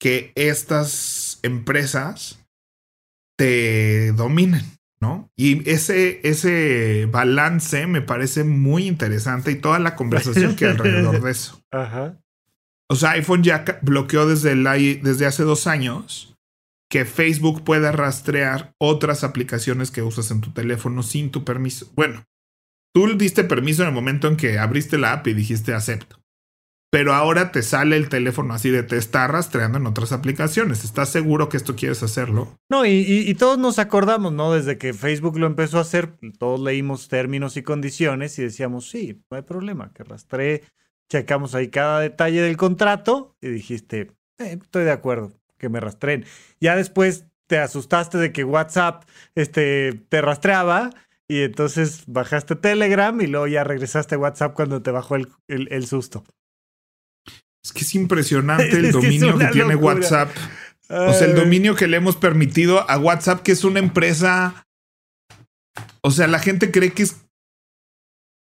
que 0.00 0.32
estas 0.34 1.40
empresas 1.42 2.44
te 3.36 4.12
dominen, 4.12 4.62
¿no? 5.00 5.30
Y 5.36 5.68
ese, 5.68 6.20
ese 6.28 7.08
balance 7.10 7.86
me 7.86 8.02
parece 8.02 8.44
muy 8.44 8.86
interesante 8.86 9.50
y 9.50 9.56
toda 9.56 9.78
la 9.78 9.96
conversación 9.96 10.56
que 10.56 10.66
hay 10.66 10.72
alrededor 10.72 11.20
de 11.20 11.30
eso. 11.30 11.60
Ajá. 11.72 12.20
O 12.90 12.96
sea, 12.96 13.12
iPhone 13.12 13.42
ya 13.42 13.64
bloqueó 13.82 14.26
desde, 14.26 14.54
desde 14.54 15.26
hace 15.26 15.42
dos 15.42 15.66
años 15.66 16.34
que 16.90 17.04
Facebook 17.04 17.64
pueda 17.64 17.92
rastrear 17.92 18.72
otras 18.78 19.24
aplicaciones 19.24 19.90
que 19.90 20.02
usas 20.02 20.30
en 20.30 20.40
tu 20.40 20.52
teléfono 20.52 21.02
sin 21.02 21.30
tu 21.30 21.44
permiso. 21.44 21.90
Bueno, 21.96 22.24
tú 22.94 23.18
diste 23.18 23.42
permiso 23.42 23.82
en 23.82 23.88
el 23.88 23.94
momento 23.94 24.28
en 24.28 24.36
que 24.36 24.58
abriste 24.58 24.98
la 24.98 25.12
app 25.12 25.26
y 25.26 25.34
dijiste 25.34 25.74
acepto. 25.74 26.20
Pero 26.92 27.12
ahora 27.12 27.50
te 27.50 27.62
sale 27.62 27.96
el 27.96 28.08
teléfono 28.08 28.54
así 28.54 28.70
de 28.70 28.84
te 28.84 28.96
está 28.96 29.26
rastreando 29.26 29.78
en 29.78 29.86
otras 29.88 30.12
aplicaciones. 30.12 30.84
¿Estás 30.84 31.08
seguro 31.08 31.48
que 31.48 31.56
esto 31.56 31.74
quieres 31.74 32.04
hacerlo? 32.04 32.56
No, 32.70 32.86
y, 32.86 32.90
y, 32.90 33.28
y, 33.28 33.34
todos 33.34 33.58
nos 33.58 33.80
acordamos, 33.80 34.32
¿no? 34.32 34.52
Desde 34.52 34.78
que 34.78 34.94
Facebook 34.94 35.36
lo 35.36 35.48
empezó 35.48 35.78
a 35.78 35.80
hacer, 35.80 36.16
todos 36.38 36.60
leímos 36.60 37.08
términos 37.08 37.56
y 37.56 37.64
condiciones 37.64 38.38
y 38.38 38.42
decíamos, 38.42 38.88
sí, 38.90 39.20
no 39.28 39.36
hay 39.36 39.42
problema, 39.42 39.90
que 39.92 40.04
rastree. 40.04 40.62
Checamos 41.10 41.54
ahí 41.54 41.68
cada 41.68 42.00
detalle 42.00 42.40
del 42.42 42.56
contrato 42.56 43.36
y 43.40 43.48
dijiste, 43.48 44.12
eh, 44.38 44.58
estoy 44.60 44.84
de 44.84 44.92
acuerdo, 44.92 45.32
que 45.58 45.68
me 45.68 45.80
rastreen. 45.80 46.24
Ya 46.60 46.76
después 46.76 47.26
te 47.46 47.58
asustaste 47.58 48.18
de 48.18 48.32
que 48.32 48.44
WhatsApp 48.44 49.04
este, 49.34 49.92
te 50.08 50.20
rastreaba 50.20 50.90
y 51.28 51.42
entonces 51.42 52.04
bajaste 52.06 52.56
Telegram 52.56 53.18
y 53.20 53.26
luego 53.26 53.46
ya 53.46 53.64
regresaste 53.64 54.14
a 54.14 54.18
WhatsApp 54.18 54.54
cuando 54.54 54.82
te 54.82 54.90
bajó 54.90 55.16
el, 55.16 55.28
el, 55.48 55.68
el 55.70 55.86
susto. 55.86 56.24
Es 57.62 57.72
que 57.72 57.80
es 57.80 57.94
impresionante 57.94 58.70
el 58.70 58.92
dominio 58.92 59.38
que, 59.38 59.46
que 59.46 59.52
tiene 59.52 59.74
locura. 59.74 59.94
WhatsApp. 59.94 60.30
Ay. 60.88 61.08
O 61.08 61.12
sea, 61.14 61.26
el 61.26 61.34
dominio 61.34 61.74
que 61.74 61.86
le 61.86 61.96
hemos 61.96 62.16
permitido 62.16 62.88
a 62.90 62.98
WhatsApp, 62.98 63.42
que 63.42 63.52
es 63.52 63.64
una 63.64 63.78
empresa. 63.78 64.66
O 66.02 66.10
sea, 66.10 66.26
la 66.26 66.38
gente 66.38 66.70
cree 66.70 66.92
que 66.92 67.04
es 67.04 67.23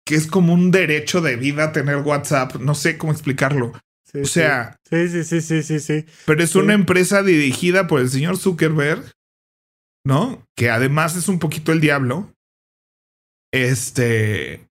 que 0.06 0.16
es 0.16 0.28
como 0.28 0.54
un 0.54 0.72
derecho 0.72 1.22
de 1.22 1.36
vida 1.36 1.72
tener 1.72 1.98
WhatsApp. 1.98 2.56
No 2.56 2.76
sé 2.76 2.98
cómo 2.98 3.12
explicarlo. 3.12 3.74
Sí, 4.12 4.20
o 4.20 4.26
sea, 4.26 4.78
sí, 4.90 5.10
sí, 5.10 5.24
sí, 5.24 5.42
sí, 5.42 5.64
sí, 5.64 5.80
sí. 5.80 6.06
Pero 6.26 6.44
es 6.44 6.52
sí. 6.52 6.60
una 6.60 6.74
empresa 6.74 7.24
dirigida 7.24 7.88
por 7.88 8.00
el 8.00 8.10
señor 8.10 8.38
Zuckerberg, 8.38 9.12
¿no? 10.06 10.46
Que 10.56 10.70
además 10.70 11.16
es 11.16 11.28
un 11.28 11.40
poquito 11.40 11.72
el 11.72 11.82
diablo. 11.82 12.32
Este. 13.52 14.68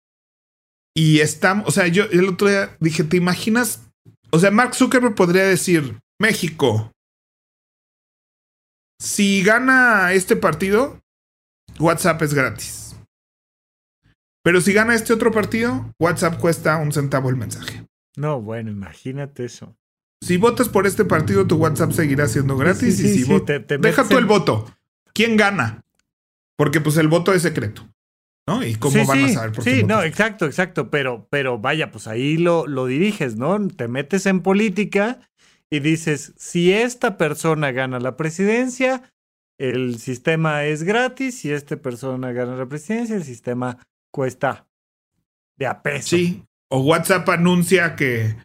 Y 0.96 1.20
estamos, 1.20 1.68
o 1.68 1.72
sea, 1.72 1.88
yo 1.88 2.06
el 2.06 2.28
otro 2.28 2.48
día 2.50 2.76
dije, 2.80 3.04
¿te 3.04 3.18
imaginas? 3.18 3.84
O 4.32 4.40
sea, 4.40 4.52
Mark 4.52 4.76
Zuckerberg 4.76 5.16
podría 5.16 5.44
decir, 5.44 6.00
México, 6.20 6.92
si 9.00 9.44
gana 9.44 10.12
este 10.14 10.36
partido, 10.36 11.00
WhatsApp 11.80 12.22
es 12.24 12.34
gratis. 12.34 12.89
Pero 14.44 14.62
si 14.62 14.74
gana 14.74 14.96
este 14.96 15.14
otro 15.14 15.32
partido, 15.32 15.94
WhatsApp 16.00 16.40
cuesta 16.40 16.78
un 16.78 16.92
centavo 16.92 17.30
el 17.30 17.36
mensaje. 17.36 17.86
No, 18.16 18.42
bueno, 18.42 18.72
imagínate 18.72 19.46
eso. 19.46 19.76
Si 20.22 20.38
votas 20.38 20.70
por 20.70 20.86
este 20.86 21.06
partido, 21.06 21.48
tu 21.48 21.56
WhatsApp 21.56 21.92
seguirá 21.92 22.28
siendo 22.28 22.58
gratis. 22.58 22.98
Sí, 22.98 23.04
sí, 23.04 23.08
y 23.08 23.18
si 23.20 23.24
sí, 23.26 23.42
te, 23.46 23.60
te 23.60 23.78
deja 23.78 24.08
tú 24.08 24.18
el 24.18 24.26
voto. 24.26 24.74
¿Quién 25.14 25.38
gana? 25.38 25.84
Porque 26.58 26.82
pues 26.82 26.98
el 26.98 27.08
voto 27.08 27.34
es 27.34 27.42
secreto. 27.42 27.88
¿No? 28.48 28.64
¿Y 28.64 28.76
cómo 28.76 29.06
van 29.06 29.26
a 29.26 29.30
saber 29.30 29.52
por 29.52 29.64
Sí, 29.64 29.84
no, 29.84 30.02
exacto, 30.02 30.46
exacto. 30.46 30.90
Pero, 30.90 31.28
pero 31.30 31.60
vaya, 31.60 31.92
pues 31.92 32.08
ahí 32.08 32.38
lo, 32.38 32.66
lo 32.66 32.88
diriges, 32.88 33.36
¿no? 33.36 33.68
Te 33.68 33.88
metes 33.88 34.26
en 34.26 34.42
política 34.42 35.20
y 35.70 35.80
dices, 35.82 36.34
si 36.36 36.74
esta 36.74 37.16
persona 37.16 37.72
gana 37.72 38.00
la 38.00 38.18
presidencia, 38.18 39.04
el 39.60 40.00
sistema 40.00 40.66
es 40.66 40.84
gratis. 40.84 41.40
Si 41.40 41.52
esta 41.52 41.78
persona 41.78 42.32
gana 42.32 42.56
la 42.56 42.66
presidencia, 42.66 43.16
el 43.16 43.24
sistema 43.24 43.78
cuesta 44.12 44.68
de 45.58 45.68
a 45.68 45.82
peso. 45.82 46.16
Sí. 46.16 46.44
O 46.72 46.82
WhatsApp 46.82 47.28
anuncia 47.30 47.96
que 47.96 48.36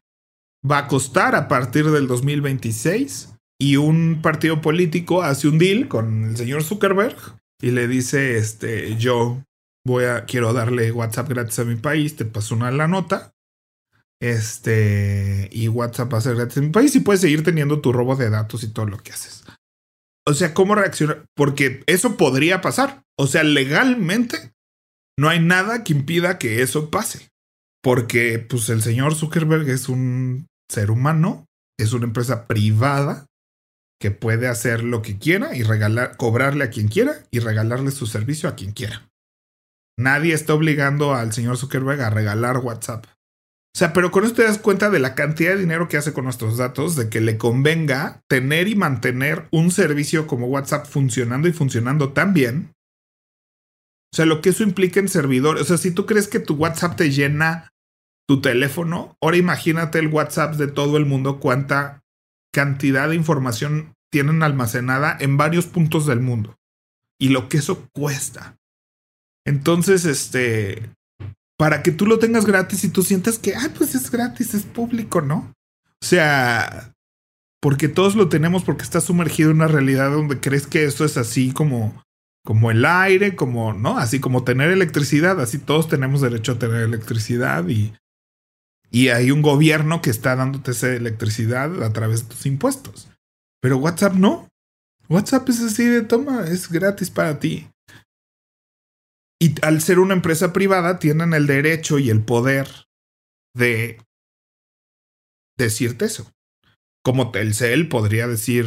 va 0.68 0.78
a 0.78 0.88
costar 0.88 1.34
a 1.34 1.48
partir 1.48 1.90
del 1.90 2.06
2026 2.06 3.34
y 3.60 3.76
un 3.76 4.20
partido 4.22 4.60
político 4.60 5.22
hace 5.22 5.48
un 5.48 5.58
deal 5.58 5.88
con 5.88 6.30
el 6.30 6.36
señor 6.36 6.64
Zuckerberg 6.64 7.16
y 7.60 7.70
le 7.70 7.86
dice, 7.86 8.36
este, 8.36 8.96
yo 8.96 9.42
voy 9.86 10.04
a, 10.04 10.24
quiero 10.24 10.52
darle 10.52 10.92
WhatsApp 10.92 11.28
gratis 11.28 11.58
a 11.58 11.64
mi 11.64 11.76
país, 11.76 12.16
te 12.16 12.24
paso 12.24 12.54
una 12.54 12.70
la 12.70 12.88
nota. 12.88 13.32
Este, 14.20 15.50
y 15.52 15.68
WhatsApp 15.68 16.12
va 16.12 16.18
a 16.18 16.22
ser 16.22 16.36
gratis 16.36 16.56
en 16.56 16.64
mi 16.64 16.70
país 16.70 16.94
y 16.96 17.00
puedes 17.00 17.20
seguir 17.20 17.44
teniendo 17.44 17.80
tu 17.80 17.92
robo 17.92 18.16
de 18.16 18.30
datos 18.30 18.62
y 18.64 18.68
todo 18.72 18.86
lo 18.86 18.98
que 18.98 19.12
haces. 19.12 19.44
O 20.26 20.32
sea, 20.32 20.54
¿cómo 20.54 20.74
reaccionar? 20.74 21.26
Porque 21.34 21.82
eso 21.86 22.16
podría 22.16 22.62
pasar. 22.62 23.04
O 23.18 23.26
sea, 23.26 23.44
legalmente 23.44 24.54
no 25.18 25.28
hay 25.28 25.40
nada 25.40 25.84
que 25.84 25.92
impida 25.92 26.38
que 26.38 26.62
eso 26.62 26.90
pase. 26.90 27.28
Porque, 27.82 28.38
pues, 28.38 28.68
el 28.70 28.82
señor 28.82 29.14
Zuckerberg 29.14 29.68
es 29.68 29.88
un 29.88 30.46
ser 30.70 30.90
humano, 30.90 31.46
es 31.78 31.92
una 31.92 32.06
empresa 32.06 32.46
privada 32.46 33.26
que 34.00 34.10
puede 34.10 34.48
hacer 34.48 34.82
lo 34.82 35.02
que 35.02 35.18
quiera 35.18 35.54
y 35.56 35.62
regalar, 35.62 36.16
cobrarle 36.16 36.64
a 36.64 36.70
quien 36.70 36.88
quiera 36.88 37.24
y 37.30 37.40
regalarle 37.40 37.90
su 37.90 38.06
servicio 38.06 38.48
a 38.48 38.54
quien 38.54 38.72
quiera. 38.72 39.08
Nadie 39.98 40.34
está 40.34 40.54
obligando 40.54 41.14
al 41.14 41.32
señor 41.32 41.56
Zuckerberg 41.56 42.00
a 42.00 42.10
regalar 42.10 42.58
WhatsApp. 42.58 43.06
O 43.06 43.78
sea, 43.78 43.92
pero 43.92 44.10
con 44.10 44.24
esto 44.24 44.36
te 44.36 44.44
das 44.44 44.58
cuenta 44.58 44.88
de 44.88 45.00
la 45.00 45.14
cantidad 45.14 45.52
de 45.52 45.60
dinero 45.60 45.88
que 45.88 45.96
hace 45.96 46.12
con 46.12 46.24
nuestros 46.24 46.56
datos, 46.58 46.94
de 46.94 47.08
que 47.08 47.20
le 47.20 47.38
convenga 47.38 48.20
tener 48.28 48.68
y 48.68 48.76
mantener 48.76 49.48
un 49.50 49.70
servicio 49.70 50.26
como 50.26 50.46
WhatsApp 50.46 50.86
funcionando 50.86 51.48
y 51.48 51.52
funcionando 51.52 52.12
tan 52.12 52.34
bien. 52.34 52.73
O 54.14 54.16
sea, 54.16 54.26
lo 54.26 54.40
que 54.40 54.50
eso 54.50 54.62
implica 54.62 55.00
en 55.00 55.08
servidores. 55.08 55.62
O 55.62 55.64
sea, 55.64 55.76
si 55.76 55.90
tú 55.90 56.06
crees 56.06 56.28
que 56.28 56.38
tu 56.38 56.54
WhatsApp 56.54 56.94
te 56.94 57.10
llena 57.10 57.72
tu 58.28 58.40
teléfono, 58.40 59.16
ahora 59.20 59.38
imagínate 59.38 59.98
el 59.98 60.06
WhatsApp 60.06 60.54
de 60.54 60.68
todo 60.68 60.98
el 60.98 61.04
mundo, 61.04 61.40
cuánta 61.40 62.04
cantidad 62.52 63.08
de 63.08 63.16
información 63.16 63.92
tienen 64.12 64.44
almacenada 64.44 65.16
en 65.18 65.36
varios 65.36 65.66
puntos 65.66 66.06
del 66.06 66.20
mundo. 66.20 66.56
Y 67.18 67.30
lo 67.30 67.48
que 67.48 67.56
eso 67.56 67.88
cuesta. 67.92 68.56
Entonces, 69.44 70.04
este, 70.04 70.92
para 71.58 71.82
que 71.82 71.90
tú 71.90 72.06
lo 72.06 72.20
tengas 72.20 72.46
gratis 72.46 72.84
y 72.84 72.90
tú 72.90 73.02
sientas 73.02 73.40
que, 73.40 73.56
ah, 73.56 73.72
pues 73.76 73.96
es 73.96 74.12
gratis, 74.12 74.54
es 74.54 74.62
público, 74.62 75.22
¿no? 75.22 75.52
O 76.00 76.06
sea, 76.06 76.94
porque 77.60 77.88
todos 77.88 78.14
lo 78.14 78.28
tenemos 78.28 78.62
porque 78.62 78.84
está 78.84 79.00
sumergido 79.00 79.50
en 79.50 79.56
una 79.56 79.66
realidad 79.66 80.12
donde 80.12 80.38
crees 80.38 80.68
que 80.68 80.84
esto 80.84 81.04
es 81.04 81.16
así 81.16 81.50
como, 81.50 82.00
como 82.44 82.70
el 82.70 82.84
aire, 82.84 83.34
como, 83.34 83.72
¿no? 83.72 83.98
Así 83.98 84.20
como 84.20 84.44
tener 84.44 84.70
electricidad, 84.70 85.40
así 85.40 85.58
todos 85.58 85.88
tenemos 85.88 86.20
derecho 86.20 86.52
a 86.52 86.58
tener 86.58 86.82
electricidad 86.82 87.66
y, 87.68 87.94
y 88.90 89.08
hay 89.08 89.30
un 89.30 89.40
gobierno 89.40 90.02
que 90.02 90.10
está 90.10 90.36
dándote 90.36 90.72
esa 90.72 90.92
electricidad 90.94 91.82
a 91.82 91.92
través 91.92 92.22
de 92.22 92.34
tus 92.34 92.46
impuestos. 92.46 93.08
Pero 93.60 93.78
WhatsApp 93.78 94.14
no. 94.14 94.48
WhatsApp 95.08 95.48
es 95.48 95.60
así 95.62 95.86
de 95.86 96.02
toma, 96.02 96.44
es 96.46 96.70
gratis 96.70 97.10
para 97.10 97.40
ti. 97.40 97.70
Y 99.40 99.54
al 99.62 99.80
ser 99.80 99.98
una 99.98 100.14
empresa 100.14 100.52
privada, 100.52 100.98
tienen 100.98 101.32
el 101.34 101.46
derecho 101.46 101.98
y 101.98 102.10
el 102.10 102.22
poder 102.22 102.68
de 103.54 104.02
decirte 105.58 106.04
eso. 106.04 106.30
Como 107.02 107.30
Telcel 107.30 107.88
podría 107.88 108.26
decir, 108.26 108.66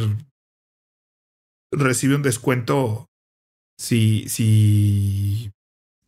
recibe 1.72 2.16
un 2.16 2.22
descuento 2.22 3.08
si, 3.78 4.28
si, 4.28 5.52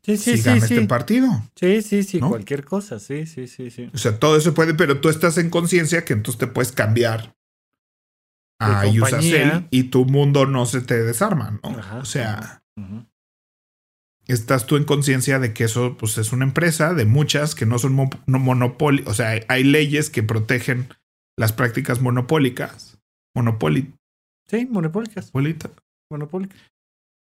sí, 0.03 0.17
sí, 0.17 0.37
si 0.37 0.43
gana 0.43 0.59
este 0.59 0.87
partido. 0.87 1.29
Sí, 1.55 1.83
sí, 1.83 2.03
sí, 2.03 2.19
cualquier 2.19 2.65
cosa, 2.65 2.99
sí, 2.99 3.27
sí, 3.27 3.47
sí, 3.47 3.71
sí. 3.71 3.91
O 3.95 3.99
sea, 3.99 4.19
todo 4.19 4.37
eso 4.37 4.53
puede, 4.55 4.75
pero 4.75 5.01
tú 5.01 5.09
estás 5.09 5.39
en 5.39 5.51
conciencia 5.51 6.05
que 6.05 6.15
entonces 6.15 6.39
te 6.39 6.47
puedes 6.49 6.73
cambiar 6.73 7.37
a 8.59 8.87
Usacell 8.87 9.69
y 9.71 9.85
tu 9.85 10.05
mundo 10.05 10.47
no 10.47 10.67
se 10.67 10.81
te 10.83 11.03
desarma, 11.03 11.59
¿no? 11.63 11.99
o 11.99 12.05
sea, 12.05 12.63
estás 14.27 14.67
tú 14.67 14.77
en 14.77 14.85
conciencia 14.85 15.39
de 15.39 15.55
que 15.55 15.65
eso 15.65 15.97
pues, 15.97 16.19
es 16.19 16.33
una 16.33 16.45
empresa 16.45 16.93
de 16.93 17.05
muchas 17.05 17.55
que 17.55 17.67
no 17.67 17.79
son 17.79 18.11
monopolio, 18.27 19.05
o 19.07 19.15
sea, 19.15 19.41
hay, 19.49 19.65
leyes 19.65 20.11
que 20.11 20.23
protegen 20.23 20.89
las 21.37 21.53
prácticas 21.53 22.01
monopólicas. 22.01 22.99
Monopoli. 23.35 23.95
Sí, 24.49 24.67
monopólicas. 24.67 25.33
Monopólicas. 26.11 26.70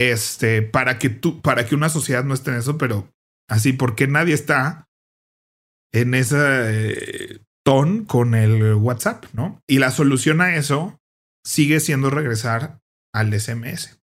Este, 0.00 0.62
para 0.62 0.98
que 0.98 1.08
tú, 1.08 1.40
para 1.40 1.66
que 1.66 1.74
una 1.74 1.88
sociedad 1.88 2.24
no 2.24 2.34
esté 2.34 2.50
en 2.50 2.58
eso, 2.58 2.78
pero 2.78 3.08
así, 3.48 3.72
porque 3.72 4.06
nadie 4.06 4.34
está 4.34 4.86
en 5.92 6.14
ese 6.14 6.36
eh, 6.38 7.40
ton 7.64 8.04
con 8.04 8.34
el 8.34 8.74
WhatsApp, 8.74 9.26
¿no? 9.32 9.60
Y 9.68 9.78
la 9.78 9.90
solución 9.90 10.40
a 10.40 10.56
eso 10.56 10.98
sigue 11.46 11.78
siendo 11.80 12.10
regresar 12.10 12.80
al 13.14 13.38
SMS 13.38 13.98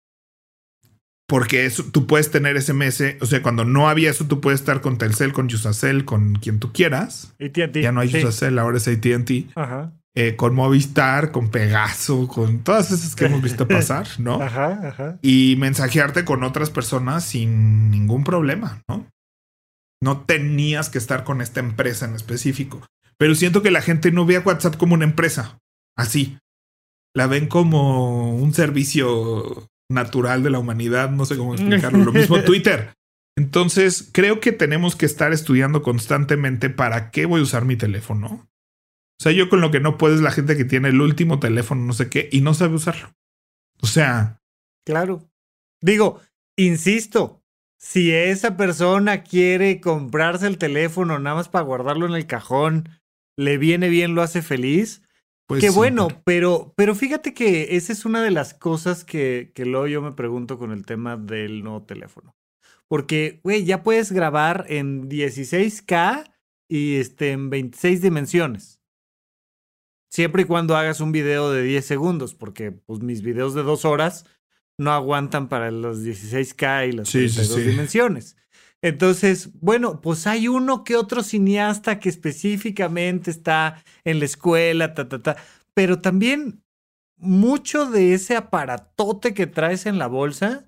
porque 1.31 1.65
eso, 1.65 1.85
tú 1.85 2.09
puedes 2.09 2.33
tener 2.33 2.61
SMS, 2.61 3.15
o 3.21 3.27
sea, 3.27 3.41
cuando 3.41 3.65
no 3.65 3.89
había 3.89 4.11
eso, 4.11 4.27
tú 4.27 4.41
puedes 4.41 4.59
estar 4.59 4.81
con 4.81 4.99
Telcel, 4.99 5.33
con 5.33 5.47
Usacell, 5.47 6.05
con 6.05 6.35
quien 6.35 6.59
tú 6.59 6.73
quieras. 6.73 7.33
AT&T. 7.41 7.81
Ya 7.81 7.93
no 7.93 8.01
hay 8.01 8.09
Usacell, 8.09 8.59
ahora 8.59 8.79
es 8.79 8.89
AT&T. 8.89 9.47
Ajá. 9.55 9.93
Eh, 10.17 10.35
con 10.35 10.57
Movistar, 10.57 11.31
con 11.31 11.51
Pegaso, 11.51 12.27
con 12.27 12.65
todas 12.65 12.91
esas 12.91 13.15
que 13.15 13.27
hemos 13.27 13.43
visto 13.43 13.69
pasar, 13.69 14.09
¿no? 14.19 14.43
Ajá, 14.43 14.89
ajá. 14.89 15.19
Y 15.23 15.55
mensajearte 15.59 16.25
con 16.25 16.43
otras 16.43 16.71
personas 16.71 17.25
sin 17.25 17.91
ningún 17.91 18.25
problema, 18.25 18.83
¿no? 18.89 19.07
No 20.03 20.23
tenías 20.23 20.89
que 20.89 20.99
estar 20.99 21.23
con 21.23 21.41
esta 21.41 21.61
empresa 21.61 22.07
en 22.07 22.15
específico. 22.15 22.85
Pero 23.19 23.35
siento 23.35 23.63
que 23.63 23.71
la 23.71 23.83
gente 23.83 24.11
no 24.11 24.27
ve 24.27 24.37
a 24.37 24.41
WhatsApp 24.41 24.77
como 24.77 24.95
una 24.95 25.05
empresa. 25.05 25.59
Así. 25.97 26.39
La 27.15 27.27
ven 27.27 27.47
como 27.47 28.35
un 28.35 28.55
servicio 28.55 29.69
natural 29.91 30.43
de 30.43 30.51
la 30.51 30.59
humanidad, 30.59 31.11
no 31.11 31.27
sé 31.27 31.37
cómo 31.37 31.55
explicarlo. 31.55 32.05
Lo 32.05 32.13
mismo 32.13 32.41
Twitter. 32.45 32.95
Entonces, 33.37 34.09
creo 34.13 34.41
que 34.41 34.53
tenemos 34.53 34.97
que 34.97 35.07
estar 35.07 35.33
estudiando 35.33 35.83
constantemente 35.83 36.71
para 36.71 37.11
qué 37.11 37.27
voy 37.27 37.41
a 37.41 37.45
usar 37.45 37.65
mi 37.65 37.77
teléfono. 37.77 38.50
O 39.21 39.23
sea, 39.23 39.33
yo 39.33 39.51
con 39.51 39.61
lo 39.61 39.71
que 39.71 39.81
no 39.81 39.99
puedo 39.99 40.15
es 40.15 40.23
la 40.23 40.31
gente 40.31 40.57
que 40.57 40.65
tiene 40.65 40.89
el 40.89 41.03
último 41.03 41.41
teléfono, 41.41 41.85
no 41.85 41.93
sé 41.93 42.09
qué, 42.09 42.31
y 42.33 42.41
no 42.41 42.55
sabe 42.55 42.77
usarlo. 42.77 43.15
O 43.83 43.87
sea. 43.87 44.41
Claro. 44.87 45.31
Digo, 45.83 46.23
insisto, 46.57 47.43
si 47.79 48.13
esa 48.13 48.57
persona 48.57 49.23
quiere 49.23 49.79
comprarse 49.83 50.47
el 50.47 50.57
teléfono 50.57 51.19
nada 51.19 51.37
más 51.37 51.51
para 51.51 51.67
guardarlo 51.67 52.07
en 52.07 52.15
el 52.15 52.27
cajón, 52.27 52.89
le 53.37 53.59
viene 53.59 53.91
bien, 53.91 54.15
lo 54.15 54.23
hace 54.23 54.41
feliz, 54.41 55.03
pues 55.45 55.61
Qué 55.61 55.69
bueno, 55.69 56.09
pero, 56.25 56.73
pero 56.75 56.95
fíjate 56.95 57.35
que 57.35 57.77
esa 57.77 57.93
es 57.93 58.07
una 58.07 58.23
de 58.23 58.31
las 58.31 58.55
cosas 58.55 59.05
que, 59.05 59.53
que 59.55 59.67
luego 59.67 59.87
yo 59.87 60.01
me 60.01 60.13
pregunto 60.13 60.59
con 60.59 60.73
el 60.73 60.87
tema 60.87 61.19
del 61.19 61.63
nuevo 61.63 61.83
teléfono. 61.83 62.35
Porque, 62.89 63.41
güey, 63.43 63.67
ya 63.67 63.83
puedes 63.83 64.13
grabar 64.13 64.65
en 64.71 65.11
16K 65.11 66.33
y 66.69 66.95
este, 66.95 67.33
en 67.33 67.51
26 67.51 68.01
dimensiones. 68.01 68.80
Siempre 70.11 70.43
y 70.43 70.45
cuando 70.45 70.77
hagas 70.77 71.01
un 71.01 71.13
video 71.13 71.51
de 71.53 71.63
10 71.63 71.85
segundos, 71.85 72.35
porque 72.35 72.73
pues, 72.73 73.01
mis 73.01 73.23
videos 73.23 73.55
de 73.55 73.63
dos 73.63 73.85
horas 73.85 74.27
no 74.77 74.93
aguantan 74.93 75.49
para 75.49 75.71
los 75.71 75.99
16K 75.99 76.89
y 76.89 76.93
las 76.93 77.11
32 77.11 77.57
dimensiones. 77.65 78.37
Entonces, 78.83 79.51
bueno, 79.61 80.01
pues 80.01 80.27
hay 80.27 80.49
uno 80.49 80.85
que 80.85 80.97
otro 80.97 81.23
cineasta 81.23 82.01
que 82.01 82.09
específicamente 82.09 83.31
está 83.31 83.85
en 84.05 84.19
la 84.19 84.25
escuela, 84.25 84.95
ta, 84.95 85.09
ta, 85.09 85.23
ta. 85.23 85.37
Pero 85.75 86.01
también 86.01 86.65
mucho 87.17 87.89
de 87.89 88.15
ese 88.15 88.37
aparatote 88.37 89.35
que 89.35 89.47
traes 89.47 89.87
en 89.87 89.99
la 89.99 90.07
bolsa 90.07 90.67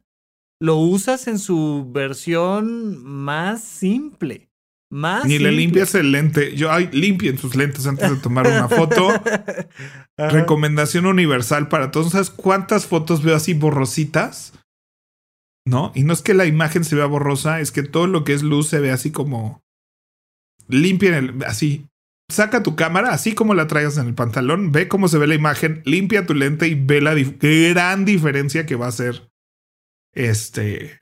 lo 0.60 0.76
usas 0.76 1.26
en 1.26 1.40
su 1.40 1.90
versión 1.90 3.02
más 3.04 3.64
simple. 3.64 4.51
Más 4.92 5.24
Ni 5.24 5.38
le 5.38 5.52
limpias 5.52 5.94
el 5.94 6.12
lente. 6.12 6.54
Yo, 6.54 6.70
ay, 6.70 6.90
limpien 6.92 7.38
sus 7.38 7.56
lentes 7.56 7.86
antes 7.86 8.10
de 8.10 8.16
tomar 8.16 8.46
una 8.46 8.68
foto. 8.68 9.08
Recomendación 10.18 11.06
universal 11.06 11.68
para 11.68 11.90
todos. 11.90 12.12
¿Sabes 12.12 12.28
cuántas 12.28 12.86
fotos 12.86 13.22
veo 13.22 13.34
así 13.34 13.54
borrositas? 13.54 14.52
¿no? 15.64 15.92
Y 15.94 16.04
no 16.04 16.12
es 16.12 16.22
que 16.22 16.34
la 16.34 16.46
imagen 16.46 16.84
se 16.84 16.96
vea 16.96 17.06
borrosa, 17.06 17.60
es 17.60 17.72
que 17.72 17.82
todo 17.82 18.06
lo 18.06 18.24
que 18.24 18.32
es 18.32 18.42
luz 18.42 18.68
se 18.68 18.80
ve 18.80 18.90
así 18.90 19.10
como 19.10 19.62
limpia 20.68 21.16
el, 21.18 21.42
así. 21.44 21.86
Saca 22.30 22.62
tu 22.62 22.76
cámara, 22.76 23.12
así 23.12 23.34
como 23.34 23.52
la 23.54 23.66
traigas 23.66 23.98
en 23.98 24.06
el 24.06 24.14
pantalón, 24.14 24.72
ve 24.72 24.88
cómo 24.88 25.08
se 25.08 25.18
ve 25.18 25.26
la 25.26 25.34
imagen, 25.34 25.82
limpia 25.84 26.24
tu 26.24 26.34
lente 26.34 26.66
y 26.66 26.74
ve 26.74 27.00
la 27.00 27.14
gran 27.14 28.04
diferencia 28.04 28.64
que 28.64 28.76
va 28.76 28.86
a 28.86 28.92
ser 28.92 29.30
este, 30.14 31.00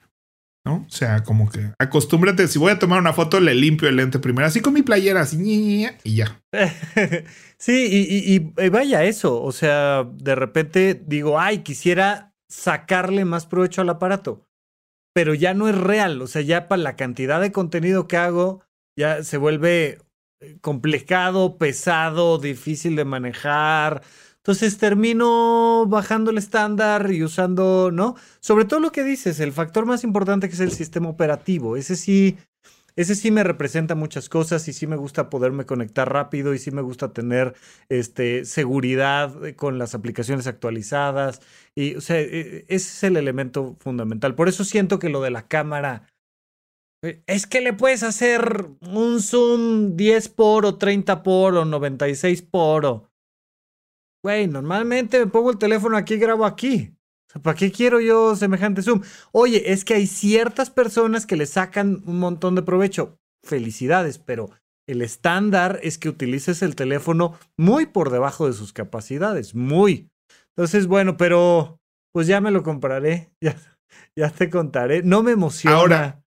¿no? 0.65 0.85
O 0.87 0.89
sea, 0.89 1.23
como 1.23 1.49
que 1.49 1.71
acostúmbrate, 1.79 2.47
si 2.47 2.59
voy 2.59 2.71
a 2.71 2.79
tomar 2.79 2.99
una 2.99 3.13
foto, 3.13 3.39
le 3.39 3.55
limpio 3.55 3.89
el 3.89 3.95
lente 3.95 4.19
primero, 4.19 4.47
así 4.47 4.61
con 4.61 4.73
mi 4.73 4.81
playera, 4.81 5.21
así, 5.21 5.87
y 6.03 6.15
ya. 6.15 6.41
sí, 7.57 7.87
y, 7.89 8.35
y, 8.35 8.69
vaya 8.69 9.03
eso, 9.03 9.41
o 9.41 9.51
sea, 9.51 10.03
de 10.03 10.35
repente 10.35 11.01
digo, 11.05 11.39
ay, 11.39 11.59
quisiera 11.59 12.33
sacarle 12.49 13.25
más 13.25 13.45
provecho 13.45 13.81
al 13.81 13.89
aparato 13.89 14.45
pero 15.13 15.33
ya 15.33 15.53
no 15.53 15.67
es 15.67 15.77
real, 15.77 16.21
o 16.21 16.27
sea, 16.27 16.41
ya 16.41 16.67
para 16.67 16.81
la 16.81 16.95
cantidad 16.95 17.41
de 17.41 17.51
contenido 17.51 18.07
que 18.07 18.17
hago, 18.17 18.63
ya 18.97 19.23
se 19.23 19.37
vuelve 19.37 19.99
complicado, 20.61 21.57
pesado, 21.57 22.37
difícil 22.37 22.95
de 22.95 23.05
manejar. 23.05 24.03
Entonces 24.41 24.79
termino 24.79 25.85
bajando 25.87 26.31
el 26.31 26.39
estándar 26.39 27.11
y 27.11 27.23
usando, 27.23 27.91
¿no? 27.93 28.15
Sobre 28.39 28.65
todo 28.65 28.79
lo 28.79 28.91
que 28.91 29.03
dices, 29.03 29.39
el 29.39 29.51
factor 29.51 29.85
más 29.85 30.03
importante 30.03 30.47
que 30.47 30.55
es 30.55 30.59
el 30.61 30.71
sistema 30.71 31.09
operativo. 31.09 31.77
Ese 31.77 31.95
sí, 31.95 32.39
ese 32.95 33.13
sí 33.13 33.29
me 33.29 33.43
representa 33.43 33.93
muchas 33.93 34.29
cosas 34.29 34.67
y 34.67 34.73
sí 34.73 34.87
me 34.87 34.95
gusta 34.95 35.29
poderme 35.29 35.67
conectar 35.67 36.11
rápido 36.11 36.55
y 36.55 36.57
sí 36.57 36.71
me 36.71 36.81
gusta 36.81 37.13
tener 37.13 37.53
este, 37.87 38.45
seguridad 38.45 39.31
con 39.55 39.77
las 39.77 39.93
aplicaciones 39.93 40.47
actualizadas. 40.47 41.39
Y, 41.75 41.93
o 41.95 42.01
sea, 42.01 42.19
e, 42.19 42.23
e, 42.23 42.65
ese 42.67 42.89
es 42.89 43.03
el 43.03 43.17
elemento 43.17 43.75
fundamental. 43.79 44.33
Por 44.33 44.49
eso 44.49 44.63
siento 44.63 44.97
que 44.97 45.09
lo 45.09 45.21
de 45.21 45.29
la 45.29 45.47
cámara 45.47 46.07
eh, 47.03 47.21
es 47.27 47.45
que 47.45 47.61
le 47.61 47.73
puedes 47.73 48.01
hacer 48.01 48.69
un 48.81 49.21
zoom 49.21 49.95
10 49.95 50.29
por 50.29 50.65
o 50.65 50.79
30 50.79 51.21
por 51.21 51.55
o 51.55 51.65
96 51.65 52.41
por 52.41 52.85
o... 52.87 53.10
Güey, 54.23 54.47
normalmente 54.47 55.19
me 55.19 55.27
pongo 55.27 55.51
el 55.51 55.57
teléfono 55.57 55.97
aquí 55.97 56.15
y 56.15 56.19
grabo 56.19 56.45
aquí. 56.45 56.95
¿Para 57.41 57.55
qué 57.55 57.71
quiero 57.71 57.99
yo 58.01 58.35
semejante 58.35 58.81
zoom? 58.81 59.01
Oye, 59.31 59.71
es 59.71 59.85
que 59.85 59.93
hay 59.93 60.05
ciertas 60.05 60.69
personas 60.69 61.25
que 61.25 61.37
le 61.37 61.45
sacan 61.45 62.03
un 62.05 62.19
montón 62.19 62.55
de 62.55 62.61
provecho. 62.61 63.17
Felicidades, 63.43 64.19
pero 64.19 64.51
el 64.87 65.01
estándar 65.01 65.79
es 65.81 65.97
que 65.97 66.09
utilices 66.09 66.61
el 66.61 66.75
teléfono 66.75 67.37
muy 67.57 67.85
por 67.85 68.11
debajo 68.11 68.47
de 68.47 68.53
sus 68.53 68.73
capacidades, 68.73 69.55
muy. 69.55 70.09
Entonces, 70.55 70.87
bueno, 70.87 71.17
pero 71.17 71.79
pues 72.13 72.27
ya 72.27 72.41
me 72.41 72.51
lo 72.51 72.63
compraré, 72.63 73.31
ya, 73.41 73.55
ya 74.15 74.29
te 74.29 74.49
contaré. 74.49 75.01
No 75.03 75.23
me 75.23 75.31
emociona. 75.31 75.77
Ahora, 75.77 76.23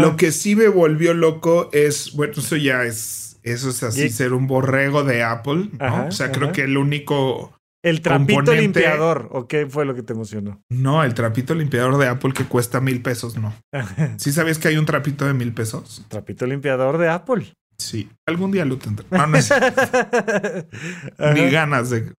lo 0.00 0.16
que 0.16 0.32
sí 0.32 0.54
me 0.54 0.68
volvió 0.68 1.14
loco 1.14 1.70
es, 1.72 2.12
bueno, 2.12 2.34
eso 2.36 2.56
ya 2.56 2.84
es, 2.84 3.21
eso 3.42 3.70
es 3.70 3.82
así, 3.82 4.08
ser 4.10 4.32
un 4.32 4.46
borrego 4.46 5.04
de 5.04 5.22
Apple, 5.22 5.70
¿no? 5.78 6.06
o 6.06 6.12
sea, 6.12 6.32
creo 6.32 6.52
que 6.52 6.62
el 6.62 6.76
único... 6.76 7.56
El 7.84 8.00
trapito 8.00 8.54
limpiador, 8.54 9.28
¿o 9.32 9.48
qué 9.48 9.66
fue 9.66 9.84
lo 9.84 9.96
que 9.96 10.04
te 10.04 10.12
emocionó? 10.12 10.62
No, 10.70 11.02
el 11.02 11.14
trapito 11.14 11.52
limpiador 11.52 11.98
de 11.98 12.06
Apple 12.06 12.32
que 12.32 12.44
cuesta 12.44 12.80
mil 12.80 13.02
pesos, 13.02 13.36
no. 13.36 13.52
¿Sí 14.18 14.32
sabías 14.32 14.58
que 14.58 14.68
hay 14.68 14.76
un 14.76 14.86
trapito 14.86 15.26
de 15.26 15.34
mil 15.34 15.52
pesos? 15.52 16.04
Trapito 16.08 16.46
limpiador 16.46 16.98
de 16.98 17.08
Apple. 17.08 17.52
Sí, 17.78 18.08
algún 18.26 18.52
día 18.52 18.64
lo 18.64 18.78
tendré. 18.78 19.04
No, 19.10 19.26
no 19.26 19.36
es... 19.36 19.52
Ni 21.34 21.50
ganas 21.50 21.90
de. 21.90 22.12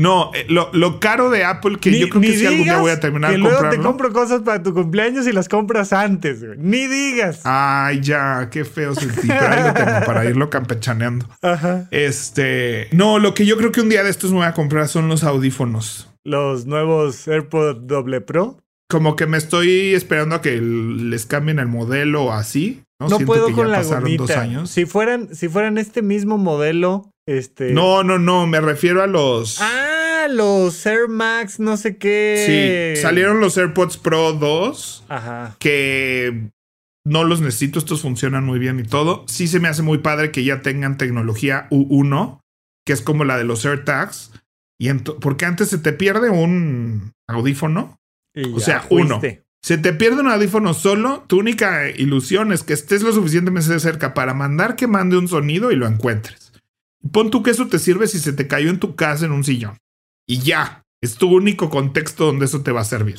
No, 0.00 0.30
eh, 0.32 0.46
lo, 0.48 0.70
lo, 0.72 1.00
caro 1.00 1.28
de 1.28 1.44
Apple 1.44 1.78
que 1.80 1.98
yo 1.98 2.08
creo 2.08 2.22
que 2.22 2.38
si 2.38 2.46
algún 2.46 2.62
día 2.62 2.78
voy 2.78 2.92
a 2.92 3.00
terminar 3.00 3.32
que 3.32 3.38
luego 3.38 3.68
te 3.68 3.78
compro 3.78 4.12
cosas 4.12 4.42
para 4.42 4.62
tu 4.62 4.72
cumpleaños 4.72 5.26
y 5.26 5.32
las 5.32 5.48
compras 5.48 5.92
antes, 5.92 6.44
güey. 6.44 6.56
Ni 6.56 6.86
digas. 6.86 7.40
Ay, 7.42 8.00
ya, 8.00 8.48
qué 8.48 8.64
feo 8.64 8.94
sentí. 8.94 9.26
Pero 9.26 9.48
ahí 9.48 9.62
lo 9.64 9.74
tengo 9.74 10.06
para 10.06 10.24
irlo 10.24 10.50
campechaneando. 10.50 11.28
Ajá. 11.42 11.88
Este. 11.90 12.86
No, 12.92 13.18
lo 13.18 13.34
que 13.34 13.44
yo 13.44 13.56
creo 13.56 13.72
que 13.72 13.80
un 13.80 13.88
día 13.88 14.04
de 14.04 14.10
estos 14.10 14.30
me 14.30 14.38
voy 14.38 14.46
a 14.46 14.54
comprar 14.54 14.86
son 14.86 15.08
los 15.08 15.24
audífonos. 15.24 16.08
Los 16.24 16.66
nuevos 16.66 17.26
AirPod 17.26 17.78
Doble 17.78 18.20
Pro. 18.20 18.56
Como 18.88 19.16
que 19.16 19.26
me 19.26 19.36
estoy 19.36 19.94
esperando 19.94 20.36
a 20.36 20.42
que 20.42 20.60
les 20.60 21.26
cambien 21.26 21.58
el 21.58 21.66
modelo 21.66 22.32
así. 22.32 22.82
No, 23.00 23.08
no 23.08 23.18
puedo 23.20 23.52
con 23.52 23.72
la 23.72 23.82
gomita. 23.82 24.22
Dos 24.22 24.30
años. 24.30 24.70
Si 24.70 24.86
fueran, 24.86 25.34
si 25.34 25.48
fueran 25.48 25.76
este 25.76 26.02
mismo 26.02 26.38
modelo 26.38 27.10
este... 27.28 27.72
No, 27.72 28.02
no, 28.02 28.18
no, 28.18 28.46
me 28.46 28.60
refiero 28.60 29.02
a 29.02 29.06
los. 29.06 29.60
Ah, 29.60 30.26
los 30.30 30.84
Air 30.86 31.08
Max, 31.08 31.60
no 31.60 31.76
sé 31.76 31.96
qué. 31.98 32.94
Sí, 32.96 33.02
salieron 33.02 33.40
los 33.40 33.56
AirPods 33.58 33.98
Pro 33.98 34.32
2. 34.32 35.04
Ajá. 35.08 35.56
Que 35.58 36.50
no 37.04 37.24
los 37.24 37.40
necesito, 37.40 37.78
estos 37.78 38.02
funcionan 38.02 38.44
muy 38.44 38.58
bien 38.58 38.80
y 38.80 38.82
todo. 38.82 39.24
Sí 39.28 39.46
se 39.46 39.60
me 39.60 39.68
hace 39.68 39.82
muy 39.82 39.98
padre 39.98 40.30
que 40.30 40.44
ya 40.44 40.62
tengan 40.62 40.96
tecnología 40.96 41.68
U1, 41.70 42.40
que 42.86 42.92
es 42.92 43.02
como 43.02 43.24
la 43.24 43.36
de 43.36 43.44
los 43.44 43.64
AirTags. 43.64 44.32
Y 44.80 44.92
porque 44.92 45.44
antes 45.44 45.68
se 45.68 45.78
te 45.78 45.92
pierde 45.92 46.30
un 46.30 47.12
audífono. 47.26 47.98
o 48.54 48.60
sea, 48.60 48.86
uno. 48.90 49.20
Se 49.60 49.76
te 49.76 49.92
pierde 49.92 50.20
un 50.20 50.28
audífono 50.28 50.72
solo, 50.72 51.24
tu 51.26 51.40
única 51.40 51.90
ilusión 51.90 52.52
es 52.52 52.62
que 52.62 52.72
estés 52.72 53.02
lo 53.02 53.12
suficientemente 53.12 53.80
cerca 53.80 54.14
para 54.14 54.32
mandar 54.32 54.76
que 54.76 54.86
mande 54.86 55.18
un 55.18 55.28
sonido 55.28 55.72
y 55.72 55.76
lo 55.76 55.86
encuentres. 55.86 56.47
Pon 57.12 57.30
tú 57.30 57.42
que 57.42 57.50
eso 57.50 57.68
te 57.68 57.78
sirve 57.78 58.08
si 58.08 58.18
se 58.18 58.32
te 58.32 58.48
cayó 58.48 58.70
en 58.70 58.80
tu 58.80 58.96
casa 58.96 59.26
en 59.26 59.32
un 59.32 59.44
sillón. 59.44 59.78
Y 60.26 60.40
ya, 60.40 60.82
es 61.02 61.16
tu 61.16 61.34
único 61.34 61.70
contexto 61.70 62.26
donde 62.26 62.46
eso 62.46 62.62
te 62.62 62.72
va 62.72 62.80
a 62.80 62.84
servir. 62.84 63.18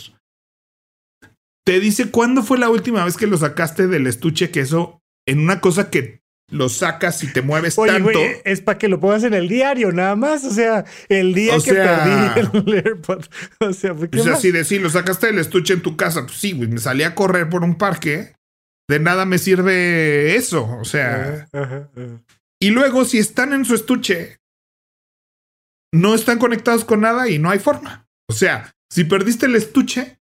Te 1.66 1.80
dice 1.80 2.12
cuándo 2.12 2.44
fue 2.44 2.58
la 2.58 2.70
última 2.70 3.06
vez 3.06 3.16
que 3.16 3.28
lo 3.28 3.38
sacaste 3.38 3.88
del 3.88 4.08
estuche 4.08 4.52
que 4.52 4.62
eso 4.62 5.00
en 5.28 5.40
una 5.40 5.62
cosa 5.62 5.90
que 5.90 6.22
lo 6.52 6.70
sacas 6.70 7.24
y 7.24 7.32
te 7.32 7.42
mueves 7.42 7.76
tanto. 7.76 8.20
es 8.44 8.62
para 8.62 8.78
que 8.78 8.88
lo 8.88 9.00
pongas 9.00 9.24
en 9.24 9.34
el 9.34 9.48
diario, 9.48 9.92
nada 9.92 10.16
más. 10.16 10.44
O 10.44 10.52
sea, 10.52 10.86
el 11.08 11.34
día 11.34 11.58
que 11.64 11.74
perdí 11.74 12.40
el 12.40 12.74
AirPod. 12.86 13.26
O 13.60 13.74
sea, 13.74 13.96
¿qué 14.12 14.20
o 14.20 14.24
sea 14.24 14.36
si 14.36 14.52
decir, 14.52 14.82
lo 14.82 14.90
sacaste 14.90 15.28
del 15.28 15.40
estuche 15.40 15.74
en 15.74 15.82
tu 15.82 15.96
casa, 15.96 16.26
pues 16.26 16.38
sí, 16.38 16.54
güey, 16.54 16.68
me 16.68 16.80
salí 16.80 17.04
a 17.04 17.16
correr 17.16 17.50
por 17.50 17.64
un 17.64 17.76
parque. 17.76 18.34
De 18.88 19.00
nada 19.00 19.26
me 19.26 19.38
sirve 19.38 20.36
eso. 20.36 20.68
O 20.80 20.86
sea. 20.86 21.48
Y 22.62 22.72
luego, 22.72 23.06
si 23.06 23.18
están 23.18 23.54
en 23.54 23.66
su 23.66 23.76
estuche, 23.76 24.38
no 25.94 26.14
están 26.14 26.40
conectados 26.40 26.86
con 26.86 27.02
nada 27.02 27.30
y 27.30 27.40
no 27.40 27.50
hay 27.50 27.60
forma. 27.60 28.08
O 28.30 28.34
sea, 28.34 28.72
si 28.92 29.06
perdiste 29.06 29.46
el 29.46 29.56
estuche 29.56 30.20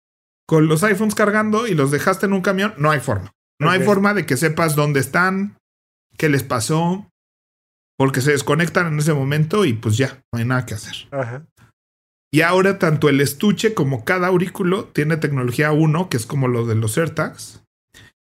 con 0.48 0.68
los 0.68 0.84
iPhones 0.84 1.16
cargando 1.16 1.68
y 1.68 1.74
los 1.74 1.92
dejaste 1.92 2.26
en 2.26 2.34
un 2.34 2.42
camión, 2.42 2.74
no 2.78 2.92
hay 2.92 3.00
forma. 3.00 3.32
No 3.62 3.70
hay 3.70 3.82
forma 3.82 4.14
de 4.14 4.26
que 4.26 4.36
sepas 4.36 4.76
dónde 4.76 5.00
están, 5.00 5.58
qué 6.18 6.28
les 6.28 6.44
pasó, 6.44 7.10
porque 7.98 8.22
se 8.22 8.32
desconectan 8.32 8.88
en 8.88 9.00
ese 9.00 9.14
momento 9.14 9.64
y 9.64 9.74
pues 9.74 9.96
ya, 9.96 10.22
no 10.34 10.40
hay 10.40 10.46
nada 10.46 10.66
que 10.66 10.74
hacer. 10.74 11.08
Y 12.32 12.42
ahora 12.42 12.80
tanto 12.80 13.10
el 13.10 13.22
estuche 13.22 13.74
como 13.74 14.04
cada 14.04 14.28
aurículo 14.28 14.86
tiene 14.86 15.18
tecnología 15.18 15.72
1, 15.72 16.10
que 16.10 16.18
es 16.18 16.26
como 16.26 16.48
lo 16.48 16.66
de 16.66 16.76
los 16.76 16.98
AirTags. 16.98 17.64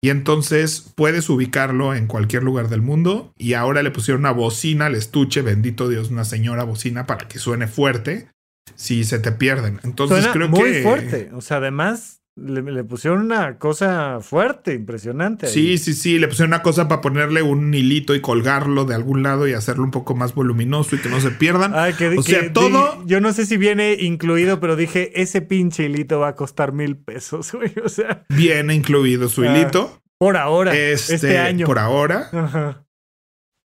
Y 0.01 0.09
entonces 0.09 0.93
puedes 0.95 1.29
ubicarlo 1.29 1.95
en 1.95 2.07
cualquier 2.07 2.43
lugar 2.43 2.69
del 2.69 2.81
mundo. 2.81 3.33
Y 3.37 3.53
ahora 3.53 3.81
le 3.81 3.91
pusieron 3.91 4.21
una 4.21 4.31
bocina 4.31 4.85
al 4.85 4.95
estuche, 4.95 5.41
bendito 5.41 5.89
Dios, 5.89 6.11
una 6.11 6.23
señora 6.23 6.63
bocina 6.63 7.05
para 7.07 7.27
que 7.27 7.39
suene 7.39 7.67
fuerte 7.67 8.29
si 8.75 9.03
se 9.03 9.19
te 9.19 9.31
pierden. 9.31 9.79
Entonces 9.83 10.27
creo 10.27 10.51
que. 10.51 10.59
Muy 10.59 10.81
fuerte. 10.83 11.29
O 11.33 11.41
sea, 11.41 11.57
además, 11.57 12.16
le, 12.37 12.83
pusieron 12.83 13.21
una 13.21 13.57
cosa 13.57 14.19
fuerte, 14.21 14.73
impresionante. 14.73 15.47
Sí, 15.47 15.77
sí, 15.77 15.93
sí. 15.93 16.19
Le 16.19 16.27
pusieron 16.27 16.49
una 16.49 16.61
cosa 16.61 16.87
para 16.87 17.01
ponerle 17.01 17.41
un 17.41 17.73
hilito 17.73 18.13
y 18.15 18.21
colgarlo 18.21 18.85
de 18.85 18.95
algún 18.95 19.23
lado 19.23 19.47
y 19.47 19.53
hacerlo 19.53 19.83
un 19.83 19.91
poco 19.91 20.15
más 20.15 20.35
voluminoso 20.35 20.95
y 20.95 20.99
que 20.99 21.09
no 21.09 21.19
se 21.19 21.31
pierdan. 21.31 21.73
o 21.73 22.23
sea, 22.23 22.53
todo. 22.53 23.03
yo 23.05 23.21
no 23.21 23.33
sé 23.33 23.45
si 23.45 23.57
viene 23.57 23.97
incluido, 23.99 24.59
pero 24.59 24.75
dije, 24.75 25.19
ese 25.21 25.41
pinche 25.41 25.85
hilito 25.85 26.19
va 26.19 26.29
a 26.29 26.35
costar 26.35 26.73
mil 26.73 26.95
pesos, 26.95 27.51
O 27.83 27.89
sea. 27.89 28.25
Viene 28.29 28.75
incluido 28.75 29.29
su 29.29 29.43
ah, 29.43 29.47
hilito. 29.47 30.01
Por 30.17 30.37
ahora. 30.37 30.75
Este, 30.75 31.15
este, 31.15 31.37
año. 31.39 31.65
Por 31.65 31.79
ahora. 31.79 32.29
Ajá 32.31 32.86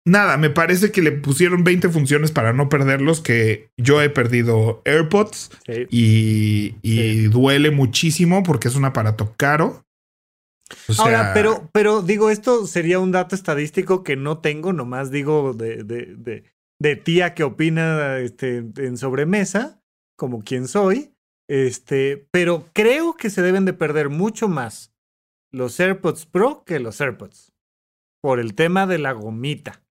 nada, 0.09 0.37
me 0.37 0.51
parece 0.51 0.91
que 0.91 1.03
le 1.03 1.13
pusieron 1.13 1.65
20 1.65 1.89
funciones 1.91 2.33
para 2.33 2.53
no 2.53 2.69
perderlos, 2.69 3.21
que 3.21 3.71
yo 3.77 4.03
he 4.03 4.11
perdido 4.11 4.83
AirPods 4.85 5.51
y, 5.91 7.29
duele 7.29 7.71
muchísimo 7.71 8.43
porque 8.43 8.69
es 8.69 8.75
un 8.75 8.85
aparato 8.85 9.35
caro. 9.37 9.85
Ahora, 10.99 11.33
pero, 11.33 11.69
pero 11.73 12.03
digo, 12.03 12.31
esto 12.31 12.67
sería 12.67 12.99
un 12.99 13.13
dato 13.13 13.35
estadístico 13.35 14.03
que 14.03 14.17
no 14.17 14.39
tengo, 14.39 14.73
nomás 14.73 15.11
digo 15.11 15.55
de, 15.55 15.83
de, 15.83 16.45
de, 16.79 16.97
tía 16.97 17.35
que 17.35 17.45
opina 17.45 18.19
este, 18.19 18.59
en 18.77 18.97
sobremesa, 18.99 19.81
como 20.17 20.43
quien 20.43 20.69
soy, 20.69 21.15
este, 21.49 22.29
pero 22.31 22.69
creo 22.75 23.15
que 23.15 23.31
se 23.31 23.41
deben 23.41 23.65
de 23.65 23.73
perder 23.73 24.11
mucho 24.11 24.49
más 24.49 24.93
los 25.51 25.79
AirPods 25.81 26.27
Pro 26.27 26.65
que 26.67 26.81
los 26.81 27.01
AirPods 27.01 27.53
por 28.21 28.41
el 28.41 28.55
tema 28.55 28.87
de 28.87 28.99
la 28.99 29.13
gomita. 29.13 29.83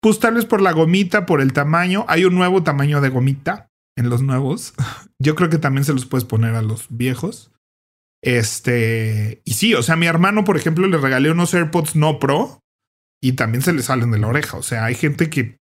Pues 0.00 0.18
por 0.18 0.60
la 0.60 0.72
gomita, 0.72 1.26
por 1.26 1.40
el 1.40 1.52
tamaño. 1.52 2.04
Hay 2.08 2.24
un 2.24 2.34
nuevo 2.34 2.62
tamaño 2.62 3.00
de 3.00 3.08
gomita 3.08 3.70
en 3.96 4.08
los 4.10 4.22
nuevos. 4.22 4.74
Yo 5.18 5.34
creo 5.34 5.50
que 5.50 5.58
también 5.58 5.84
se 5.84 5.92
los 5.92 6.06
puedes 6.06 6.24
poner 6.24 6.54
a 6.54 6.62
los 6.62 6.86
viejos. 6.90 7.50
Este, 8.22 9.42
y 9.44 9.54
sí, 9.54 9.74
o 9.74 9.82
sea, 9.82 9.96
mi 9.96 10.06
hermano, 10.06 10.44
por 10.44 10.56
ejemplo, 10.56 10.86
le 10.86 10.98
regalé 10.98 11.30
unos 11.30 11.54
AirPods 11.54 11.94
no 11.94 12.18
Pro 12.18 12.62
y 13.22 13.32
también 13.32 13.62
se 13.62 13.72
le 13.72 13.82
salen 13.82 14.10
de 14.10 14.18
la 14.18 14.28
oreja. 14.28 14.56
O 14.56 14.62
sea, 14.62 14.84
hay 14.84 14.94
gente 14.94 15.30
que. 15.30 15.58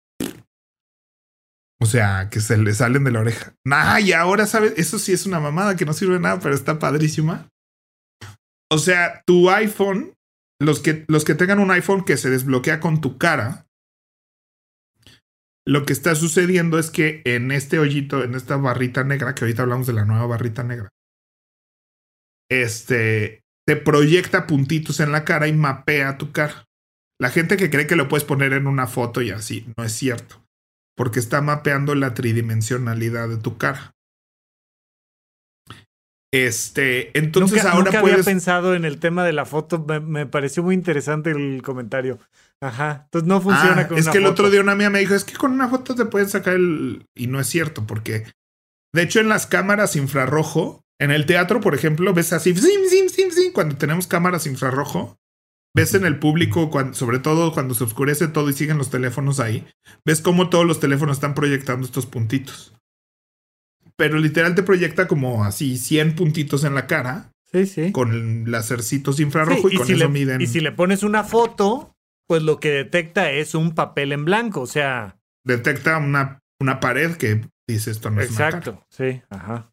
O 1.78 1.84
sea, 1.84 2.30
que 2.30 2.40
se 2.40 2.56
le 2.56 2.72
salen 2.72 3.04
de 3.04 3.12
la 3.12 3.20
oreja. 3.20 3.54
Nah, 3.64 4.00
y 4.00 4.12
ahora, 4.12 4.46
¿sabes? 4.46 4.72
Eso 4.76 4.98
sí 4.98 5.12
es 5.12 5.26
una 5.26 5.40
mamada 5.40 5.76
que 5.76 5.84
no 5.84 5.92
sirve 5.92 6.14
de 6.14 6.20
nada, 6.20 6.40
pero 6.40 6.54
está 6.54 6.78
padrísima. 6.78 7.48
O 8.70 8.78
sea, 8.78 9.22
tu 9.26 9.50
iPhone, 9.50 10.14
los 10.58 10.80
que, 10.80 11.04
los 11.08 11.24
que 11.24 11.34
tengan 11.34 11.58
un 11.58 11.70
iPhone 11.70 12.04
que 12.04 12.16
se 12.16 12.30
desbloquea 12.30 12.80
con 12.80 13.02
tu 13.02 13.18
cara, 13.18 13.65
lo 15.66 15.84
que 15.84 15.92
está 15.92 16.14
sucediendo 16.14 16.78
es 16.78 16.90
que 16.90 17.22
en 17.24 17.50
este 17.50 17.78
hoyito, 17.78 18.22
en 18.22 18.34
esta 18.34 18.56
barrita 18.56 19.02
negra, 19.02 19.34
que 19.34 19.44
ahorita 19.44 19.62
hablamos 19.62 19.86
de 19.86 19.92
la 19.92 20.04
nueva 20.04 20.26
barrita 20.26 20.62
negra, 20.62 20.88
este 22.48 23.42
te 23.66 23.74
proyecta 23.74 24.46
puntitos 24.46 25.00
en 25.00 25.10
la 25.10 25.24
cara 25.24 25.48
y 25.48 25.52
mapea 25.52 26.18
tu 26.18 26.30
cara. 26.30 26.66
La 27.18 27.30
gente 27.30 27.56
que 27.56 27.68
cree 27.68 27.88
que 27.88 27.96
lo 27.96 28.08
puedes 28.08 28.24
poner 28.24 28.52
en 28.52 28.68
una 28.68 28.86
foto 28.86 29.22
y 29.22 29.30
así, 29.30 29.66
no 29.76 29.82
es 29.82 29.92
cierto. 29.92 30.46
Porque 30.96 31.18
está 31.18 31.40
mapeando 31.40 31.96
la 31.96 32.14
tridimensionalidad 32.14 33.28
de 33.28 33.38
tu 33.38 33.58
cara. 33.58 33.92
Este, 36.32 37.16
entonces 37.18 37.64
nunca, 37.64 37.72
ahora 37.72 37.84
nunca 37.86 38.00
puedes. 38.02 38.18
había 38.18 38.24
pensado 38.24 38.74
en 38.74 38.84
el 38.84 39.00
tema 39.00 39.24
de 39.24 39.32
la 39.32 39.46
foto. 39.46 39.84
Me, 39.84 39.98
me, 39.98 40.26
pareció 40.26 40.62
muy 40.62 40.74
interesante 40.74 41.32
el 41.32 41.62
comentario. 41.62 42.18
Ajá. 42.62 43.02
Entonces 43.04 43.28
no 43.28 43.40
funciona 43.40 43.82
Ah, 43.82 43.88
con 43.88 43.98
es 43.98 44.04
una 44.04 44.12
que 44.12 44.18
el 44.18 44.26
otro 44.26 44.50
día 44.50 44.60
una 44.60 44.72
amiga 44.72 44.90
me 44.90 45.00
dijo, 45.00 45.14
es 45.14 45.24
que 45.24 45.34
con 45.34 45.52
una 45.52 45.68
foto 45.68 45.94
te 45.94 46.06
pueden 46.06 46.28
sacar 46.28 46.54
el... 46.54 47.06
Y 47.14 47.26
no 47.26 47.38
es 47.40 47.46
cierto, 47.48 47.86
porque 47.86 48.24
de 48.94 49.02
hecho 49.02 49.20
en 49.20 49.28
las 49.28 49.46
cámaras 49.46 49.94
infrarrojo, 49.96 50.82
en 50.98 51.10
el 51.10 51.26
teatro, 51.26 51.60
por 51.60 51.74
ejemplo, 51.74 52.14
ves 52.14 52.32
así, 52.32 52.54
zim, 52.54 52.88
zim, 52.88 53.08
zim, 53.10 53.30
zim, 53.30 53.52
cuando 53.52 53.76
tenemos 53.76 54.06
cámaras 54.06 54.46
infrarrojo, 54.46 55.18
ves 55.74 55.92
en 55.94 56.06
el 56.06 56.18
público, 56.18 56.70
cuando, 56.70 56.94
sobre 56.94 57.18
todo 57.18 57.52
cuando 57.52 57.74
se 57.74 57.84
oscurece 57.84 58.28
todo 58.28 58.48
y 58.48 58.54
siguen 58.54 58.78
los 58.78 58.88
teléfonos 58.88 59.38
ahí, 59.38 59.66
ves 60.06 60.22
cómo 60.22 60.48
todos 60.48 60.64
los 60.64 60.80
teléfonos 60.80 61.18
están 61.18 61.34
proyectando 61.34 61.84
estos 61.84 62.06
puntitos. 62.06 62.72
Pero 63.96 64.18
literal 64.18 64.54
te 64.54 64.62
proyecta 64.62 65.06
como 65.06 65.44
así 65.44 65.76
100 65.76 66.14
puntitos 66.16 66.64
en 66.64 66.74
la 66.74 66.86
cara 66.86 67.32
Sí, 67.52 67.66
sí. 67.66 67.92
con 67.92 68.50
lacercitos 68.50 69.16
Sí, 69.16 69.22
infrarrojo 69.22 69.70
y, 69.70 69.76
con 69.76 69.86
si 69.86 69.92
eso 69.94 70.04
le, 70.04 70.08
miden. 70.08 70.40
y 70.40 70.46
si 70.46 70.60
le 70.60 70.72
pones 70.72 71.02
una 71.02 71.24
foto, 71.24 71.94
pues 72.26 72.42
lo 72.42 72.58
que 72.60 72.70
detecta 72.70 73.30
es 73.30 73.54
un 73.54 73.74
papel 73.74 74.12
en 74.12 74.24
blanco. 74.24 74.60
O 74.62 74.66
sea, 74.66 75.18
Detecta 75.44 75.98
una, 75.98 76.40
una 76.60 76.80
pared 76.80 77.16
que 77.16 77.48
dice 77.68 77.90
esto 77.90 78.10
no 78.10 78.20
es 78.20 78.30
una 78.30 78.38
cara". 78.38 78.58
exacto. 78.58 78.86
Sí, 78.90 79.22
ajá. 79.30 79.72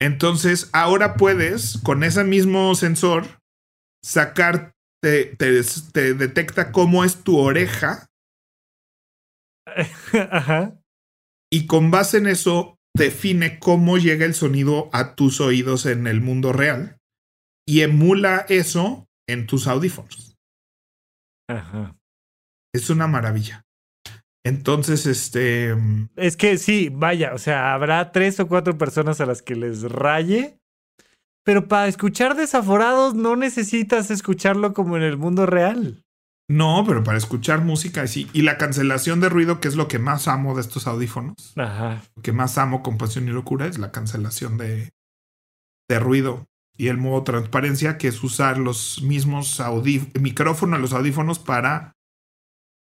Entonces, 0.00 0.68
ahora 0.72 1.14
puedes, 1.16 1.78
con 1.84 2.02
ese 2.04 2.24
mismo 2.24 2.74
sensor, 2.74 3.24
sacar, 4.04 4.72
te, 5.02 5.24
te- 5.36 5.62
te 5.92 6.14
detecta 6.14 6.72
cómo 6.72 7.04
es 7.04 7.22
tu 7.24 7.38
oreja 7.38 8.06
ajá. 10.30 10.80
y 11.52 11.66
con 11.66 11.90
base 11.90 12.18
en 12.18 12.26
eso 12.26 12.76
define 12.96 13.58
cómo 13.58 13.96
llega 13.98 14.26
el 14.26 14.34
sonido 14.34 14.90
a 14.92 15.14
tus 15.14 15.40
oídos 15.40 15.86
en 15.86 16.06
el 16.06 16.20
mundo 16.20 16.52
real 16.52 16.98
y 17.66 17.80
emula 17.82 18.44
eso 18.48 19.06
en 19.28 19.46
tus 19.46 19.66
audífonos. 19.66 20.31
Ajá. 21.58 21.96
Es 22.74 22.90
una 22.90 23.06
maravilla. 23.06 23.64
Entonces, 24.44 25.06
este... 25.06 25.76
Es 26.16 26.36
que 26.36 26.58
sí, 26.58 26.88
vaya, 26.92 27.32
o 27.34 27.38
sea, 27.38 27.74
habrá 27.74 28.10
tres 28.10 28.40
o 28.40 28.48
cuatro 28.48 28.76
personas 28.76 29.20
a 29.20 29.26
las 29.26 29.40
que 29.40 29.54
les 29.54 29.82
raye, 29.82 30.58
pero 31.44 31.68
para 31.68 31.86
escuchar 31.86 32.34
desaforados 32.34 33.14
no 33.14 33.36
necesitas 33.36 34.10
escucharlo 34.10 34.74
como 34.74 34.96
en 34.96 35.04
el 35.04 35.16
mundo 35.16 35.46
real. 35.46 36.02
No, 36.48 36.84
pero 36.86 37.04
para 37.04 37.18
escuchar 37.18 37.62
música 37.62 38.06
sí. 38.06 38.28
Y 38.32 38.42
la 38.42 38.58
cancelación 38.58 39.20
de 39.20 39.28
ruido, 39.28 39.60
que 39.60 39.68
es 39.68 39.76
lo 39.76 39.88
que 39.88 39.98
más 39.98 40.28
amo 40.28 40.54
de 40.54 40.60
estos 40.60 40.86
audífonos. 40.86 41.54
Ajá. 41.56 42.02
Lo 42.16 42.22
que 42.22 42.32
más 42.32 42.58
amo 42.58 42.82
con 42.82 42.98
pasión 42.98 43.28
y 43.28 43.30
locura 43.30 43.66
es 43.66 43.78
la 43.78 43.90
cancelación 43.92 44.58
de, 44.58 44.92
de 45.88 45.98
ruido. 45.98 46.46
Y 46.76 46.88
el 46.88 46.96
modo 46.96 47.22
transparencia, 47.22 47.98
que 47.98 48.08
es 48.08 48.22
usar 48.24 48.58
los 48.58 49.02
mismos 49.02 49.60
micrófonos, 50.20 50.80
los 50.80 50.92
audífonos 50.92 51.38
para 51.38 51.92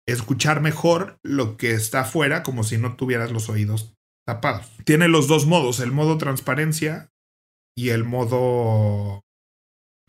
escuchar 0.08 0.62
mejor 0.62 1.18
lo 1.24 1.58
que 1.58 1.72
está 1.72 2.02
afuera, 2.02 2.44
como 2.44 2.64
si 2.64 2.78
no 2.78 2.96
tuvieras 2.96 3.32
los 3.32 3.50
oídos 3.50 3.94
tapados. 4.28 4.72
Tiene 4.86 5.08
los 5.08 5.28
dos 5.28 5.46
modos, 5.46 5.80
el 5.80 5.92
modo 5.92 6.18
transparencia 6.18 7.10
y 7.78 7.90
el 7.90 8.04
modo 8.06 9.22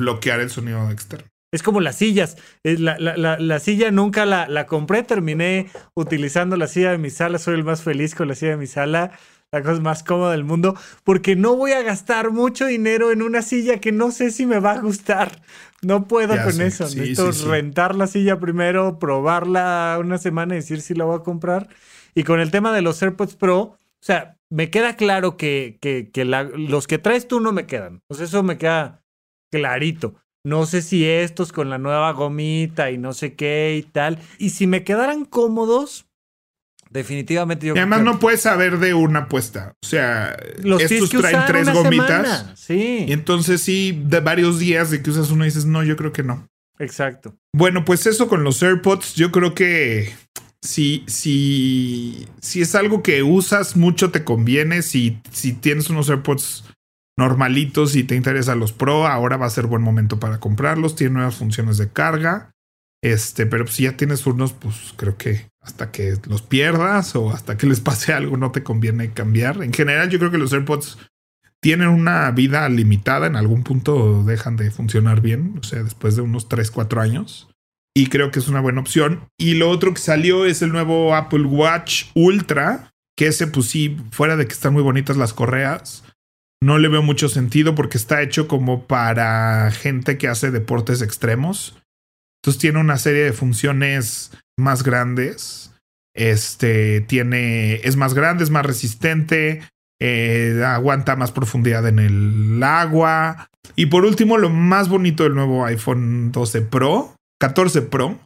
bloquear 0.01 0.41
el 0.41 0.51
sonido 0.51 0.91
externo. 0.91 1.29
Es 1.53 1.63
como 1.63 1.81
las 1.81 1.97
sillas. 1.97 2.37
La, 2.65 2.99
la- 2.99 3.17
la- 3.17 3.39
la 3.39 3.59
silla 3.61 3.91
nunca 3.91 4.27
la 4.27 4.67
compré, 4.67 5.03
terminé 5.03 5.71
utilizando 5.95 6.57
la 6.57 6.67
silla 6.67 6.91
de 6.91 6.99
mi 6.99 7.09
sala. 7.11 7.39
Soy 7.39 7.55
el 7.55 7.65
más 7.65 7.83
feliz 7.83 8.15
con 8.15 8.29
la 8.29 8.35
silla 8.35 8.53
de 8.53 8.57
mi 8.59 8.67
sala. 8.67 9.13
La 9.53 9.63
cosa 9.63 9.81
más 9.81 10.03
cómoda 10.03 10.33
del 10.33 10.45
mundo. 10.45 10.75
Porque 11.05 11.37
no 11.37 11.57
voy 11.57 11.73
a 11.73 11.83
gastar 11.83 12.31
mucho 12.31 12.67
dinero 12.67 13.11
en 13.13 13.23
una 13.23 13.43
silla 13.43 13.79
que 13.81 13.93
no 13.93 14.11
sé 14.11 14.31
si 14.31 14.45
me 14.47 14.59
va 14.61 14.73
a 14.73 14.81
gustar. 14.81 15.43
No 15.83 16.07
puedo 16.09 16.35
Ya 16.35 16.45
con 16.45 16.53
sé, 16.53 16.67
eso. 16.67 16.87
sí, 16.89 16.99
Necesito 16.99 17.33
sí, 17.33 17.41
sí. 17.43 17.47
rentar 17.49 17.95
la 17.95 18.07
silla 18.07 18.39
primero, 18.41 18.99
probarla 18.99 19.97
una 20.01 20.19
semana 20.19 20.55
y 20.55 20.59
decir 20.59 20.81
si 20.81 20.95
la 20.95 21.05
voy 21.05 21.17
a 21.17 21.23
comprar. 21.23 21.69
Y 22.15 22.25
con 22.25 22.41
el 22.41 22.51
tema 22.51 22.73
de 22.73 22.83
los 22.83 23.01
AirPods 23.03 23.37
Pro, 23.37 23.59
o 23.63 23.79
sea, 24.01 24.37
me 24.51 24.71
queda 24.71 24.97
claro 24.97 25.37
que, 25.37 25.79
que, 25.81 26.11
que 26.13 26.25
la- 26.25 26.45
los 26.45 26.87
que 26.87 26.99
traes 26.99 27.29
tú 27.29 27.41
no 27.41 27.53
me 27.53 27.67
quedan. 27.67 28.03
O 28.09 28.15
sea, 28.15 28.25
eso 28.27 28.43
me 28.43 28.59
queda 28.59 29.03
clarito. 29.51 30.15
No 30.45 30.65
sé 30.67 30.81
si 30.83 31.05
estos 31.05 31.53
con 31.53 31.71
la 31.71 31.79
nueva 31.79 32.13
gomita 32.13 32.91
y 32.91 32.99
no 32.99 33.13
sé 33.13 33.35
qué 33.35 33.77
y 33.79 33.83
tal. 33.83 34.19
Y 34.39 34.51
si 34.51 34.67
me 34.67 34.85
quedaran 34.85 35.25
cómodos, 35.25 36.07
definitivamente 36.97 37.67
yo 37.67 37.75
Y 37.75 37.79
además 37.79 38.01
creo 38.01 38.13
no 38.15 38.19
puedes 38.19 38.41
saber 38.41 38.79
de 38.79 38.95
una 38.95 39.21
apuesta. 39.21 39.75
O 39.83 39.87
sea, 39.87 40.37
los 40.63 40.83
estos 40.83 41.11
que 41.11 41.19
traen 41.19 41.47
tres 41.47 41.73
gomitas. 41.73 42.09
semana. 42.09 42.57
Sí, 42.57 43.05
Y 43.07 43.13
entonces 43.13 43.61
sí, 43.61 44.03
de 44.05 44.21
varios 44.21 44.59
días 44.59 44.91
de 44.91 45.03
que 45.03 45.11
usas 45.11 45.31
uno 45.31 45.45
dices, 45.45 45.67
no, 45.67 45.85
yo 45.85 45.97
creo 45.97 46.13
que 46.13 46.23
no. 46.23 46.49
exacto. 46.79 47.37
Bueno, 47.55 47.85
pues 47.85 48.07
eso 48.07 48.29
con 48.29 48.43
los 48.43 48.63
AirPods, 48.63 49.15
yo 49.15 49.31
creo 49.31 49.55
que 49.55 50.13
si, 50.63 51.05
si, 51.07 52.27
si 52.41 52.61
es 52.63 52.75
algo 52.75 53.03
que 53.03 53.23
usas 53.23 53.77
mucho, 53.77 54.11
te 54.11 54.25
conviene. 54.25 54.83
Si, 54.83 55.21
si 55.31 55.53
tienes 55.53 55.91
unos 55.91 56.11
AirPods 56.11 56.65
normalitos 57.17 57.97
y 57.97 58.05
te 58.05 58.15
interesan 58.15 58.61
los 58.61 58.73
Pro, 58.73 59.07
ahora 59.07 59.37
va 59.37 59.47
a 59.47 59.51
ser 59.51 59.67
buen 59.67 59.83
momento 59.83 60.19
para 60.19 60.39
comprarlos. 60.39 60.97
Tiene 60.97 61.15
nuevas 61.15 61.37
funciones 61.37 61.79
de 61.79 61.91
carga. 61.91 62.51
Este, 63.03 63.47
pero 63.47 63.67
si 63.67 63.85
ya 63.85 63.97
tienes 63.97 64.27
unos, 64.27 64.53
pues 64.53 64.95
creo 64.97 65.17
que 65.17 65.49
hasta 65.61 65.91
que 65.91 66.17
los 66.29 66.43
pierdas 66.43 67.15
o 67.17 67.31
hasta 67.31 67.57
que 67.57 67.67
les 67.67 67.81
pase 67.81 68.13
algo, 68.13 68.37
no 68.37 68.53
te 68.53 68.63
conviene 68.63 69.13
cambiar. 69.13 69.63
En 69.63 69.73
general, 69.73 70.11
yo 70.11 70.19
creo 70.19 70.31
que 70.31 70.39
los 70.39 70.53
AirPods 70.53 70.99
tienen 71.61 71.89
una 71.89 72.31
vida 72.31 72.69
limitada. 72.69 73.27
En 73.27 73.37
algún 73.37 73.65
punto 73.65 74.23
dejan 74.25 74.57
de 74.57 74.71
funcionar 74.71 75.21
bien. 75.21 75.57
O 75.59 75.63
sea, 75.63 75.83
después 75.83 76.17
de 76.17 76.23
unos 76.23 76.49
3, 76.49 76.71
4 76.71 77.01
años. 77.01 77.49
Y 77.95 78.09
creo 78.09 78.31
que 78.31 78.39
es 78.39 78.49
una 78.49 78.61
buena 78.61 78.81
opción. 78.81 79.29
Y 79.39 79.55
lo 79.55 79.71
otro 79.71 79.95
que 79.95 80.01
salió 80.01 80.47
es 80.47 80.63
el 80.63 80.71
nuevo 80.71 81.15
Apple 81.15 81.45
Watch 81.45 82.07
Ultra. 82.15 82.91
Que 83.17 83.29
ese, 83.29 83.47
pues 83.47 83.67
sí, 83.67 83.97
fuera 84.11 84.37
de 84.37 84.47
que 84.47 84.53
están 84.53 84.75
muy 84.75 84.83
bonitas 84.83 85.17
las 85.17 85.33
correas, 85.33 86.05
no 86.63 86.79
le 86.79 86.89
veo 86.89 87.03
mucho 87.03 87.29
sentido 87.29 87.75
porque 87.75 87.97
está 87.97 88.23
hecho 88.23 88.47
como 88.47 88.87
para 88.87 89.71
gente 89.71 90.19
que 90.19 90.29
hace 90.29 90.51
deportes 90.51 91.01
extremos. 91.01 91.77
Entonces 92.47 92.61
tiene 92.61 92.79
una 92.79 92.97
serie 92.97 93.25
de 93.25 93.33
funciones 93.33 94.31
más 94.57 94.85
grandes. 94.85 95.73
Este 96.15 97.01
tiene, 97.01 97.81
es 97.83 97.97
más 97.97 98.15
grande, 98.15 98.45
es 98.45 98.51
más 98.51 98.65
resistente, 98.65 99.63
eh, 100.01 100.63
aguanta 100.65 101.17
más 101.17 101.33
profundidad 101.33 101.89
en 101.89 101.99
el 101.99 102.63
agua. 102.63 103.49
Y 103.75 103.87
por 103.87 104.05
último, 104.05 104.39
lo 104.39 104.49
más 104.49 104.89
bonito 104.89 105.25
del 105.25 105.35
nuevo 105.35 105.65
iPhone 105.65 106.31
12 106.31 106.61
Pro, 106.63 107.17
14 107.41 107.83
Pro, 107.83 108.21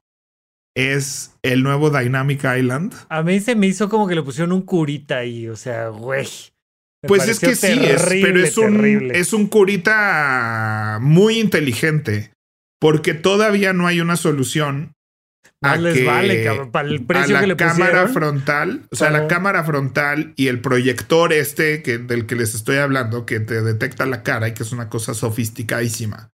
es 0.77 1.35
el 1.43 1.63
nuevo 1.63 1.89
Dynamic 1.89 2.45
Island. 2.45 2.93
A 3.09 3.23
mí 3.23 3.41
se 3.41 3.55
me 3.55 3.69
hizo 3.69 3.89
como 3.89 4.07
que 4.07 4.17
le 4.17 4.23
pusieron 4.23 4.53
un 4.53 4.61
curita 4.61 5.17
ahí, 5.17 5.49
o 5.49 5.57
sea, 5.57 5.89
güey. 5.89 6.29
Pues 7.09 7.27
es 7.27 7.41
que 7.41 7.57
sí, 7.57 7.81
es, 7.83 8.05
pero 8.07 8.45
es 8.45 8.59
un, 8.59 8.77
terrible. 8.77 9.19
es 9.19 9.33
un 9.33 9.47
curita 9.47 10.99
muy 11.01 11.41
inteligente. 11.41 12.33
Porque 12.81 13.15
todavía 13.15 13.73
no 13.73 13.87
hay 13.87 14.01
una 14.01 14.17
solución. 14.17 14.95
A 15.63 15.77
les 15.77 15.99
que- 15.99 16.07
vale, 16.07 16.43
cabrón, 16.45 16.71
para 16.73 16.89
el 16.89 17.03
a 17.03 17.07
precio 17.07 17.35
la 17.35 17.41
que 17.41 17.47
le 17.49 17.57
cámara 17.57 18.09
frontal, 18.09 18.87
o 18.91 18.97
sea, 18.97 19.11
la 19.11 19.29
cámara 19.29 19.63
frontal 19.63 20.33
y 20.37 20.47
el 20.49 20.61
proyector 20.63 21.35
este 21.35 21.83
que, 21.83 21.99
del 21.99 22.25
que 22.25 22.35
les 22.35 22.55
estoy 22.55 22.77
hablando, 22.77 23.27
que 23.27 23.41
te 23.41 23.61
detecta 23.61 24.07
la 24.07 24.23
cara 24.23 24.49
y 24.49 24.55
que 24.55 24.63
es 24.63 24.73
una 24.73 24.89
cosa 24.89 25.13
sofisticadísima. 25.13 26.31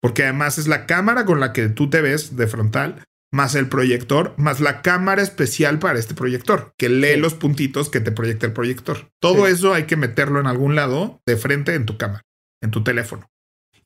Porque 0.00 0.22
además 0.22 0.56
es 0.58 0.68
la 0.68 0.86
cámara 0.86 1.24
con 1.24 1.40
la 1.40 1.52
que 1.52 1.68
tú 1.68 1.90
te 1.90 2.00
ves 2.00 2.36
de 2.36 2.46
frontal, 2.46 3.02
más 3.32 3.56
el 3.56 3.68
proyector, 3.68 4.34
más 4.36 4.60
la 4.60 4.82
cámara 4.82 5.20
especial 5.22 5.80
para 5.80 5.98
este 5.98 6.14
proyector, 6.14 6.72
que 6.78 6.88
lee 6.88 7.14
Sí. 7.14 7.20
los 7.20 7.34
puntitos 7.34 7.90
que 7.90 8.00
te 8.00 8.12
proyecta 8.12 8.46
el 8.46 8.52
proyector. 8.52 9.08
Todo 9.20 9.46
Sí. 9.46 9.52
eso 9.52 9.74
hay 9.74 9.84
que 9.84 9.96
meterlo 9.96 10.38
en 10.40 10.46
algún 10.46 10.76
lado 10.76 11.20
de 11.26 11.36
frente 11.36 11.74
en 11.74 11.86
tu 11.86 11.96
cámara, 11.98 12.22
en 12.62 12.70
tu 12.70 12.84
teléfono. 12.84 13.26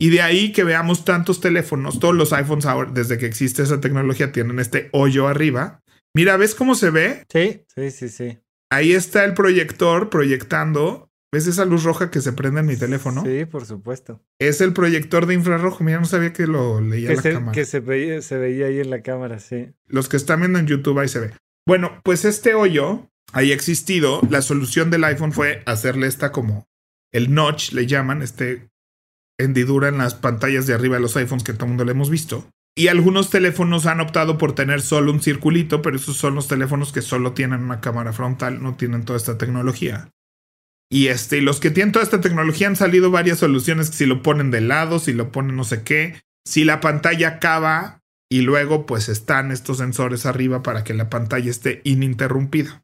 Y 0.04 0.10
de 0.10 0.20
ahí 0.20 0.52
que 0.52 0.64
veamos 0.64 1.06
tantos 1.06 1.40
teléfonos, 1.40 1.98
todos 1.98 2.14
los 2.14 2.34
iPhones 2.34 2.66
ahora, 2.66 2.90
desde 2.92 3.16
que 3.16 3.24
existe 3.24 3.62
esa 3.62 3.80
tecnología, 3.80 4.32
tienen 4.32 4.58
este 4.58 4.90
hoyo 4.92 5.28
arriba. 5.28 5.80
Mira, 6.14 6.36
¿ves 6.36 6.54
cómo 6.54 6.74
se 6.74 6.90
ve? 6.90 7.24
Sí, 7.32 7.62
sí, 7.74 7.90
sí, 7.90 8.08
sí. 8.10 8.38
Ahí 8.70 8.92
está 8.92 9.24
el 9.24 9.32
proyector 9.32 10.10
proyectando. 10.10 11.08
¿Ves 11.32 11.46
esa 11.46 11.64
luz 11.64 11.84
roja 11.84 12.10
que 12.10 12.20
se 12.20 12.34
prende 12.34 12.60
en 12.60 12.66
mi 12.66 12.76
teléfono? 12.76 13.24
Sí, 13.24 13.46
por 13.46 13.64
supuesto. 13.64 14.20
Es 14.38 14.60
el 14.60 14.74
proyector 14.74 15.24
de 15.24 15.32
infrarrojo. 15.32 15.82
Mira, 15.82 16.00
no 16.00 16.04
sabía 16.04 16.34
que 16.34 16.46
lo 16.46 16.82
leía 16.82 17.08
Que, 17.08 17.16
la 17.16 17.22
se, 17.22 17.32
cámara. 17.32 17.52
que 17.52 17.64
se, 17.64 17.80
veía, 17.80 18.20
se 18.20 18.36
veía 18.36 18.66
ahí 18.66 18.80
en 18.80 18.90
la 18.90 19.00
cámara, 19.00 19.38
sí. 19.38 19.70
Los 19.86 20.10
que 20.10 20.18
están 20.18 20.40
viendo 20.40 20.58
en 20.58 20.66
YouTube 20.66 20.98
ahí 20.98 21.08
se 21.08 21.20
ve. 21.20 21.30
Bueno, 21.66 21.98
pues 22.04 22.26
este 22.26 22.52
hoyo 22.54 23.08
ahí 23.32 23.52
existido. 23.52 24.20
La 24.28 24.42
solución 24.42 24.90
del 24.90 25.04
iPhone 25.04 25.32
fue 25.32 25.62
hacerle 25.64 26.08
esta 26.08 26.30
como 26.30 26.66
el 27.10 27.32
notch, 27.32 27.72
le 27.72 27.86
llaman, 27.86 28.20
este 28.20 28.68
hendidura 29.38 29.88
en 29.88 29.98
las 29.98 30.14
pantallas 30.14 30.66
de 30.66 30.74
arriba 30.74 30.96
de 30.96 31.02
los 31.02 31.16
iPhones 31.16 31.44
que 31.44 31.52
todo 31.52 31.64
el 31.64 31.70
mundo 31.70 31.84
le 31.84 31.92
hemos 31.92 32.10
visto. 32.10 32.48
y 32.76 32.88
algunos 32.88 33.30
teléfonos 33.30 33.86
han 33.86 34.00
optado 34.00 34.36
por 34.36 34.56
tener 34.56 34.82
solo 34.82 35.12
un 35.12 35.22
circulito, 35.22 35.80
pero 35.80 35.96
esos 35.96 36.16
son 36.16 36.34
los 36.34 36.48
teléfonos 36.48 36.92
que 36.92 37.02
solo 37.02 37.32
tienen 37.32 37.62
una 37.62 37.80
cámara 37.80 38.12
frontal, 38.12 38.62
no 38.62 38.74
tienen 38.74 39.04
toda 39.04 39.16
esta 39.16 39.38
tecnología. 39.38 40.10
Y 40.90 41.08
este, 41.08 41.40
los 41.40 41.60
que 41.60 41.70
tienen 41.70 41.92
toda 41.92 42.04
esta 42.04 42.20
tecnología 42.20 42.66
han 42.66 42.76
salido 42.76 43.10
varias 43.10 43.38
soluciones 43.38 43.88
si 43.88 44.06
lo 44.06 44.22
ponen 44.22 44.50
de 44.50 44.60
lado, 44.60 44.98
si 44.98 45.12
lo 45.12 45.32
ponen 45.32 45.56
no 45.56 45.64
sé 45.64 45.82
qué, 45.82 46.20
si 46.44 46.64
la 46.64 46.80
pantalla 46.80 47.28
acaba 47.28 48.02
y 48.30 48.42
luego 48.42 48.86
pues 48.86 49.08
están 49.08 49.50
estos 49.50 49.78
sensores 49.78 50.26
arriba 50.26 50.62
para 50.62 50.84
que 50.84 50.94
la 50.94 51.10
pantalla 51.10 51.50
esté 51.50 51.80
ininterrumpida. 51.84 52.83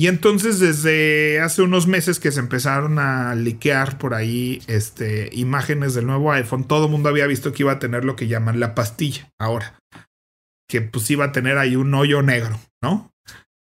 Y 0.00 0.06
entonces 0.06 0.60
desde 0.60 1.40
hace 1.40 1.60
unos 1.62 1.88
meses 1.88 2.20
que 2.20 2.30
se 2.30 2.38
empezaron 2.38 3.00
a 3.00 3.34
liquear 3.34 3.98
por 3.98 4.14
ahí 4.14 4.62
este, 4.68 5.28
imágenes 5.32 5.94
del 5.94 6.06
nuevo 6.06 6.30
iPhone, 6.30 6.68
todo 6.68 6.84
el 6.84 6.92
mundo 6.92 7.08
había 7.08 7.26
visto 7.26 7.52
que 7.52 7.64
iba 7.64 7.72
a 7.72 7.78
tener 7.80 8.04
lo 8.04 8.14
que 8.14 8.28
llaman 8.28 8.60
la 8.60 8.76
pastilla 8.76 9.28
ahora. 9.40 9.80
Que 10.68 10.82
pues 10.82 11.10
iba 11.10 11.24
a 11.24 11.32
tener 11.32 11.58
ahí 11.58 11.74
un 11.74 11.92
hoyo 11.94 12.22
negro, 12.22 12.60
¿no? 12.80 13.12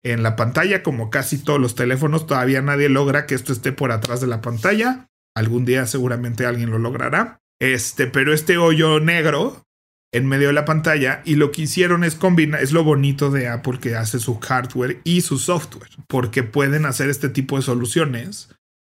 En 0.05 0.25
la 0.25 0.35
pantalla, 0.35 0.83
como 0.83 1.09
casi 1.09 1.39
todos 1.39 1.61
los 1.61 1.77
teléfonos, 1.77 2.27
todavía 2.27 2.61
nadie 2.63 2.89
logra 2.89 3.27
que 3.27 3.37
esto 3.37 3.53
esté 3.53 3.71
por 3.73 3.93
atrás 3.93 4.21
de 4.21 4.27
la 4.27 4.41
pantalla. 4.41 5.07
Algún 5.37 5.65
día 5.65 5.87
seguramente 5.87 6.47
alguien 6.47 6.71
lo 6.71 6.79
logrará. 6.79 7.39
Este, 7.61 8.09
pero 8.09 8.35
este 8.35 8.59
hoyo 8.59 8.99
negro 8.99 9.64
en 10.15 10.27
medio 10.27 10.47
de 10.47 10.55
la 10.55 10.65
pantalla 10.65 11.23
y 11.25 11.35
lo 11.35 11.51
que 11.51 11.63
hicieron 11.63 12.05
es 12.05 12.15
combinar, 12.15 12.63
es 12.63 12.71
lo 12.71 12.85
bonito 12.85 13.33
de 13.33 13.49
Apple 13.49 13.81
que 13.81 13.97
hace 13.97 14.21
su 14.21 14.39
hardware 14.39 15.01
y 15.03 15.23
su 15.23 15.39
software, 15.39 15.91
porque 16.07 16.45
pueden 16.45 16.87
hacer 16.87 17.11
este 17.11 17.29
tipo 17.29 17.57
de 17.57 17.63
soluciones 17.63 18.49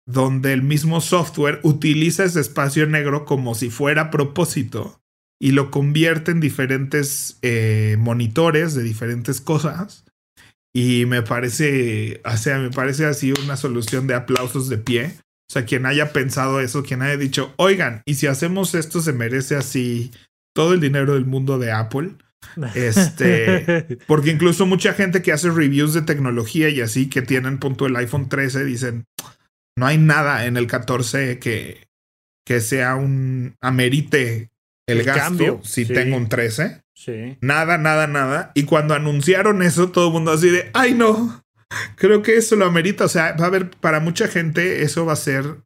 donde 0.06 0.52
el 0.52 0.62
mismo 0.62 1.00
software 1.00 1.58
utiliza 1.64 2.24
ese 2.24 2.40
espacio 2.40 2.86
negro 2.86 3.24
como 3.24 3.56
si 3.56 3.68
fuera 3.68 4.12
propósito 4.12 5.00
y 5.40 5.50
lo 5.50 5.72
convierte 5.72 6.30
en 6.30 6.38
diferentes 6.38 7.38
eh, 7.42 7.96
monitores 7.98 8.74
de 8.74 8.84
diferentes 8.84 9.40
cosas. 9.40 10.04
Y 10.72 11.04
me 11.06 11.22
parece, 11.22 12.20
o 12.24 12.36
sea, 12.36 12.58
me 12.58 12.70
parece 12.70 13.06
así 13.06 13.32
una 13.42 13.56
solución 13.56 14.06
de 14.06 14.14
aplausos 14.14 14.68
de 14.68 14.78
pie. 14.78 15.16
O 15.50 15.52
sea, 15.52 15.64
quien 15.64 15.84
haya 15.84 16.12
pensado 16.12 16.60
eso, 16.60 16.82
quien 16.82 17.02
haya 17.02 17.16
dicho, 17.16 17.54
oigan, 17.56 18.02
y 18.06 18.14
si 18.14 18.26
hacemos 18.26 18.74
esto 18.74 19.00
se 19.00 19.12
merece 19.12 19.56
así 19.56 20.12
todo 20.58 20.74
el 20.74 20.80
dinero 20.80 21.14
del 21.14 21.24
mundo 21.24 21.56
de 21.60 21.70
Apple. 21.70 22.16
Este, 22.74 23.98
porque 24.08 24.30
incluso 24.30 24.66
mucha 24.66 24.92
gente 24.92 25.22
que 25.22 25.32
hace 25.32 25.50
reviews 25.50 25.94
de 25.94 26.02
tecnología 26.02 26.68
y 26.68 26.80
así 26.80 27.08
que 27.08 27.22
tienen 27.22 27.58
punto 27.58 27.86
el 27.86 27.94
iPhone 27.94 28.28
13 28.28 28.64
dicen, 28.64 29.04
no 29.76 29.86
hay 29.86 29.98
nada 29.98 30.46
en 30.46 30.56
el 30.56 30.66
14 30.66 31.38
que, 31.38 31.86
que 32.44 32.60
sea 32.60 32.96
un 32.96 33.54
amerite 33.60 34.50
el, 34.88 35.04
gasto 35.04 35.22
cambio. 35.22 35.60
si 35.62 35.84
tengo 35.84 36.16
un 36.16 36.28
13. 36.28 36.82
Sí. 36.94 37.38
Nada, 37.40 37.78
nada, 37.78 38.08
nada. 38.08 38.50
Y 38.54 38.64
cuando 38.64 38.94
anunciaron 38.94 39.62
eso, 39.62 39.90
todo 39.90 40.08
el 40.08 40.12
mundo 40.14 40.32
así 40.32 40.50
de, 40.50 40.70
ay 40.74 40.94
no, 40.94 41.44
creo 41.94 42.22
que 42.22 42.36
eso 42.36 42.56
lo 42.56 42.64
amerita. 42.64 43.04
O 43.04 43.08
sea, 43.08 43.32
va 43.32 43.44
a 43.44 43.48
haber, 43.48 43.70
para 43.70 44.00
mucha 44.00 44.26
gente, 44.26 44.82
eso 44.82 45.06
va 45.06 45.12
a 45.12 45.16
ser 45.16 45.58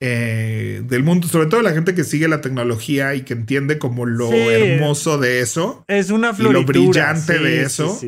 eh, 0.00 0.82
del 0.84 1.02
mundo, 1.02 1.26
sobre 1.26 1.46
todo 1.46 1.62
la 1.62 1.72
gente 1.72 1.94
que 1.94 2.04
sigue 2.04 2.28
la 2.28 2.42
tecnología 2.42 3.14
y 3.14 3.22
que 3.22 3.32
entiende 3.32 3.78
como 3.78 4.04
lo 4.04 4.30
hermoso 4.30 5.18
de 5.18 5.40
eso. 5.40 5.84
Es 5.88 6.10
una 6.10 6.34
y 6.38 6.42
lo 6.42 6.64
brillante 6.64 7.38
de 7.38 7.62
eso. 7.62 7.98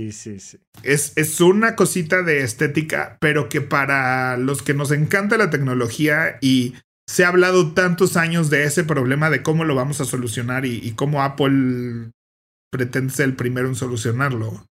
Es, 0.82 1.12
es 1.16 1.40
una 1.40 1.76
cosita 1.76 2.22
de 2.22 2.42
estética, 2.42 3.16
pero 3.20 3.48
que 3.48 3.60
para 3.60 4.36
los 4.36 4.62
que 4.62 4.74
nos 4.74 4.90
encanta 4.90 5.38
la 5.38 5.50
tecnología 5.50 6.38
y 6.42 6.74
se 7.08 7.24
ha 7.24 7.28
hablado 7.28 7.72
tantos 7.72 8.18
años 8.18 8.50
de 8.50 8.64
ese 8.64 8.84
problema 8.84 9.30
de 9.30 9.42
cómo 9.42 9.64
lo 9.64 9.74
vamos 9.74 10.02
a 10.02 10.04
solucionar 10.04 10.66
y, 10.66 10.76
y 10.82 10.92
cómo 10.92 11.22
Apple 11.22 12.10
pretende 12.70 13.14
ser 13.14 13.30
el 13.30 13.34
primero 13.34 13.66
en 13.66 13.74
solucionarlo 13.74 14.66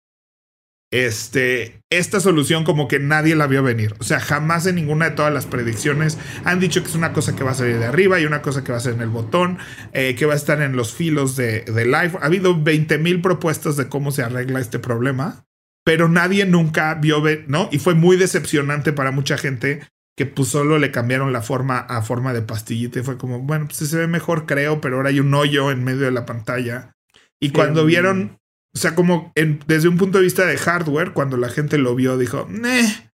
este, 0.92 1.82
esta 1.90 2.20
solución 2.20 2.64
como 2.64 2.88
que 2.88 3.00
nadie 3.00 3.36
la 3.36 3.48
vio 3.48 3.64
venir. 3.64 3.96
O 4.00 4.04
sea, 4.04 4.20
jamás 4.20 4.66
en 4.66 4.76
ninguna 4.76 5.10
de 5.10 5.16
todas 5.16 5.34
las 5.34 5.46
predicciones 5.46 6.18
han 6.44 6.60
dicho 6.60 6.82
que 6.82 6.90
es 6.90 6.96
una 6.96 7.14
cosa 7.14 7.36
que 7.36 7.44
va 7.44 7.52
a 7.52 7.56
salir 7.56 7.80
de 7.80 7.86
arriba 7.86 8.20
y 8.20 8.26
una 8.26 8.42
cosa 8.42 8.64
que 8.64 8.72
va 8.72 8.78
a 8.78 8.82
ser 8.82 8.94
en 8.94 9.02
el 9.02 9.10
botón, 9.10 9.58
eh, 9.94 10.16
que 10.16 10.26
va 10.26 10.34
a 10.34 10.38
estar 10.38 10.62
en 10.62 10.76
los 10.76 10.94
filos 10.94 11.36
de, 11.36 11.62
de 11.62 11.86
live. 11.86 12.12
Ha 12.22 12.26
habido 12.26 12.62
20 12.62 12.98
mil 13.00 13.22
propuestas 13.22 13.78
de 13.78 13.90
cómo 13.90 14.12
se 14.12 14.24
arregla 14.24 14.60
este 14.60 14.80
problema, 14.80 15.46
pero 15.84 16.08
nadie 16.08 16.46
nunca 16.46 16.94
vio, 16.96 17.24
¿no? 17.48 17.70
Y 17.72 17.80
fue 17.80 17.94
muy 17.94 18.18
decepcionante 18.18 18.94
para 18.94 19.12
mucha 19.12 19.38
gente 19.38 19.82
que 20.18 20.26
pues 20.26 20.48
solo 20.48 20.80
le 20.80 20.92
cambiaron 20.92 21.34
la 21.34 21.42
forma 21.42 21.78
a 21.78 22.02
forma 22.02 22.34
de 22.34 22.42
pastillita 22.42 23.00
y 23.00 23.04
fue 23.04 23.18
como, 23.18 23.40
bueno, 23.40 23.66
pues 23.68 23.90
se 23.90 23.98
ve 23.98 24.08
mejor 24.08 24.46
creo, 24.46 24.80
pero 24.80 24.98
ahora 24.98 25.10
hay 25.10 25.20
un 25.20 25.34
hoyo 25.34 25.72
en 25.72 25.84
medio 25.84 26.06
de 26.06 26.12
la 26.12 26.26
pantalla. 26.26 26.96
Y 27.40 27.52
cuando 27.52 27.86
vieron 27.86 28.40
o 28.76 28.80
sea, 28.80 28.94
como 28.94 29.32
desde 29.68 29.88
un 29.88 29.98
punto 29.98 30.18
de 30.18 30.26
vista 30.26 30.46
de 30.46 30.58
hardware, 30.58 31.14
cuando 31.14 31.38
la 31.38 31.48
gente 31.50 31.78
lo 31.78 31.96
vio, 31.96 32.18
dijo, 32.18 32.46
Neh. 32.50 33.10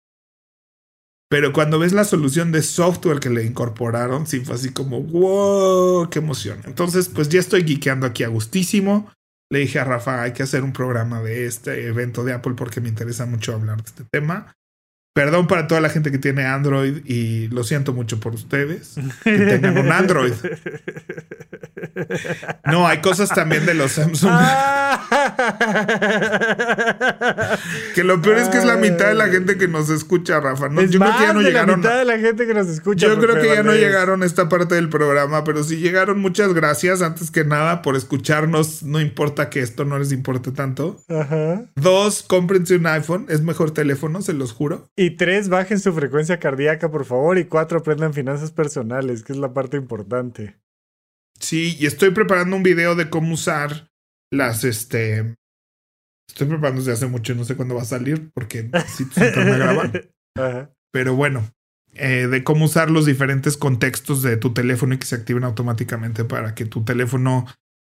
Pero 1.29 1.53
cuando 1.53 1.79
ves 1.79 1.93
la 1.93 2.03
solución 2.03 2.51
de 2.51 2.63
software 2.63 3.19
que 3.19 3.29
le 3.29 3.45
incorporaron, 3.45 4.27
sí 4.27 4.41
fue 4.41 4.55
así 4.55 4.73
como, 4.73 5.01
wow, 5.01 6.09
qué 6.09 6.19
emoción. 6.19 6.59
Entonces, 6.65 7.07
pues 7.07 7.29
ya 7.29 7.39
estoy 7.39 7.63
geekeando 7.63 8.05
aquí 8.05 8.23
a 8.23 8.27
gustísimo. 8.27 9.09
Le 9.49 9.59
dije 9.59 9.79
a 9.79 9.85
Rafa, 9.85 10.23
hay 10.23 10.33
que 10.33 10.43
hacer 10.43 10.63
un 10.63 10.73
programa 10.73 11.21
de 11.21 11.45
este 11.45 11.87
evento 11.87 12.23
de 12.23 12.33
Apple 12.33 12.55
porque 12.57 12.81
me 12.81 12.89
interesa 12.89 13.25
mucho 13.25 13.53
hablar 13.53 13.77
de 13.77 13.83
este 13.85 14.03
tema. 14.11 14.53
Perdón 15.13 15.47
para 15.47 15.67
toda 15.67 15.81
la 15.81 15.89
gente 15.89 16.09
que 16.09 16.17
tiene 16.17 16.45
Android 16.45 17.05
y 17.05 17.49
lo 17.49 17.65
siento 17.65 17.91
mucho 17.91 18.21
por 18.21 18.33
ustedes 18.33 18.95
que 19.23 19.37
tengan 19.37 19.77
un 19.77 19.91
Android. 19.91 20.31
No, 22.65 22.87
hay 22.87 23.01
cosas 23.01 23.29
también 23.29 23.65
de 23.65 23.73
los 23.73 23.91
Samsung. 23.91 24.31
que 27.95 28.03
lo 28.03 28.21
peor 28.21 28.37
es 28.37 28.49
que 28.49 28.57
es 28.57 28.65
la 28.65 28.77
mitad 28.77 29.07
de 29.07 29.15
la 29.15 29.27
gente 29.27 29.57
que 29.57 29.67
nos 29.67 29.89
escucha, 29.89 30.39
Rafa. 30.39 30.69
yo 30.69 30.99
creo 30.99 31.17
que 31.17 31.23
ya 31.23 31.33
no 31.33 31.41
llegaron. 31.41 31.69
La 31.69 31.77
mitad 31.77 31.97
de 31.97 32.05
la 32.05 32.19
gente 32.19 32.47
que 32.47 32.53
nos 32.53 32.67
escucha. 32.67 33.07
Yo 33.07 33.19
creo 33.19 33.41
que 33.41 33.47
ya 33.47 33.63
no 33.63 33.73
llegaron 33.73 34.23
a 34.23 34.25
esta 34.25 34.49
parte 34.49 34.75
del 34.75 34.89
programa, 34.89 35.43
pero 35.43 35.63
si 35.63 35.77
llegaron, 35.77 36.19
muchas 36.19 36.53
gracias. 36.53 37.01
Antes 37.01 37.31
que 37.31 37.43
nada, 37.43 37.81
por 37.81 37.95
escucharnos. 37.95 38.83
No 38.83 39.01
importa 39.01 39.49
que 39.49 39.61
esto 39.61 39.85
no 39.85 39.97
les 39.99 40.11
importe 40.11 40.51
tanto. 40.51 41.01
Ajá. 41.09 41.63
Dos, 41.75 42.23
cómprense 42.23 42.75
un 42.75 42.87
iPhone. 42.87 43.25
Es 43.29 43.41
mejor 43.41 43.71
teléfono, 43.71 44.21
se 44.21 44.33
los 44.33 44.53
juro. 44.53 44.89
Y 45.01 45.09
tres, 45.09 45.49
bajen 45.49 45.79
su 45.79 45.93
frecuencia 45.93 46.39
cardíaca, 46.39 46.91
por 46.91 47.05
favor. 47.05 47.39
Y 47.39 47.45
cuatro, 47.45 47.79
aprendan 47.79 48.13
finanzas 48.13 48.51
personales, 48.51 49.23
que 49.23 49.33
es 49.33 49.39
la 49.39 49.51
parte 49.51 49.75
importante. 49.75 50.59
Sí, 51.39 51.75
y 51.79 51.87
estoy 51.87 52.11
preparando 52.11 52.55
un 52.55 52.61
video 52.61 52.93
de 52.93 53.09
cómo 53.09 53.33
usar 53.33 53.89
las, 54.31 54.63
este... 54.63 55.33
Estoy 56.29 56.45
preparando 56.45 56.81
desde 56.81 56.91
hace 56.91 57.07
mucho, 57.07 57.33
no 57.33 57.45
sé 57.45 57.55
cuándo 57.55 57.73
va 57.73 57.81
a 57.81 57.85
salir, 57.85 58.29
porque 58.35 58.69
sí, 58.95 59.05
siempre 59.05 59.43
me 59.43 59.57
graban. 59.57 59.91
Pero 60.93 61.15
bueno, 61.15 61.51
eh, 61.93 62.27
de 62.27 62.43
cómo 62.43 62.65
usar 62.65 62.91
los 62.91 63.07
diferentes 63.07 63.57
contextos 63.57 64.21
de 64.21 64.37
tu 64.37 64.53
teléfono 64.53 64.93
y 64.93 64.99
que 64.99 65.07
se 65.07 65.15
activen 65.15 65.45
automáticamente 65.45 66.25
para 66.25 66.53
que 66.53 66.65
tu 66.65 66.85
teléfono 66.85 67.47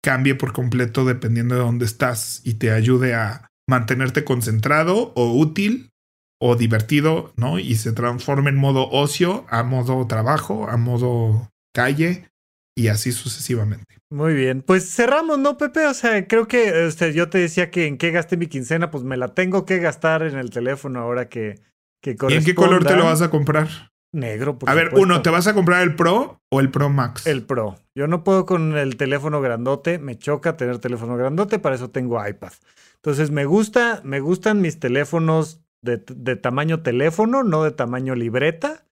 cambie 0.03 0.35
por 0.35 0.53
completo 0.53 1.05
dependiendo 1.05 1.55
de 1.55 1.61
dónde 1.61 1.85
estás 1.85 2.41
y 2.43 2.55
te 2.55 2.73
ayude 2.73 3.15
a 3.15 3.49
mantenerte 3.69 4.25
concentrado 4.25 5.13
o 5.15 5.33
útil 5.39 5.93
o 6.39 6.57
divertido, 6.57 7.32
¿no? 7.37 7.59
Y 7.59 7.76
se 7.76 7.93
transforma 7.93 8.51
en 8.51 8.57
modo 8.57 8.89
ocio, 8.91 9.47
a 9.49 9.62
modo 9.62 10.07
trabajo, 10.07 10.68
a 10.68 10.76
modo 10.76 11.51
calle 11.74 12.28
y 12.76 12.89
así 12.89 13.12
sucesivamente. 13.12 13.97
Muy 14.11 14.34
bien, 14.34 14.62
pues 14.62 14.95
cerramos, 14.95 15.39
¿no, 15.39 15.59
Pepe? 15.59 15.87
O 15.87 15.95
sea, 15.95 16.26
creo 16.28 16.47
que 16.47 16.87
este, 16.87 17.12
yo 17.12 17.28
te 17.28 17.39
decía 17.39 17.70
que 17.70 17.87
en 17.87 17.99
qué 17.99 18.11
gasté 18.11 18.37
mi 18.37 18.47
quincena, 18.47 18.91
pues 18.91 19.03
me 19.03 19.16
la 19.16 19.28
tengo 19.28 19.64
que 19.64 19.78
gastar 19.78 20.22
en 20.22 20.39
el 20.39 20.51
teléfono 20.51 21.01
ahora 21.01 21.28
que, 21.28 21.61
que 22.01 22.16
¿Y 22.28 22.34
en 22.34 22.45
qué 22.45 22.55
color 22.55 22.84
te 22.84 22.97
lo 22.97 23.05
vas 23.05 23.22
a 23.22 23.30
comprar? 23.30 23.68
Negro, 24.12 24.59
por 24.59 24.70
A 24.70 24.74
ver, 24.74 24.93
uno, 24.95 25.20
¿te 25.22 25.30
vas 25.30 25.47
a 25.47 25.55
comprar 25.55 25.82
el 25.82 25.97
Pro 25.97 26.41
o 26.51 26.61
el 26.61 26.70
Pro 26.70 26.89
Max? 26.89 27.26
El 27.26 27.43
Pro. 27.43 27.76
Yo 27.95 28.07
no 28.07 28.24
puedo 28.24 28.47
con 28.47 28.76
el 28.76 28.97
teléfono 28.97 29.41
grandote, 29.41 29.99
me 29.99 30.16
choca 30.16 30.57
tener 30.57 30.78
teléfono 30.78 31.16
grandote, 31.16 31.59
para 31.59 31.74
eso 31.74 31.91
tengo 31.91 32.24
iPad. 32.26 32.53
Entonces 32.95 33.30
me 33.30 33.45
gusta, 33.45 34.01
me 34.05 34.20
gustan 34.20 34.61
mis 34.61 34.78
teléfonos 34.78 35.66
de, 35.87 36.37
tamaño 36.37 36.82
teléfono, 36.82 37.43
no 37.43 37.64
de 37.64 37.70
tamaño 37.70 38.14
libreta, 38.14 38.84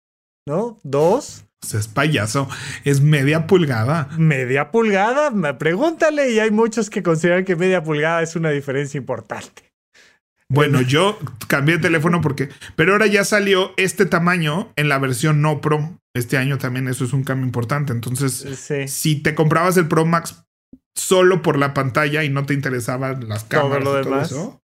¿no? 0.47 0.79
Dos. 0.83 1.45
es 1.63 1.89
payaso, 1.89 2.49
es 2.85 3.01
media 3.01 3.47
pulgada. 3.47 4.09
Media 4.17 4.71
pulgada, 4.71 5.59
pregúntale, 5.59 6.31
y 6.31 6.39
hay 6.39 6.51
muchos 6.51 6.89
que 6.89 7.03
consideran 7.03 7.45
que 7.45 7.57
media 7.57 7.83
pulgada 7.83 8.23
es 8.23 8.37
una 8.37 8.51
diferencia 8.51 8.97
importante. 8.99 9.75
Bueno, 10.49 10.83
yo 10.83 11.19
cambié 11.49 11.77
de 11.77 11.83
teléfono 11.83 12.21
porque, 12.21 12.49
pero 12.77 12.93
ahora 12.93 13.07
ya 13.07 13.25
salió 13.25 13.73
este 13.77 14.07
tamaño 14.07 14.73
en 14.77 14.89
la 14.89 14.99
versión 14.99 15.43
no 15.43 15.61
Pro. 15.61 15.99
Este 16.15 16.37
año 16.37 16.59
también 16.59 16.87
eso 16.87 17.05
es 17.05 17.13
un 17.13 17.25
cambio 17.25 17.45
importante. 17.45 17.93
Entonces, 17.93 18.47
si 18.87 19.17
te 19.17 19.35
comprabas 19.35 19.77
el 19.77 19.89
Pro 19.89 20.05
Max 20.05 20.45
solo 20.95 21.43
por 21.43 21.59
la 21.59 21.75
pantalla 21.75 22.23
y 22.25 22.29
no 22.29 22.47
te 22.47 22.55
interesaban 22.55 23.29
las 23.29 23.45
cámaras 23.45 23.83
todo 23.83 23.95
lo 23.95 24.05
demás. 24.05 24.31
eso, 24.31 24.61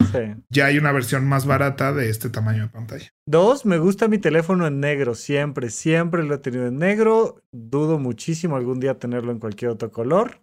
ya 0.51 0.67
hay 0.67 0.79
una 0.79 0.93
versión 0.93 1.27
más 1.27 1.47
barata 1.47 1.93
de 1.93 2.11
este 2.11 2.31
tamaño 2.31 2.65
de 2.65 2.69
pantalla. 2.69 3.13
Dos, 3.27 3.65
me 3.67 3.79
gusta 3.79 4.09
mi 4.09 4.19
teléfono 4.19 4.67
en 4.67 4.81
negro, 4.81 5.15
siempre, 5.15 5.71
siempre 5.71 6.23
lo 6.23 6.35
he 6.35 6.39
tenido 6.39 6.67
en 6.67 6.79
negro. 6.79 7.43
Dudo 7.53 7.99
muchísimo 7.99 8.57
algún 8.57 8.81
día 8.81 8.99
tenerlo 8.99 9.33
en 9.33 9.39
cualquier 9.39 9.71
otro 9.71 9.91
color. 9.91 10.41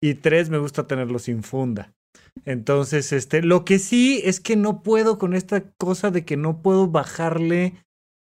Y 0.00 0.14
tres, 0.14 0.50
me 0.50 0.58
gusta 0.58 0.86
tenerlo 0.86 1.18
sin 1.18 1.42
funda. 1.42 1.92
Entonces, 2.44 3.12
este, 3.12 3.42
lo 3.42 3.64
que 3.64 3.78
sí 3.78 4.20
es 4.24 4.40
que 4.40 4.56
no 4.56 4.82
puedo 4.82 5.18
con 5.18 5.34
esta 5.34 5.70
cosa 5.72 6.10
de 6.10 6.24
que 6.24 6.36
no 6.36 6.62
puedo 6.62 6.88
bajarle 6.88 7.74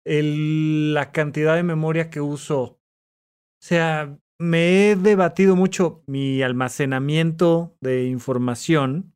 el, 0.05 0.95
la 0.95 1.13
cantidad 1.13 1.57
de 1.57 1.63
memoria 1.63 2.11
que 2.11 2.21
uso. 2.21 2.63
O 2.63 2.79
sea, 3.61 4.17
me 4.39 4.91
he 4.91 4.97
debatido 4.97 5.57
mucho 5.57 6.03
mi 6.07 6.43
almacenamiento 6.43 7.77
de 7.81 8.07
información. 8.07 9.15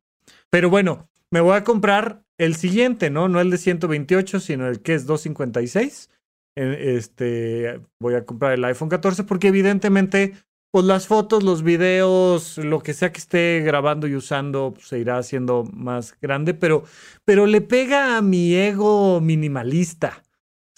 Pero 0.49 0.69
bueno, 0.69 1.08
me 1.31 1.41
voy 1.41 1.55
a 1.55 1.63
comprar 1.63 2.23
el 2.37 2.55
siguiente, 2.55 3.09
¿no? 3.09 3.27
No 3.27 3.41
el 3.41 3.49
de 3.51 3.57
128, 3.57 4.39
sino 4.39 4.67
el 4.67 4.81
que 4.81 4.93
es 4.93 5.05
256. 5.05 6.09
Este, 6.55 7.81
voy 8.01 8.15
a 8.15 8.25
comprar 8.25 8.53
el 8.53 8.65
iPhone 8.65 8.89
14 8.89 9.23
porque 9.23 9.47
evidentemente 9.47 10.33
pues 10.71 10.85
las 10.85 11.07
fotos, 11.07 11.43
los 11.43 11.63
videos, 11.63 12.57
lo 12.59 12.81
que 12.81 12.93
sea 12.93 13.11
que 13.11 13.19
esté 13.19 13.61
grabando 13.65 14.07
y 14.07 14.15
usando 14.15 14.73
pues, 14.75 14.87
se 14.87 14.99
irá 14.99 15.17
haciendo 15.17 15.63
más 15.73 16.15
grande, 16.21 16.53
pero, 16.53 16.83
pero 17.25 17.47
le 17.47 17.61
pega 17.61 18.17
a 18.17 18.21
mi 18.21 18.53
ego 18.53 19.19
minimalista. 19.19 20.23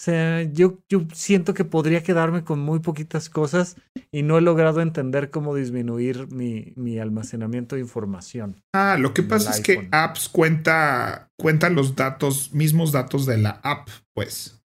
O 0.02 0.04
sea, 0.04 0.42
yo, 0.42 0.80
yo 0.90 1.06
siento 1.14 1.54
que 1.54 1.64
podría 1.64 2.02
quedarme 2.02 2.44
con 2.44 2.60
muy 2.60 2.80
poquitas 2.80 3.30
cosas 3.30 3.76
y 4.12 4.24
no 4.24 4.36
he 4.40 4.42
logrado 4.42 4.82
entender 4.82 5.30
cómo 5.30 5.54
disminuir 5.54 6.28
mi, 6.34 6.74
mi 6.76 6.98
almacenamiento 6.98 7.76
de 7.76 7.82
información. 7.82 8.60
Ah, 8.74 8.98
lo 9.00 9.14
que 9.14 9.22
pasa 9.22 9.52
es 9.52 9.62
que 9.62 9.88
apps 9.92 10.28
cuenta, 10.28 11.30
cuenta 11.40 11.70
los 11.70 11.96
datos, 11.96 12.52
mismos 12.52 12.92
datos 12.92 13.28
de 13.28 13.38
la 13.38 13.62
app, 13.62 13.90
pues. 14.16 14.64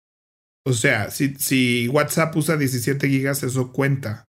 O 0.67 0.73
sea, 0.73 1.09
si, 1.09 1.33
si 1.33 1.87
WhatsApp 1.87 2.35
usa 2.35 2.55
17 2.55 3.09
gigas, 3.09 3.41
eso 3.41 3.71
cuenta 3.71 4.25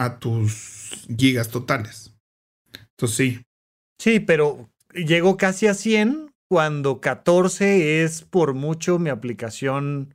a 0.00 0.18
tus 0.18 1.06
gigas 1.16 1.48
totales. 1.48 2.12
Entonces 2.98 3.16
sí. 3.16 3.42
Sí, 4.00 4.18
pero 4.18 4.68
llegó 4.94 5.36
casi 5.36 5.68
a 5.68 5.74
100 5.74 6.34
cuando 6.50 7.00
14 7.00 8.02
es 8.02 8.22
por 8.22 8.54
mucho 8.54 8.98
mi 8.98 9.10
aplicación 9.10 10.13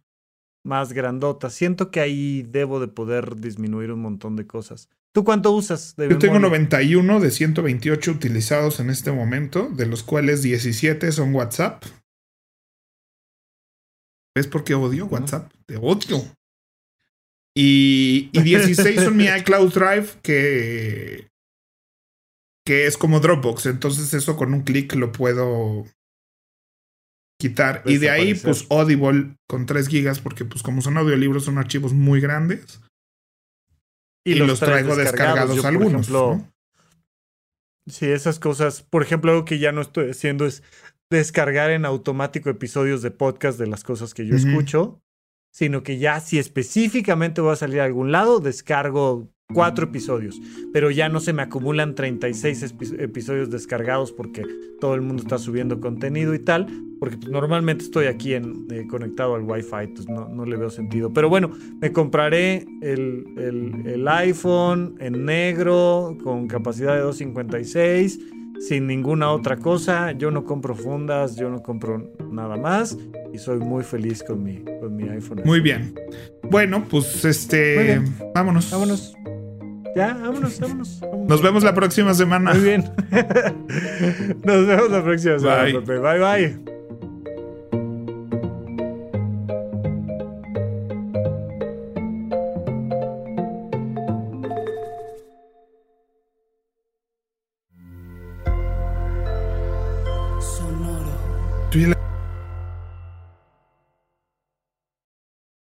más 0.63 0.93
grandota. 0.93 1.49
Siento 1.49 1.91
que 1.91 1.99
ahí 1.99 2.43
debo 2.43 2.79
de 2.79 2.87
poder 2.87 3.35
disminuir 3.35 3.91
un 3.91 4.01
montón 4.01 4.35
de 4.35 4.47
cosas. 4.47 4.89
¿Tú 5.13 5.23
cuánto 5.23 5.51
usas? 5.51 5.95
De 5.95 6.09
Yo 6.09 6.19
tengo 6.19 6.39
91 6.39 7.19
de 7.19 7.31
128 7.31 8.11
utilizados 8.11 8.79
en 8.79 8.89
este 8.89 9.11
momento, 9.11 9.69
de 9.69 9.85
los 9.85 10.03
cuales 10.03 10.43
17 10.43 11.11
son 11.11 11.33
WhatsApp. 11.33 11.83
¿Ves 14.35 14.47
por 14.47 14.63
qué 14.63 14.75
odio 14.75 15.07
WhatsApp? 15.07 15.51
Te 15.65 15.77
odio. 15.77 16.23
Y, 17.55 18.29
y 18.31 18.41
16 18.41 19.01
son 19.01 19.17
mi 19.17 19.25
iCloud 19.39 19.73
Drive, 19.73 20.07
que, 20.21 21.27
que 22.63 22.85
es 22.85 22.97
como 22.97 23.19
Dropbox. 23.19 23.65
Entonces 23.65 24.13
eso 24.13 24.37
con 24.37 24.53
un 24.53 24.61
clic 24.61 24.93
lo 24.93 25.11
puedo 25.11 25.85
quitar. 27.39 27.83
y 27.85 27.97
de 27.97 28.09
ahí, 28.09 28.35
pues 28.35 28.67
Audible 28.69 29.35
con 29.47 29.65
3 29.65 29.87
gigas, 29.87 30.19
porque 30.19 30.45
pues 30.45 30.61
como 30.61 30.81
son 30.81 30.97
audiolibros, 30.97 31.45
son 31.45 31.57
archivos 31.57 31.93
muy 31.93 32.19
grandes. 32.21 32.81
Y, 34.25 34.35
los, 34.35 34.59
traigo 34.59 34.95
descargados, 34.95 35.63
algunos. 35.65 36.09
Sí, 37.87 38.05
esas 38.05 38.37
cosas. 38.37 38.83
Por 38.83 39.01
ejemplo, 39.01 39.31
algo 39.31 39.45
que 39.45 39.57
ya 39.57 39.71
no 39.71 39.81
estoy 39.81 40.11
haciendo 40.11 40.45
es 40.45 40.61
descargar 41.09 41.71
en 41.71 41.85
automático 41.85 42.49
episodios 42.49 43.01
de 43.01 43.09
podcast 43.09 43.57
de 43.57 43.65
las 43.65 43.83
cosas 43.83 44.13
que 44.13 44.27
yo 44.27 44.35
escucho 44.35 45.01
sino 45.51 45.83
que 45.83 45.97
ya 45.97 46.19
si 46.19 46.39
específicamente 46.39 47.41
voy 47.41 47.53
a 47.53 47.57
salir 47.57 47.81
a 47.81 47.85
algún 47.85 48.11
lado, 48.11 48.39
descargo 48.39 49.29
cuatro 49.51 49.85
episodios, 49.85 50.39
pero 50.71 50.91
ya 50.91 51.09
no 51.09 51.19
se 51.19 51.33
me 51.33 51.41
acumulan 51.41 51.95
36 51.95 52.75
episodios 52.99 53.49
descargados 53.49 54.11
porque 54.11 54.45
todo 54.79 54.93
el 54.93 55.01
mundo 55.01 55.23
está 55.23 55.39
subiendo 55.39 55.79
contenido 55.79 56.35
y 56.35 56.39
tal, 56.39 56.67
porque 56.99 57.17
pues, 57.17 57.31
normalmente 57.31 57.83
estoy 57.83 58.05
aquí 58.05 58.35
en, 58.35 58.67
eh, 58.69 58.85
conectado 58.87 59.33
al 59.33 59.41
Wi-Fi, 59.41 59.77
entonces 59.81 60.07
no, 60.07 60.29
no, 60.29 60.45
le 60.45 60.55
veo 60.55 60.69
sentido. 60.69 61.11
Pero 61.13 61.29
bueno, 61.29 61.49
me 61.81 61.91
compraré 61.91 62.67
el, 62.81 63.25
el, 63.37 63.87
el 63.87 64.07
iPhone 64.07 64.95
en 64.99 65.25
negro 65.25 66.15
con 66.23 66.47
capacidad 66.47 66.93
de 66.93 67.01
256 67.01 68.19
sin 68.59 68.85
ninguna 68.85 69.31
otra 69.31 69.57
cosa. 69.57 70.11
Yo 70.11 70.29
no 70.29 70.43
compro 70.43 70.75
fundas, 70.75 71.35
yo 71.37 71.49
no 71.49 71.63
compro 71.63 72.11
nada 72.31 72.55
más 72.57 72.97
y 73.33 73.37
soy 73.37 73.57
muy 73.59 73.83
feliz 73.83 74.23
con 74.23 74.43
mi, 74.43 74.63
con 74.79 74.95
mi 74.95 75.09
iPhone. 75.09 75.41
Muy 75.43 75.61
bien. 75.61 75.95
Bueno, 76.51 76.85
pues 76.87 77.25
este, 77.25 78.01
vámonos. 78.35 78.69
Vámonos. 78.69 79.15
Ya, 79.95 80.13
vámonos, 80.13 80.59
vámonos, 80.59 81.01
Nos 81.27 81.41
vemos 81.41 81.63
la 81.63 81.73
próxima 81.73 82.13
semana. 82.13 82.53
Muy 82.53 82.61
bien. 82.63 82.83
Nos 84.43 84.67
vemos 84.67 84.91
la 84.91 85.03
próxima 85.03 85.39
semana, 85.39 85.63
Bye, 85.63 85.99
bye. 85.99 86.19
bye. 86.19 86.79
Sonoro. 100.39 102.08